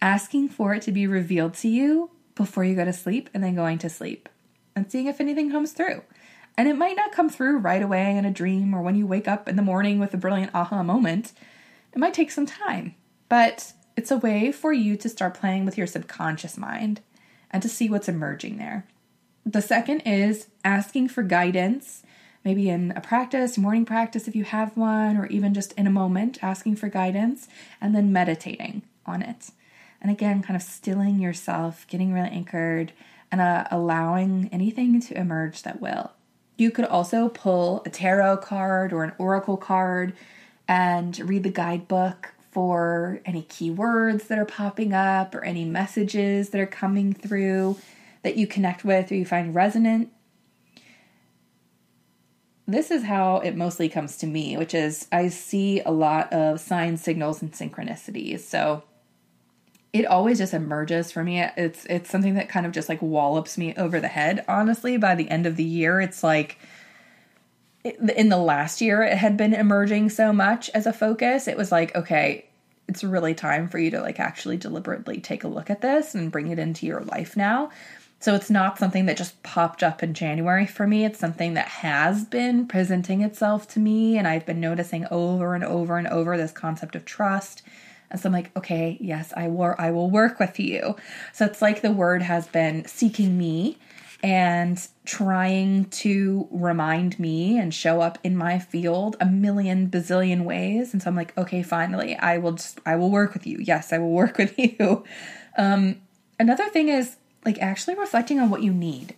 asking 0.00 0.50
for 0.50 0.72
it 0.72 0.82
to 0.82 0.92
be 0.92 1.08
revealed 1.08 1.54
to 1.54 1.68
you 1.68 2.12
before 2.36 2.62
you 2.62 2.76
go 2.76 2.84
to 2.84 2.92
sleep 2.92 3.28
and 3.34 3.42
then 3.42 3.56
going 3.56 3.78
to 3.78 3.90
sleep 3.90 4.28
and 4.76 4.88
seeing 4.88 5.08
if 5.08 5.20
anything 5.20 5.50
comes 5.50 5.72
through. 5.72 6.02
And 6.58 6.66
it 6.66 6.76
might 6.76 6.96
not 6.96 7.12
come 7.12 7.30
through 7.30 7.58
right 7.58 7.80
away 7.80 8.16
in 8.16 8.24
a 8.24 8.32
dream 8.32 8.74
or 8.74 8.82
when 8.82 8.96
you 8.96 9.06
wake 9.06 9.28
up 9.28 9.48
in 9.48 9.54
the 9.54 9.62
morning 9.62 10.00
with 10.00 10.12
a 10.12 10.16
brilliant 10.16 10.50
aha 10.52 10.82
moment. 10.82 11.32
It 11.92 12.00
might 12.00 12.12
take 12.12 12.32
some 12.32 12.46
time, 12.46 12.96
but 13.28 13.72
it's 13.96 14.10
a 14.10 14.16
way 14.16 14.50
for 14.50 14.72
you 14.72 14.96
to 14.96 15.08
start 15.08 15.38
playing 15.38 15.64
with 15.64 15.78
your 15.78 15.86
subconscious 15.86 16.58
mind 16.58 17.00
and 17.52 17.62
to 17.62 17.68
see 17.68 17.88
what's 17.88 18.08
emerging 18.08 18.58
there. 18.58 18.88
The 19.46 19.62
second 19.62 20.00
is 20.00 20.48
asking 20.64 21.10
for 21.10 21.22
guidance, 21.22 22.02
maybe 22.44 22.68
in 22.68 22.92
a 22.96 23.00
practice, 23.00 23.56
morning 23.56 23.84
practice 23.84 24.26
if 24.26 24.34
you 24.34 24.42
have 24.42 24.76
one, 24.76 25.16
or 25.16 25.26
even 25.26 25.54
just 25.54 25.72
in 25.74 25.86
a 25.86 25.90
moment, 25.90 26.42
asking 26.42 26.74
for 26.74 26.88
guidance 26.88 27.46
and 27.80 27.94
then 27.94 28.12
meditating 28.12 28.82
on 29.06 29.22
it. 29.22 29.52
And 30.02 30.10
again, 30.10 30.42
kind 30.42 30.56
of 30.56 30.62
stilling 30.62 31.20
yourself, 31.20 31.86
getting 31.86 32.12
really 32.12 32.30
anchored, 32.30 32.92
and 33.30 33.40
uh, 33.40 33.64
allowing 33.70 34.48
anything 34.50 35.00
to 35.00 35.16
emerge 35.16 35.62
that 35.62 35.80
will. 35.80 36.12
You 36.58 36.72
could 36.72 36.84
also 36.86 37.28
pull 37.28 37.82
a 37.86 37.88
tarot 37.88 38.38
card 38.38 38.92
or 38.92 39.04
an 39.04 39.12
oracle 39.16 39.56
card 39.56 40.12
and 40.66 41.16
read 41.20 41.44
the 41.44 41.50
guidebook 41.50 42.34
for 42.50 43.20
any 43.24 43.42
keywords 43.42 44.26
that 44.26 44.40
are 44.40 44.44
popping 44.44 44.92
up 44.92 45.36
or 45.36 45.44
any 45.44 45.64
messages 45.64 46.50
that 46.50 46.60
are 46.60 46.66
coming 46.66 47.14
through 47.14 47.78
that 48.24 48.36
you 48.36 48.48
connect 48.48 48.84
with 48.84 49.12
or 49.12 49.14
you 49.14 49.24
find 49.24 49.54
resonant. 49.54 50.10
This 52.66 52.90
is 52.90 53.04
how 53.04 53.36
it 53.36 53.54
mostly 53.56 53.88
comes 53.88 54.16
to 54.18 54.26
me, 54.26 54.56
which 54.56 54.74
is 54.74 55.06
I 55.12 55.28
see 55.28 55.80
a 55.82 55.92
lot 55.92 56.32
of 56.32 56.58
signs, 56.58 57.00
signals, 57.00 57.40
and 57.40 57.52
synchronicities. 57.52 58.40
So 58.40 58.82
it 59.92 60.06
always 60.06 60.38
just 60.38 60.54
emerges 60.54 61.10
for 61.10 61.24
me. 61.24 61.40
It's 61.56 61.86
it's 61.86 62.10
something 62.10 62.34
that 62.34 62.48
kind 62.48 62.66
of 62.66 62.72
just 62.72 62.88
like 62.88 63.00
wallops 63.00 63.56
me 63.56 63.74
over 63.76 64.00
the 64.00 64.08
head. 64.08 64.44
Honestly, 64.46 64.96
by 64.96 65.14
the 65.14 65.30
end 65.30 65.46
of 65.46 65.56
the 65.56 65.64
year, 65.64 66.00
it's 66.00 66.22
like 66.22 66.58
in 67.84 68.28
the 68.28 68.36
last 68.36 68.80
year 68.80 69.02
it 69.02 69.16
had 69.16 69.36
been 69.36 69.54
emerging 69.54 70.10
so 70.10 70.32
much 70.32 70.68
as 70.70 70.86
a 70.86 70.92
focus. 70.92 71.48
It 71.48 71.56
was 71.56 71.72
like, 71.72 71.94
okay, 71.94 72.46
it's 72.86 73.04
really 73.04 73.34
time 73.34 73.68
for 73.68 73.78
you 73.78 73.90
to 73.92 74.00
like 74.00 74.20
actually 74.20 74.56
deliberately 74.56 75.20
take 75.20 75.44
a 75.44 75.48
look 75.48 75.70
at 75.70 75.80
this 75.80 76.14
and 76.14 76.32
bring 76.32 76.48
it 76.48 76.58
into 76.58 76.86
your 76.86 77.00
life 77.02 77.36
now. 77.36 77.70
So 78.20 78.34
it's 78.34 78.50
not 78.50 78.78
something 78.78 79.06
that 79.06 79.16
just 79.16 79.42
popped 79.44 79.82
up 79.82 80.02
in 80.02 80.12
January 80.12 80.66
for 80.66 80.86
me. 80.86 81.04
It's 81.04 81.20
something 81.20 81.54
that 81.54 81.68
has 81.68 82.24
been 82.24 82.66
presenting 82.66 83.22
itself 83.22 83.68
to 83.68 83.80
me 83.80 84.18
and 84.18 84.26
I've 84.26 84.44
been 84.44 84.60
noticing 84.60 85.06
over 85.10 85.54
and 85.54 85.62
over 85.62 85.96
and 85.96 86.08
over 86.08 86.36
this 86.36 86.50
concept 86.50 86.96
of 86.96 87.04
trust 87.04 87.62
and 88.10 88.20
so 88.20 88.28
I'm 88.28 88.32
like, 88.32 88.56
okay, 88.56 88.96
yes, 89.00 89.32
I 89.36 89.48
will 89.48 89.74
I 89.78 89.90
will 89.90 90.10
work 90.10 90.38
with 90.38 90.58
you. 90.58 90.96
So 91.32 91.44
it's 91.44 91.62
like 91.62 91.82
the 91.82 91.92
word 91.92 92.22
has 92.22 92.46
been 92.46 92.86
seeking 92.86 93.36
me 93.36 93.78
and 94.22 94.84
trying 95.04 95.84
to 95.86 96.48
remind 96.50 97.20
me 97.20 97.58
and 97.58 97.72
show 97.72 98.00
up 98.00 98.18
in 98.24 98.36
my 98.36 98.58
field 98.58 99.16
a 99.20 99.26
million 99.26 99.88
bazillion 99.88 100.44
ways. 100.44 100.92
And 100.92 101.02
so 101.02 101.10
I'm 101.10 101.16
like, 101.16 101.36
okay, 101.38 101.62
finally, 101.62 102.16
I 102.16 102.38
will 102.38 102.52
just 102.52 102.80
I 102.86 102.96
will 102.96 103.10
work 103.10 103.34
with 103.34 103.46
you. 103.46 103.58
Yes, 103.60 103.92
I 103.92 103.98
will 103.98 104.12
work 104.12 104.38
with 104.38 104.58
you. 104.58 105.04
Um, 105.56 106.00
another 106.38 106.68
thing 106.68 106.88
is 106.88 107.16
like 107.44 107.60
actually 107.60 107.94
reflecting 107.94 108.40
on 108.40 108.50
what 108.50 108.62
you 108.62 108.72
need 108.72 109.14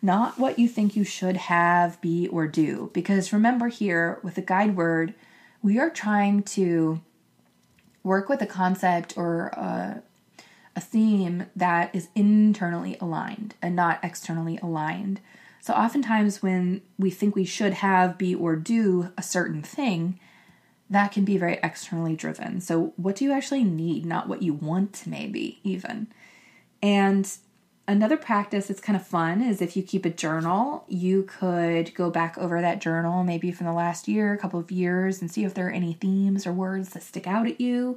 not 0.00 0.38
what 0.38 0.58
you 0.58 0.68
think 0.68 0.94
you 0.96 1.04
should 1.04 1.36
have, 1.36 2.00
be, 2.00 2.28
or 2.28 2.46
do. 2.46 2.90
Because 2.92 3.32
remember, 3.32 3.68
here 3.68 4.20
with 4.22 4.36
the 4.36 4.42
guide 4.42 4.76
word, 4.76 5.14
we 5.62 5.78
are 5.78 5.90
trying 5.90 6.42
to 6.44 7.00
work 8.08 8.28
with 8.28 8.40
a 8.40 8.46
concept 8.46 9.16
or 9.16 9.48
a, 9.48 10.02
a 10.74 10.80
theme 10.80 11.46
that 11.54 11.94
is 11.94 12.08
internally 12.14 12.96
aligned 13.00 13.54
and 13.60 13.76
not 13.76 14.00
externally 14.02 14.58
aligned. 14.62 15.20
So, 15.60 15.74
oftentimes, 15.74 16.42
when 16.42 16.80
we 16.98 17.10
think 17.10 17.36
we 17.36 17.44
should 17.44 17.74
have, 17.74 18.16
be, 18.16 18.34
or 18.34 18.56
do 18.56 19.10
a 19.18 19.22
certain 19.22 19.62
thing, 19.62 20.18
that 20.88 21.12
can 21.12 21.26
be 21.26 21.36
very 21.36 21.58
externally 21.62 22.16
driven. 22.16 22.62
So, 22.62 22.94
what 22.96 23.16
do 23.16 23.24
you 23.24 23.32
actually 23.32 23.64
need, 23.64 24.06
not 24.06 24.28
what 24.28 24.42
you 24.42 24.54
want, 24.54 25.02
maybe 25.06 25.60
even? 25.62 26.06
And 26.82 27.30
Another 27.88 28.18
practice 28.18 28.66
that's 28.66 28.82
kind 28.82 28.98
of 28.98 29.06
fun 29.06 29.40
is 29.40 29.62
if 29.62 29.74
you 29.74 29.82
keep 29.82 30.04
a 30.04 30.10
journal, 30.10 30.84
you 30.88 31.22
could 31.22 31.94
go 31.94 32.10
back 32.10 32.36
over 32.36 32.60
that 32.60 32.82
journal 32.82 33.24
maybe 33.24 33.50
from 33.50 33.66
the 33.66 33.72
last 33.72 34.06
year, 34.06 34.34
a 34.34 34.36
couple 34.36 34.60
of 34.60 34.70
years, 34.70 35.22
and 35.22 35.30
see 35.30 35.42
if 35.42 35.54
there 35.54 35.68
are 35.68 35.70
any 35.70 35.94
themes 35.94 36.46
or 36.46 36.52
words 36.52 36.90
that 36.90 37.02
stick 37.02 37.26
out 37.26 37.46
at 37.46 37.62
you. 37.62 37.96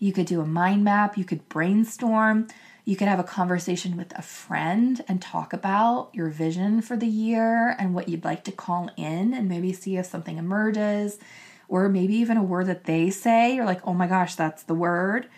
You 0.00 0.12
could 0.12 0.26
do 0.26 0.40
a 0.40 0.44
mind 0.44 0.82
map, 0.82 1.16
you 1.16 1.24
could 1.24 1.48
brainstorm, 1.48 2.48
you 2.84 2.96
could 2.96 3.06
have 3.06 3.20
a 3.20 3.24
conversation 3.24 3.96
with 3.96 4.12
a 4.18 4.22
friend 4.22 5.04
and 5.06 5.22
talk 5.22 5.52
about 5.52 6.10
your 6.12 6.28
vision 6.28 6.82
for 6.82 6.96
the 6.96 7.06
year 7.06 7.76
and 7.78 7.94
what 7.94 8.08
you'd 8.08 8.24
like 8.24 8.42
to 8.42 8.50
call 8.50 8.90
in, 8.96 9.34
and 9.34 9.48
maybe 9.48 9.72
see 9.72 9.96
if 9.96 10.06
something 10.06 10.36
emerges, 10.36 11.20
or 11.68 11.88
maybe 11.88 12.16
even 12.16 12.36
a 12.38 12.42
word 12.42 12.66
that 12.66 12.86
they 12.86 13.08
say. 13.08 13.54
You're 13.54 13.66
like, 13.66 13.86
oh 13.86 13.94
my 13.94 14.08
gosh, 14.08 14.34
that's 14.34 14.64
the 14.64 14.74
word. 14.74 15.28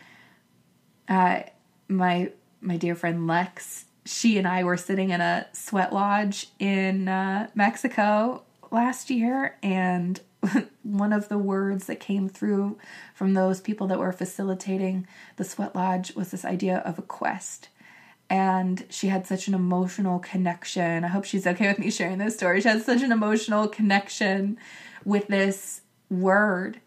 Uh, 1.07 1.43
my 1.87 2.33
my 2.65 2.77
dear 2.77 2.95
friend 2.95 3.27
Lex, 3.27 3.85
she 4.05 4.39
and 4.39 4.49
I 4.49 4.65
were 4.65 4.77
sitting 4.77 5.11
in 5.11 5.21
a 5.21 5.47
sweat 5.53 5.93
lodge 5.93 6.49
in 6.59 7.09
uh, 7.09 7.49
Mexico 7.55 8.43
last 8.71 9.11
year, 9.11 9.57
and 9.63 10.21
one 10.83 11.13
of 11.13 11.29
the 11.29 11.39
words 11.39 11.87
that 11.87 12.01
came 12.01 12.29
through 12.29 12.79
from 13.15 13.35
those 13.35 13.61
people 13.61 13.87
that 13.89 13.99
were 13.99 14.13
facilitating 14.13 15.07
the 15.37 15.45
sweat 15.45 15.75
lodge 15.75 16.15
was 16.15 16.31
this 16.31 16.45
idea 16.45 16.79
of 16.79 16.99
a 16.99 17.03
quest. 17.03 17.69
And 18.31 18.87
she 18.89 19.09
had 19.09 19.27
such 19.27 19.49
an 19.49 19.55
emotional 19.55 20.19
connection. 20.19 21.05
I 21.05 21.09
hope 21.09 21.25
she's 21.25 21.47
okay 21.47 21.69
with 21.69 21.79
me 21.79 21.91
sharing 21.91 22.19
this 22.19 22.35
story. 22.35 22.61
She 22.61 22.69
had 22.69 22.83
such 22.83 23.03
an 23.03 23.13
emotional 23.13 23.69
connection 23.69 24.59
with 25.05 25.29
this 25.29 25.83
word 26.11 26.81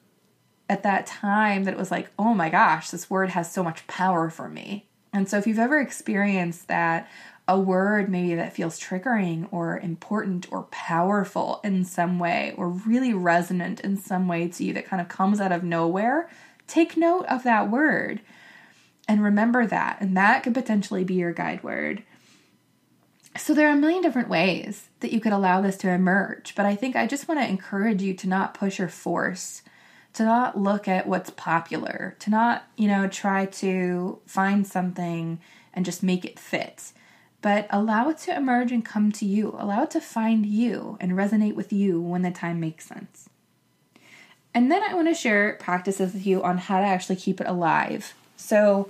at 0.69 0.83
that 0.83 1.05
time 1.05 1.63
that 1.63 1.73
it 1.73 1.79
was 1.79 1.91
like, 1.91 2.09
oh 2.17 2.33
my 2.33 2.49
gosh, 2.49 2.89
this 2.89 3.09
word 3.09 3.29
has 3.29 3.51
so 3.51 3.63
much 3.63 3.85
power 3.87 4.29
for 4.29 4.49
me. 4.49 4.86
And 5.13 5.29
so, 5.29 5.37
if 5.37 5.47
you've 5.47 5.59
ever 5.59 5.79
experienced 5.79 6.67
that, 6.67 7.09
a 7.47 7.59
word 7.59 8.09
maybe 8.09 8.35
that 8.35 8.53
feels 8.53 8.79
triggering 8.79 9.47
or 9.51 9.79
important 9.79 10.51
or 10.51 10.63
powerful 10.63 11.61
in 11.63 11.85
some 11.85 12.19
way 12.19 12.53
or 12.57 12.67
really 12.69 13.13
resonant 13.13 13.79
in 13.79 13.95
some 13.95 14.27
way 14.27 14.49
to 14.49 14.65
you 14.65 14.73
that 14.73 14.85
kind 14.85 15.01
of 15.01 15.07
comes 15.07 15.39
out 15.39 15.53
of 15.53 15.63
nowhere, 15.63 16.29
take 16.67 16.97
note 16.97 17.25
of 17.27 17.43
that 17.43 17.71
word 17.71 18.19
and 19.07 19.23
remember 19.23 19.65
that. 19.65 20.01
And 20.01 20.17
that 20.17 20.43
could 20.43 20.53
potentially 20.53 21.05
be 21.05 21.13
your 21.13 21.31
guide 21.31 21.63
word. 21.63 22.03
So, 23.37 23.53
there 23.53 23.69
are 23.69 23.73
a 23.73 23.77
million 23.77 24.01
different 24.01 24.29
ways 24.29 24.89
that 24.99 25.13
you 25.13 25.21
could 25.21 25.31
allow 25.31 25.61
this 25.61 25.77
to 25.77 25.89
emerge, 25.89 26.53
but 26.55 26.65
I 26.65 26.75
think 26.75 26.95
I 26.95 27.07
just 27.07 27.27
want 27.27 27.39
to 27.39 27.47
encourage 27.47 28.01
you 28.01 28.13
to 28.15 28.27
not 28.27 28.55
push 28.55 28.79
or 28.79 28.89
force 28.89 29.61
to 30.17 30.23
not 30.23 30.57
look 30.57 30.87
at 30.87 31.05
what's 31.05 31.29
popular, 31.29 32.15
to 32.17 32.31
not, 32.31 32.63
you 32.75 32.87
know, 32.87 33.07
try 33.07 33.45
to 33.45 34.17
find 34.25 34.65
something 34.65 35.39
and 35.75 35.85
just 35.85 36.01
make 36.01 36.25
it 36.25 36.39
fit, 36.39 36.91
but 37.43 37.67
allow 37.69 38.09
it 38.09 38.17
to 38.17 38.35
emerge 38.35 38.71
and 38.71 38.83
come 38.83 39.11
to 39.11 39.25
you. 39.27 39.55
Allow 39.59 39.83
it 39.83 39.91
to 39.91 40.01
find 40.01 40.43
you 40.43 40.97
and 40.99 41.11
resonate 41.11 41.53
with 41.53 41.71
you 41.71 42.01
when 42.01 42.23
the 42.23 42.31
time 42.31 42.59
makes 42.59 42.87
sense. 42.87 43.29
And 44.55 44.71
then 44.71 44.81
I 44.81 44.95
want 44.95 45.07
to 45.07 45.13
share 45.13 45.53
practices 45.59 46.15
with 46.15 46.25
you 46.25 46.43
on 46.43 46.57
how 46.57 46.79
to 46.79 46.87
actually 46.87 47.17
keep 47.17 47.39
it 47.39 47.45
alive. 47.45 48.15
So, 48.37 48.89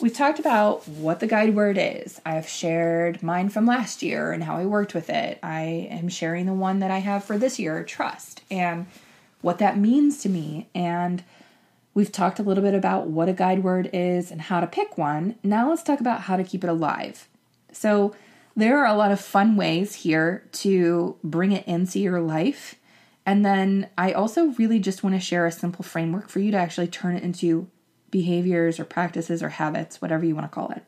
we've 0.00 0.12
talked 0.12 0.40
about 0.40 0.88
what 0.88 1.20
the 1.20 1.28
guide 1.28 1.54
word 1.54 1.78
is. 1.80 2.20
I've 2.26 2.48
shared 2.48 3.22
mine 3.22 3.50
from 3.50 3.66
last 3.66 4.02
year 4.02 4.32
and 4.32 4.42
how 4.42 4.56
I 4.56 4.66
worked 4.66 4.94
with 4.94 5.10
it. 5.10 5.38
I 5.44 5.86
am 5.92 6.08
sharing 6.08 6.46
the 6.46 6.52
one 6.52 6.80
that 6.80 6.90
I 6.90 6.98
have 6.98 7.22
for 7.22 7.38
this 7.38 7.60
year, 7.60 7.84
trust. 7.84 8.42
And 8.50 8.86
what 9.46 9.58
that 9.58 9.78
means 9.78 10.18
to 10.18 10.28
me. 10.28 10.68
And 10.74 11.22
we've 11.94 12.10
talked 12.10 12.40
a 12.40 12.42
little 12.42 12.64
bit 12.64 12.74
about 12.74 13.06
what 13.06 13.28
a 13.28 13.32
guide 13.32 13.62
word 13.62 13.88
is 13.92 14.32
and 14.32 14.42
how 14.42 14.58
to 14.58 14.66
pick 14.66 14.98
one. 14.98 15.36
Now 15.44 15.70
let's 15.70 15.84
talk 15.84 16.00
about 16.00 16.22
how 16.22 16.36
to 16.36 16.42
keep 16.42 16.64
it 16.64 16.68
alive. 16.68 17.28
So, 17.70 18.12
there 18.56 18.78
are 18.78 18.86
a 18.86 18.96
lot 18.96 19.12
of 19.12 19.20
fun 19.20 19.54
ways 19.54 19.96
here 19.96 20.48
to 20.50 21.16
bring 21.22 21.52
it 21.52 21.64
into 21.68 22.00
your 22.00 22.20
life. 22.20 22.74
And 23.24 23.44
then 23.44 23.88
I 23.96 24.12
also 24.12 24.46
really 24.46 24.80
just 24.80 25.04
want 25.04 25.14
to 25.14 25.20
share 25.20 25.46
a 25.46 25.52
simple 25.52 25.84
framework 25.84 26.28
for 26.30 26.40
you 26.40 26.50
to 26.50 26.56
actually 26.56 26.88
turn 26.88 27.16
it 27.16 27.22
into 27.22 27.68
behaviors 28.10 28.80
or 28.80 28.84
practices 28.86 29.42
or 29.42 29.50
habits, 29.50 30.00
whatever 30.00 30.24
you 30.24 30.34
want 30.34 30.50
to 30.50 30.54
call 30.54 30.70
it. 30.70 30.82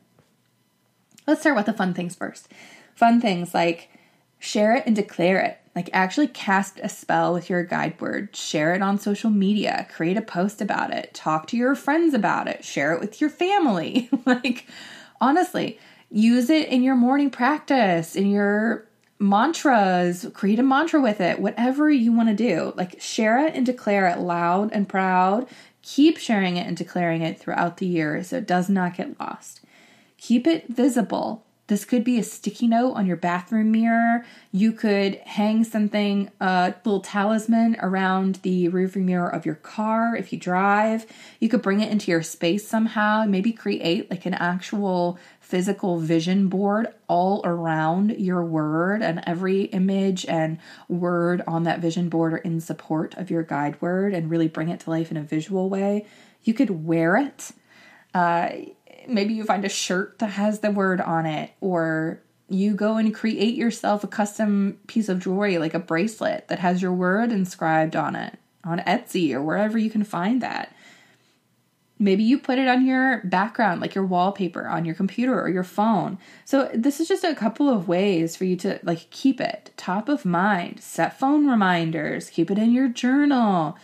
Let's 1.26 1.42
start 1.42 1.56
with 1.56 1.66
the 1.66 1.74
fun 1.74 1.92
things 1.92 2.16
first. 2.16 2.48
Fun 2.94 3.20
things 3.20 3.52
like 3.54 3.90
share 4.38 4.74
it 4.74 4.84
and 4.86 4.96
declare 4.96 5.38
it. 5.40 5.58
Like 5.78 5.90
actually 5.92 6.26
cast 6.26 6.80
a 6.82 6.88
spell 6.88 7.32
with 7.32 7.48
your 7.48 7.62
guide 7.62 8.00
word, 8.00 8.34
share 8.34 8.74
it 8.74 8.82
on 8.82 8.98
social 8.98 9.30
media, 9.30 9.86
create 9.94 10.16
a 10.16 10.20
post 10.20 10.60
about 10.60 10.92
it, 10.92 11.14
talk 11.14 11.46
to 11.46 11.56
your 11.56 11.76
friends 11.76 12.14
about 12.14 12.48
it, 12.48 12.64
share 12.64 12.92
it 12.94 13.00
with 13.00 13.20
your 13.20 13.30
family. 13.30 14.10
like 14.26 14.66
honestly, 15.20 15.78
use 16.10 16.50
it 16.50 16.68
in 16.68 16.82
your 16.82 16.96
morning 16.96 17.30
practice, 17.30 18.16
in 18.16 18.28
your 18.28 18.88
mantras, 19.20 20.26
create 20.34 20.58
a 20.58 20.64
mantra 20.64 21.00
with 21.00 21.20
it, 21.20 21.38
whatever 21.38 21.88
you 21.88 22.10
want 22.10 22.28
to 22.28 22.34
do. 22.34 22.72
Like 22.76 23.00
share 23.00 23.46
it 23.46 23.54
and 23.54 23.64
declare 23.64 24.08
it 24.08 24.18
loud 24.18 24.72
and 24.72 24.88
proud. 24.88 25.46
Keep 25.82 26.18
sharing 26.18 26.56
it 26.56 26.66
and 26.66 26.76
declaring 26.76 27.22
it 27.22 27.38
throughout 27.38 27.76
the 27.76 27.86
year 27.86 28.20
so 28.24 28.38
it 28.38 28.48
does 28.48 28.68
not 28.68 28.96
get 28.96 29.20
lost. 29.20 29.60
Keep 30.16 30.48
it 30.48 30.66
visible. 30.66 31.44
This 31.68 31.84
could 31.84 32.02
be 32.02 32.18
a 32.18 32.22
sticky 32.22 32.66
note 32.66 32.94
on 32.94 33.06
your 33.06 33.18
bathroom 33.18 33.70
mirror. 33.70 34.24
You 34.52 34.72
could 34.72 35.16
hang 35.16 35.64
something, 35.64 36.30
a 36.40 36.74
little 36.82 37.00
talisman 37.00 37.76
around 37.80 38.36
the 38.36 38.68
roofing 38.68 39.04
mirror 39.04 39.28
of 39.28 39.44
your 39.44 39.54
car 39.54 40.16
if 40.16 40.32
you 40.32 40.38
drive. 40.38 41.06
You 41.40 41.50
could 41.50 41.60
bring 41.60 41.80
it 41.80 41.92
into 41.92 42.10
your 42.10 42.22
space 42.22 42.66
somehow. 42.66 43.26
Maybe 43.28 43.52
create 43.52 44.10
like 44.10 44.24
an 44.24 44.32
actual 44.32 45.18
physical 45.40 45.98
vision 45.98 46.48
board 46.48 46.88
all 47.06 47.42
around 47.44 48.10
your 48.18 48.44
word, 48.44 49.02
and 49.02 49.22
every 49.26 49.64
image 49.64 50.24
and 50.26 50.58
word 50.88 51.42
on 51.46 51.64
that 51.64 51.80
vision 51.80 52.08
board 52.08 52.32
are 52.32 52.38
in 52.38 52.60
support 52.60 53.14
of 53.16 53.30
your 53.30 53.42
guide 53.42 53.80
word 53.82 54.14
and 54.14 54.30
really 54.30 54.48
bring 54.48 54.70
it 54.70 54.80
to 54.80 54.90
life 54.90 55.10
in 55.10 55.18
a 55.18 55.22
visual 55.22 55.68
way. 55.68 56.06
You 56.44 56.54
could 56.54 56.86
wear 56.86 57.16
it. 57.16 57.52
Uh, 58.14 58.50
maybe 59.08 59.34
you 59.34 59.44
find 59.44 59.64
a 59.64 59.68
shirt 59.68 60.18
that 60.18 60.30
has 60.30 60.60
the 60.60 60.70
word 60.70 61.00
on 61.00 61.26
it 61.26 61.52
or 61.60 62.20
you 62.48 62.74
go 62.74 62.96
and 62.96 63.14
create 63.14 63.54
yourself 63.54 64.04
a 64.04 64.08
custom 64.08 64.78
piece 64.86 65.08
of 65.08 65.18
jewelry 65.18 65.58
like 65.58 65.74
a 65.74 65.78
bracelet 65.78 66.48
that 66.48 66.58
has 66.58 66.80
your 66.80 66.92
word 66.92 67.30
inscribed 67.30 67.94
on 67.94 68.16
it 68.16 68.38
on 68.64 68.80
Etsy 68.80 69.32
or 69.32 69.42
wherever 69.42 69.78
you 69.78 69.90
can 69.90 70.04
find 70.04 70.42
that. 70.42 70.74
Maybe 72.00 72.22
you 72.22 72.38
put 72.38 72.58
it 72.58 72.68
on 72.68 72.86
your 72.86 73.22
background, 73.24 73.80
like 73.80 73.94
your 73.94 74.06
wallpaper 74.06 74.68
on 74.68 74.84
your 74.84 74.94
computer 74.94 75.40
or 75.40 75.48
your 75.48 75.64
phone. 75.64 76.16
So, 76.44 76.70
this 76.72 77.00
is 77.00 77.08
just 77.08 77.24
a 77.24 77.34
couple 77.34 77.68
of 77.68 77.88
ways 77.88 78.36
for 78.36 78.44
you 78.44 78.54
to 78.58 78.78
like 78.84 79.10
keep 79.10 79.40
it 79.40 79.72
top 79.76 80.08
of 80.08 80.24
mind, 80.24 80.80
set 80.80 81.18
phone 81.18 81.48
reminders, 81.48 82.30
keep 82.30 82.52
it 82.52 82.58
in 82.58 82.70
your 82.70 82.88
journal, 82.88 83.76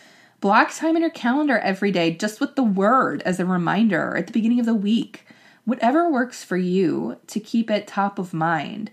Block 0.44 0.74
time 0.74 0.94
in 0.94 1.00
your 1.00 1.10
calendar 1.10 1.56
every 1.56 1.90
day 1.90 2.10
just 2.10 2.38
with 2.38 2.54
the 2.54 2.62
word 2.62 3.22
as 3.22 3.40
a 3.40 3.46
reminder 3.46 4.14
at 4.14 4.26
the 4.26 4.32
beginning 4.34 4.60
of 4.60 4.66
the 4.66 4.74
week. 4.74 5.26
Whatever 5.64 6.10
works 6.10 6.44
for 6.44 6.58
you 6.58 7.18
to 7.28 7.40
keep 7.40 7.70
it 7.70 7.86
top 7.86 8.18
of 8.18 8.34
mind. 8.34 8.90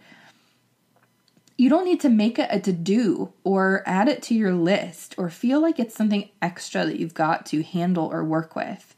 You 1.57 1.67
don't 1.67 1.83
need 1.83 1.99
to 1.99 2.09
make 2.09 2.39
it 2.39 2.47
a 2.49 2.61
to 2.61 2.71
do 2.71 3.33
or 3.43 3.83
add 3.85 4.07
it 4.07 4.23
to 4.23 4.33
your 4.33 4.53
list 4.53 5.13
or 5.17 5.29
feel 5.29 5.59
like 5.59 5.77
it's 5.77 5.93
something 5.93 6.29
extra 6.41 6.85
that 6.85 7.01
you've 7.01 7.13
got 7.13 7.45
to 7.47 7.63
handle 7.63 8.05
or 8.05 8.23
work 8.23 8.55
with. 8.55 8.95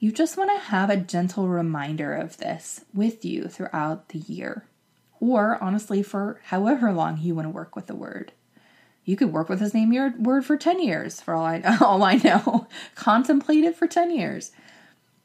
You 0.00 0.10
just 0.10 0.36
want 0.36 0.50
to 0.50 0.58
have 0.58 0.90
a 0.90 0.96
gentle 0.96 1.46
reminder 1.46 2.14
of 2.14 2.38
this 2.38 2.84
with 2.92 3.24
you 3.24 3.46
throughout 3.46 4.08
the 4.08 4.18
year, 4.18 4.64
or 5.20 5.56
honestly, 5.62 6.02
for 6.02 6.40
however 6.46 6.92
long 6.92 7.18
you 7.18 7.36
want 7.36 7.46
to 7.46 7.50
work 7.50 7.76
with 7.76 7.86
the 7.86 7.94
word. 7.94 8.32
You 9.04 9.16
could 9.16 9.32
work 9.32 9.48
with 9.48 9.60
the 9.60 9.70
same 9.70 9.90
word 10.22 10.44
for 10.44 10.56
10 10.56 10.80
years, 10.80 11.20
for 11.20 11.34
all 11.34 11.44
I, 11.44 11.62
all 11.80 12.02
I 12.02 12.14
know. 12.16 12.66
Contemplate 12.94 13.64
it 13.64 13.76
for 13.76 13.86
10 13.86 14.10
years. 14.10 14.52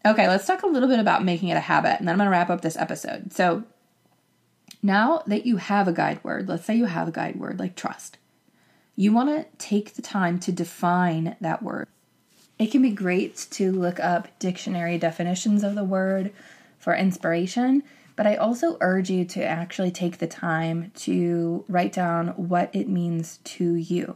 Okay, 0.05 0.27
let's 0.27 0.45
talk 0.45 0.63
a 0.63 0.67
little 0.67 0.87
bit 0.87 0.99
about 0.99 1.23
making 1.23 1.49
it 1.49 1.57
a 1.57 1.61
habit, 1.61 1.99
and 1.99 2.07
then 2.07 2.13
I'm 2.13 2.19
going 2.19 2.27
to 2.27 2.31
wrap 2.31 2.49
up 2.49 2.61
this 2.61 2.77
episode. 2.77 3.33
So, 3.33 3.63
now 4.83 5.23
that 5.25 5.47
you 5.47 5.57
have 5.57 5.87
a 5.87 5.93
guide 5.93 6.23
word, 6.23 6.47
let's 6.47 6.65
say 6.65 6.75
you 6.75 6.85
have 6.85 7.07
a 7.07 7.11
guide 7.11 7.37
word 7.37 7.59
like 7.59 7.75
trust, 7.75 8.19
you 8.95 9.11
want 9.11 9.29
to 9.29 9.45
take 9.57 9.95
the 9.95 10.03
time 10.03 10.39
to 10.41 10.51
define 10.51 11.35
that 11.41 11.63
word. 11.63 11.87
It 12.59 12.71
can 12.71 12.83
be 12.83 12.91
great 12.91 13.47
to 13.51 13.71
look 13.71 13.99
up 13.99 14.27
dictionary 14.39 14.97
definitions 14.97 15.63
of 15.63 15.75
the 15.75 15.83
word 15.83 16.31
for 16.77 16.95
inspiration, 16.95 17.83
but 18.15 18.27
I 18.27 18.35
also 18.35 18.77
urge 18.81 19.09
you 19.09 19.25
to 19.25 19.43
actually 19.43 19.91
take 19.91 20.17
the 20.17 20.27
time 20.27 20.91
to 20.95 21.65
write 21.67 21.93
down 21.93 22.29
what 22.29 22.73
it 22.73 22.87
means 22.87 23.39
to 23.43 23.75
you 23.75 24.15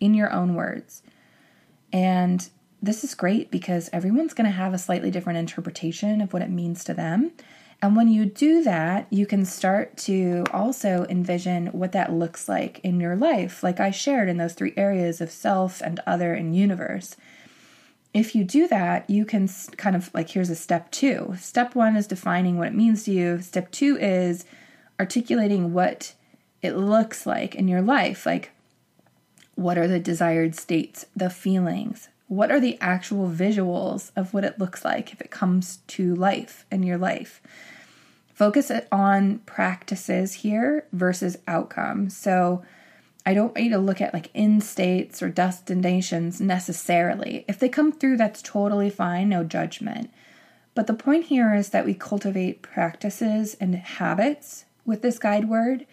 in 0.00 0.14
your 0.14 0.32
own 0.32 0.54
words. 0.54 1.02
And 1.92 2.48
this 2.80 3.02
is 3.04 3.14
great 3.14 3.50
because 3.50 3.90
everyone's 3.92 4.34
going 4.34 4.46
to 4.46 4.56
have 4.56 4.72
a 4.72 4.78
slightly 4.78 5.10
different 5.10 5.38
interpretation 5.38 6.20
of 6.20 6.32
what 6.32 6.42
it 6.42 6.50
means 6.50 6.84
to 6.84 6.94
them. 6.94 7.32
And 7.80 7.94
when 7.94 8.08
you 8.08 8.24
do 8.24 8.62
that, 8.64 9.06
you 9.10 9.24
can 9.24 9.44
start 9.44 9.96
to 9.98 10.44
also 10.52 11.06
envision 11.08 11.68
what 11.68 11.92
that 11.92 12.12
looks 12.12 12.48
like 12.48 12.80
in 12.80 13.00
your 13.00 13.14
life, 13.14 13.62
like 13.62 13.78
I 13.78 13.90
shared 13.90 14.28
in 14.28 14.36
those 14.36 14.54
three 14.54 14.72
areas 14.76 15.20
of 15.20 15.30
self 15.30 15.80
and 15.80 16.00
other 16.06 16.34
and 16.34 16.56
universe 16.56 17.16
if 18.14 18.34
you 18.34 18.44
do 18.44 18.66
that, 18.68 19.08
you 19.08 19.24
can 19.24 19.48
kind 19.76 19.94
of 19.94 20.12
like 20.14 20.30
here's 20.30 20.50
a 20.50 20.56
step 20.56 20.90
two. 20.90 21.34
Step 21.38 21.74
one 21.74 21.96
is 21.96 22.06
defining 22.06 22.58
what 22.58 22.68
it 22.68 22.74
means 22.74 23.04
to 23.04 23.12
you. 23.12 23.40
Step 23.40 23.70
two 23.70 23.96
is 23.98 24.44
articulating 24.98 25.72
what 25.72 26.14
it 26.62 26.72
looks 26.72 27.26
like 27.26 27.54
in 27.54 27.68
your 27.68 27.82
life. 27.82 28.26
Like, 28.26 28.50
what 29.54 29.78
are 29.78 29.88
the 29.88 30.00
desired 30.00 30.54
states, 30.54 31.06
the 31.14 31.30
feelings? 31.30 32.08
What 32.26 32.50
are 32.50 32.60
the 32.60 32.78
actual 32.80 33.28
visuals 33.28 34.10
of 34.16 34.34
what 34.34 34.44
it 34.44 34.58
looks 34.58 34.84
like 34.84 35.12
if 35.12 35.20
it 35.20 35.30
comes 35.30 35.78
to 35.88 36.14
life 36.14 36.66
in 36.70 36.82
your 36.82 36.98
life? 36.98 37.40
Focus 38.34 38.70
on 38.92 39.38
practices 39.40 40.34
here 40.34 40.86
versus 40.92 41.38
outcomes. 41.46 42.16
So, 42.16 42.62
I 43.28 43.34
don't 43.34 43.54
want 43.54 43.62
you 43.62 43.70
to 43.72 43.78
look 43.78 44.00
at 44.00 44.14
like 44.14 44.30
in 44.32 44.62
states 44.62 45.22
or 45.22 45.28
destinations 45.28 46.40
necessarily. 46.40 47.44
If 47.46 47.58
they 47.58 47.68
come 47.68 47.92
through, 47.92 48.16
that's 48.16 48.40
totally 48.40 48.88
fine, 48.88 49.28
no 49.28 49.44
judgment. 49.44 50.10
But 50.74 50.86
the 50.86 50.94
point 50.94 51.26
here 51.26 51.52
is 51.52 51.68
that 51.68 51.84
we 51.84 51.92
cultivate 51.92 52.62
practices 52.62 53.52
and 53.60 53.74
habits 53.74 54.64
with 54.86 55.02
this 55.02 55.18
guide 55.18 55.46
word 55.46 55.84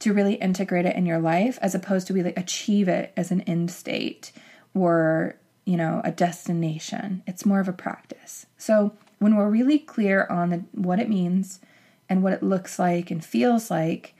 to 0.00 0.12
really 0.12 0.34
integrate 0.34 0.84
it 0.84 0.96
in 0.96 1.06
your 1.06 1.20
life 1.20 1.56
as 1.62 1.76
opposed 1.76 2.08
to 2.08 2.14
really 2.14 2.34
achieve 2.34 2.88
it 2.88 3.12
as 3.16 3.30
an 3.30 3.42
end 3.42 3.70
state 3.70 4.32
or, 4.74 5.36
you 5.64 5.76
know, 5.76 6.00
a 6.02 6.10
destination. 6.10 7.22
It's 7.28 7.46
more 7.46 7.60
of 7.60 7.68
a 7.68 7.72
practice. 7.72 8.46
So 8.58 8.92
when 9.20 9.36
we're 9.36 9.48
really 9.48 9.78
clear 9.78 10.26
on 10.28 10.50
the, 10.50 10.64
what 10.72 10.98
it 10.98 11.08
means 11.08 11.60
and 12.08 12.24
what 12.24 12.32
it 12.32 12.42
looks 12.42 12.80
like 12.80 13.12
and 13.12 13.24
feels 13.24 13.70
like, 13.70 14.16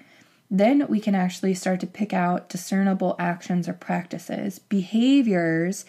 then 0.53 0.87
we 0.87 1.01
can 1.01 1.15
actually 1.15 1.55
start 1.55 1.81
to 1.81 1.87
pick 1.87 2.13
out 2.13 2.51
discernible 2.51 3.17
actions 3.19 3.67
or 3.67 3.73
practices, 3.73 4.59
behaviors 4.59 5.87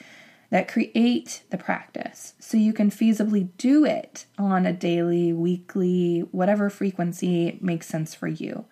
that 0.52 0.70
create 0.70 1.44
the 1.50 1.58
practice. 1.58 2.34
So 2.40 2.56
you 2.56 2.72
can 2.72 2.90
feasibly 2.90 3.50
do 3.58 3.84
it 3.84 4.26
on 4.38 4.66
a 4.66 4.72
daily, 4.72 5.34
weekly, 5.34 6.22
whatever 6.32 6.70
frequency 6.70 7.58
makes 7.60 7.88
sense 7.88 8.16
for 8.16 8.30
you. 8.30 8.64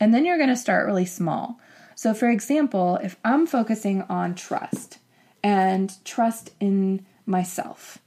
And 0.00 0.12
then 0.12 0.24
you're 0.24 0.38
going 0.38 0.48
to 0.48 0.56
start 0.56 0.86
really 0.86 1.04
small. 1.04 1.60
So, 1.94 2.14
for 2.14 2.28
example, 2.28 2.98
if 3.00 3.16
I'm 3.24 3.46
focusing 3.46 4.02
on 4.02 4.34
trust 4.34 4.98
and 5.40 5.92
trust 6.04 6.50
in 6.58 7.06
myself, 7.26 7.98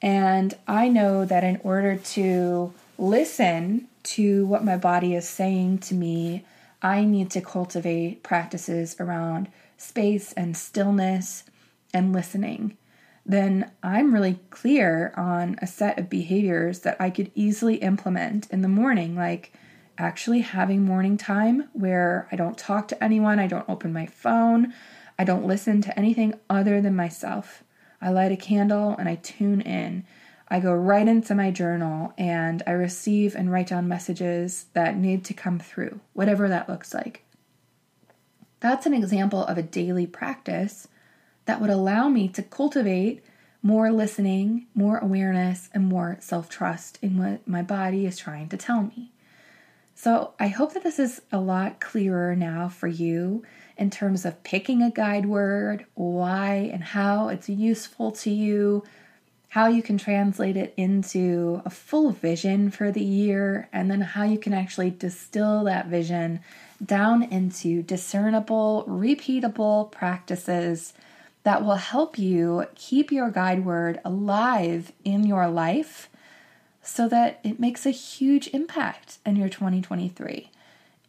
and 0.00 0.52
I 0.66 0.88
know 0.88 1.24
that 1.26 1.44
in 1.44 1.60
order 1.62 1.96
to 1.96 2.74
listen 2.98 3.86
to 4.02 4.46
what 4.46 4.64
my 4.64 4.76
body 4.76 5.14
is 5.14 5.28
saying 5.28 5.78
to 5.78 5.94
me 5.94 6.44
I 6.82 7.04
need 7.04 7.30
to 7.30 7.40
cultivate 7.40 8.22
practices 8.22 8.96
around 8.98 9.48
space 9.76 10.32
and 10.32 10.56
stillness 10.56 11.44
and 11.94 12.12
listening, 12.12 12.76
then 13.24 13.70
I'm 13.82 14.12
really 14.12 14.40
clear 14.50 15.12
on 15.16 15.56
a 15.62 15.66
set 15.66 15.98
of 15.98 16.10
behaviors 16.10 16.80
that 16.80 16.96
I 17.00 17.10
could 17.10 17.30
easily 17.34 17.76
implement 17.76 18.50
in 18.50 18.62
the 18.62 18.68
morning, 18.68 19.14
like 19.14 19.52
actually 19.96 20.40
having 20.40 20.84
morning 20.84 21.16
time 21.16 21.68
where 21.72 22.26
I 22.32 22.36
don't 22.36 22.58
talk 22.58 22.88
to 22.88 23.04
anyone, 23.04 23.38
I 23.38 23.46
don't 23.46 23.68
open 23.68 23.92
my 23.92 24.06
phone, 24.06 24.72
I 25.18 25.24
don't 25.24 25.46
listen 25.46 25.82
to 25.82 25.96
anything 25.98 26.34
other 26.50 26.80
than 26.80 26.96
myself. 26.96 27.62
I 28.00 28.10
light 28.10 28.32
a 28.32 28.36
candle 28.36 28.96
and 28.98 29.08
I 29.08 29.16
tune 29.16 29.60
in. 29.60 30.04
I 30.52 30.60
go 30.60 30.74
right 30.74 31.08
into 31.08 31.34
my 31.34 31.50
journal 31.50 32.12
and 32.18 32.62
I 32.66 32.72
receive 32.72 33.34
and 33.34 33.50
write 33.50 33.68
down 33.68 33.88
messages 33.88 34.66
that 34.74 34.98
need 34.98 35.24
to 35.24 35.32
come 35.32 35.58
through, 35.58 36.00
whatever 36.12 36.46
that 36.46 36.68
looks 36.68 36.92
like. 36.92 37.24
That's 38.60 38.84
an 38.84 38.92
example 38.92 39.46
of 39.46 39.56
a 39.56 39.62
daily 39.62 40.06
practice 40.06 40.88
that 41.46 41.58
would 41.58 41.70
allow 41.70 42.10
me 42.10 42.28
to 42.28 42.42
cultivate 42.42 43.24
more 43.62 43.90
listening, 43.90 44.66
more 44.74 44.98
awareness, 44.98 45.70
and 45.72 45.86
more 45.86 46.18
self 46.20 46.50
trust 46.50 46.98
in 47.00 47.16
what 47.16 47.48
my 47.48 47.62
body 47.62 48.04
is 48.04 48.18
trying 48.18 48.50
to 48.50 48.58
tell 48.58 48.82
me. 48.82 49.10
So, 49.94 50.34
I 50.38 50.48
hope 50.48 50.74
that 50.74 50.82
this 50.82 50.98
is 50.98 51.22
a 51.32 51.40
lot 51.40 51.80
clearer 51.80 52.36
now 52.36 52.68
for 52.68 52.88
you 52.88 53.42
in 53.78 53.88
terms 53.88 54.26
of 54.26 54.44
picking 54.44 54.82
a 54.82 54.90
guide 54.90 55.24
word, 55.24 55.86
why 55.94 56.68
and 56.70 56.84
how 56.84 57.28
it's 57.28 57.48
useful 57.48 58.12
to 58.12 58.30
you, 58.30 58.84
how 59.52 59.66
you 59.66 59.82
can 59.82 59.98
translate 59.98 60.56
it 60.56 60.72
into 60.78 61.60
a 61.66 61.68
full 61.68 62.10
vision 62.10 62.70
for 62.70 62.90
the 62.90 63.04
year, 63.04 63.68
and 63.70 63.90
then 63.90 64.00
how 64.00 64.22
you 64.22 64.38
can 64.38 64.54
actually 64.54 64.88
distill 64.88 65.64
that 65.64 65.88
vision 65.88 66.40
down 66.82 67.22
into 67.22 67.82
discernible, 67.82 68.82
repeatable 68.88 69.92
practices 69.92 70.94
that 71.42 71.62
will 71.62 71.76
help 71.76 72.18
you 72.18 72.64
keep 72.74 73.12
your 73.12 73.30
guide 73.30 73.62
word 73.62 74.00
alive 74.06 74.90
in 75.04 75.26
your 75.26 75.46
life 75.48 76.08
so 76.82 77.06
that 77.06 77.38
it 77.44 77.60
makes 77.60 77.84
a 77.84 77.90
huge 77.90 78.48
impact 78.54 79.18
in 79.26 79.36
your 79.36 79.50
2023. 79.50 80.50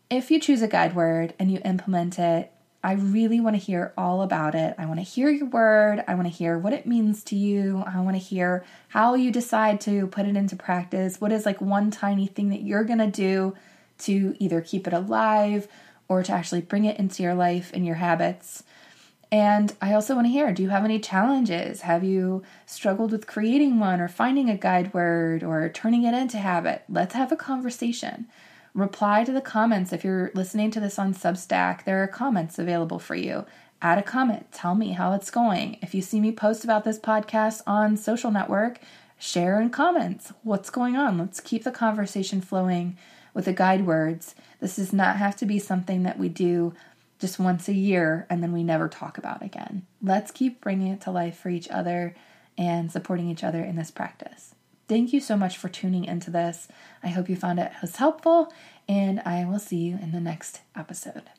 If 0.10 0.30
you 0.30 0.38
choose 0.38 0.62
a 0.62 0.68
guide 0.68 0.98
word 0.98 1.34
and 1.40 1.50
you 1.50 1.62
implement 1.64 2.20
it, 2.20 2.52
I 2.84 2.94
really 2.94 3.40
want 3.40 3.56
to 3.56 3.62
hear 3.62 3.94
all 3.98 4.22
about 4.22 4.56
it. 4.56 4.76
I 4.78 4.86
want 4.86 5.00
to 5.00 5.06
hear 5.06 5.30
your 5.30 5.46
word. 5.46 6.04
I 6.06 6.16
want 6.16 6.28
to 6.28 6.34
hear 6.34 6.58
what 6.58 6.74
it 6.74 6.86
means 6.86 7.24
to 7.26 7.36
you. 7.36 7.82
I 7.88 8.02
want 8.02 8.18
to 8.18 8.22
hear 8.22 8.66
how 8.90 9.16
you 9.16 9.32
decide 9.32 9.80
to 9.82 10.08
put 10.08 10.26
it 10.26 10.36
into 10.36 10.58
practice. 10.58 11.22
What 11.22 11.32
is 11.32 11.46
like 11.46 11.62
one 11.62 11.92
tiny 11.92 12.28
thing 12.28 12.50
that 12.50 12.64
you're 12.64 12.84
going 12.84 13.00
to 13.00 13.08
do 13.08 13.56
to 14.00 14.36
either 14.38 14.60
keep 14.60 14.86
it 14.86 14.92
alive 14.92 15.70
or 16.10 16.24
to 16.24 16.32
actually 16.34 16.60
bring 16.60 16.84
it 16.84 17.00
into 17.00 17.24
your 17.24 17.34
life 17.34 17.72
and 17.74 17.86
your 17.86 17.96
habits? 17.96 18.64
And 19.32 19.74
I 19.82 19.94
also 19.94 20.14
want 20.14 20.28
to 20.28 20.32
hear 20.32 20.52
do 20.52 20.62
you 20.62 20.70
have 20.70 20.84
any 20.84 21.00
challenges? 21.00 21.82
Have 21.82 22.04
you 22.04 22.44
struggled 22.66 23.14
with 23.14 23.28
creating 23.28 23.80
one 23.80 24.02
or 24.02 24.10
finding 24.10 24.50
a 24.50 24.58
guide 24.58 24.94
word 24.94 25.42
or 25.42 25.70
turning 25.70 26.04
it 26.04 26.14
into 26.14 26.38
habit? 26.38 26.84
Let's 26.90 27.16
have 27.16 27.32
a 27.32 27.38
conversation 27.38 28.28
reply 28.74 29.24
to 29.24 29.32
the 29.32 29.42
comments. 29.42 29.94
If 29.94 30.04
you're 30.04 30.32
listening 30.34 30.72
to 30.72 30.80
this 30.80 30.98
on 30.98 31.14
Substack, 31.14 31.84
there 31.84 32.02
are 32.02 32.08
comments 32.08 32.58
available 32.58 33.00
for 33.00 33.16
you. 33.16 33.46
Add 33.82 33.98
a 33.98 34.04
comment, 34.04 34.52
tell 34.52 34.76
me 34.76 34.94
how 34.94 35.14
it's 35.14 35.30
going. 35.30 35.78
If 35.82 35.94
you 35.94 36.02
see 36.02 36.20
me 36.20 36.32
post 36.32 36.64
about 36.64 36.84
this 36.84 37.00
podcast 37.00 37.62
on 37.68 37.98
social 37.98 38.32
network, 38.32 38.80
share 39.20 39.60
in 39.60 39.70
comments 39.70 40.32
what's 40.44 40.70
going 40.70 40.96
on. 40.96 41.18
Let's 41.18 41.40
keep 41.40 41.64
the 41.64 41.72
conversation 41.72 42.42
flowing 42.42 42.98
with 43.34 43.46
the 43.46 43.54
guide 43.54 43.86
words. 43.86 44.36
This 44.60 44.78
does 44.78 44.94
not 44.94 45.18
have 45.18 45.36
to 45.38 45.46
be 45.46 45.60
something 45.60 46.04
that 46.04 46.18
we 46.18 46.30
do 46.30 46.74
just 47.20 47.40
once 47.40 47.68
a 47.68 47.74
year 47.74 48.26
and 48.30 48.42
then 48.42 48.52
we 48.52 48.64
never 48.64 48.88
talk 48.88 49.18
about 49.18 49.44
again. 49.44 49.86
Let's 50.02 50.32
keep 50.32 50.62
bringing 50.62 50.88
it 50.88 51.02
to 51.02 51.12
life 51.12 51.38
for 51.38 51.50
each 51.50 51.70
other 51.70 52.16
and 52.58 52.92
supporting 52.92 53.30
each 53.30 53.44
other 53.44 53.64
in 53.64 53.76
this 53.76 53.92
practice. 53.92 54.56
Thank 54.88 55.14
you 55.14 55.22
so 55.22 55.38
much 55.38 55.58
for 55.58 55.70
tuning 55.70 56.06
into 56.06 56.30
this. 56.30 56.68
I 57.02 57.08
hope 57.08 57.30
you 57.30 57.36
found 57.36 57.60
it 57.60 57.72
was 57.82 57.96
helpful, 57.96 58.54
and 58.88 59.22
I 59.22 59.46
will 59.46 59.60
see 59.60 59.78
you 59.78 59.98
in 60.02 60.12
the 60.12 60.20
next 60.20 60.62
episode. 60.76 61.30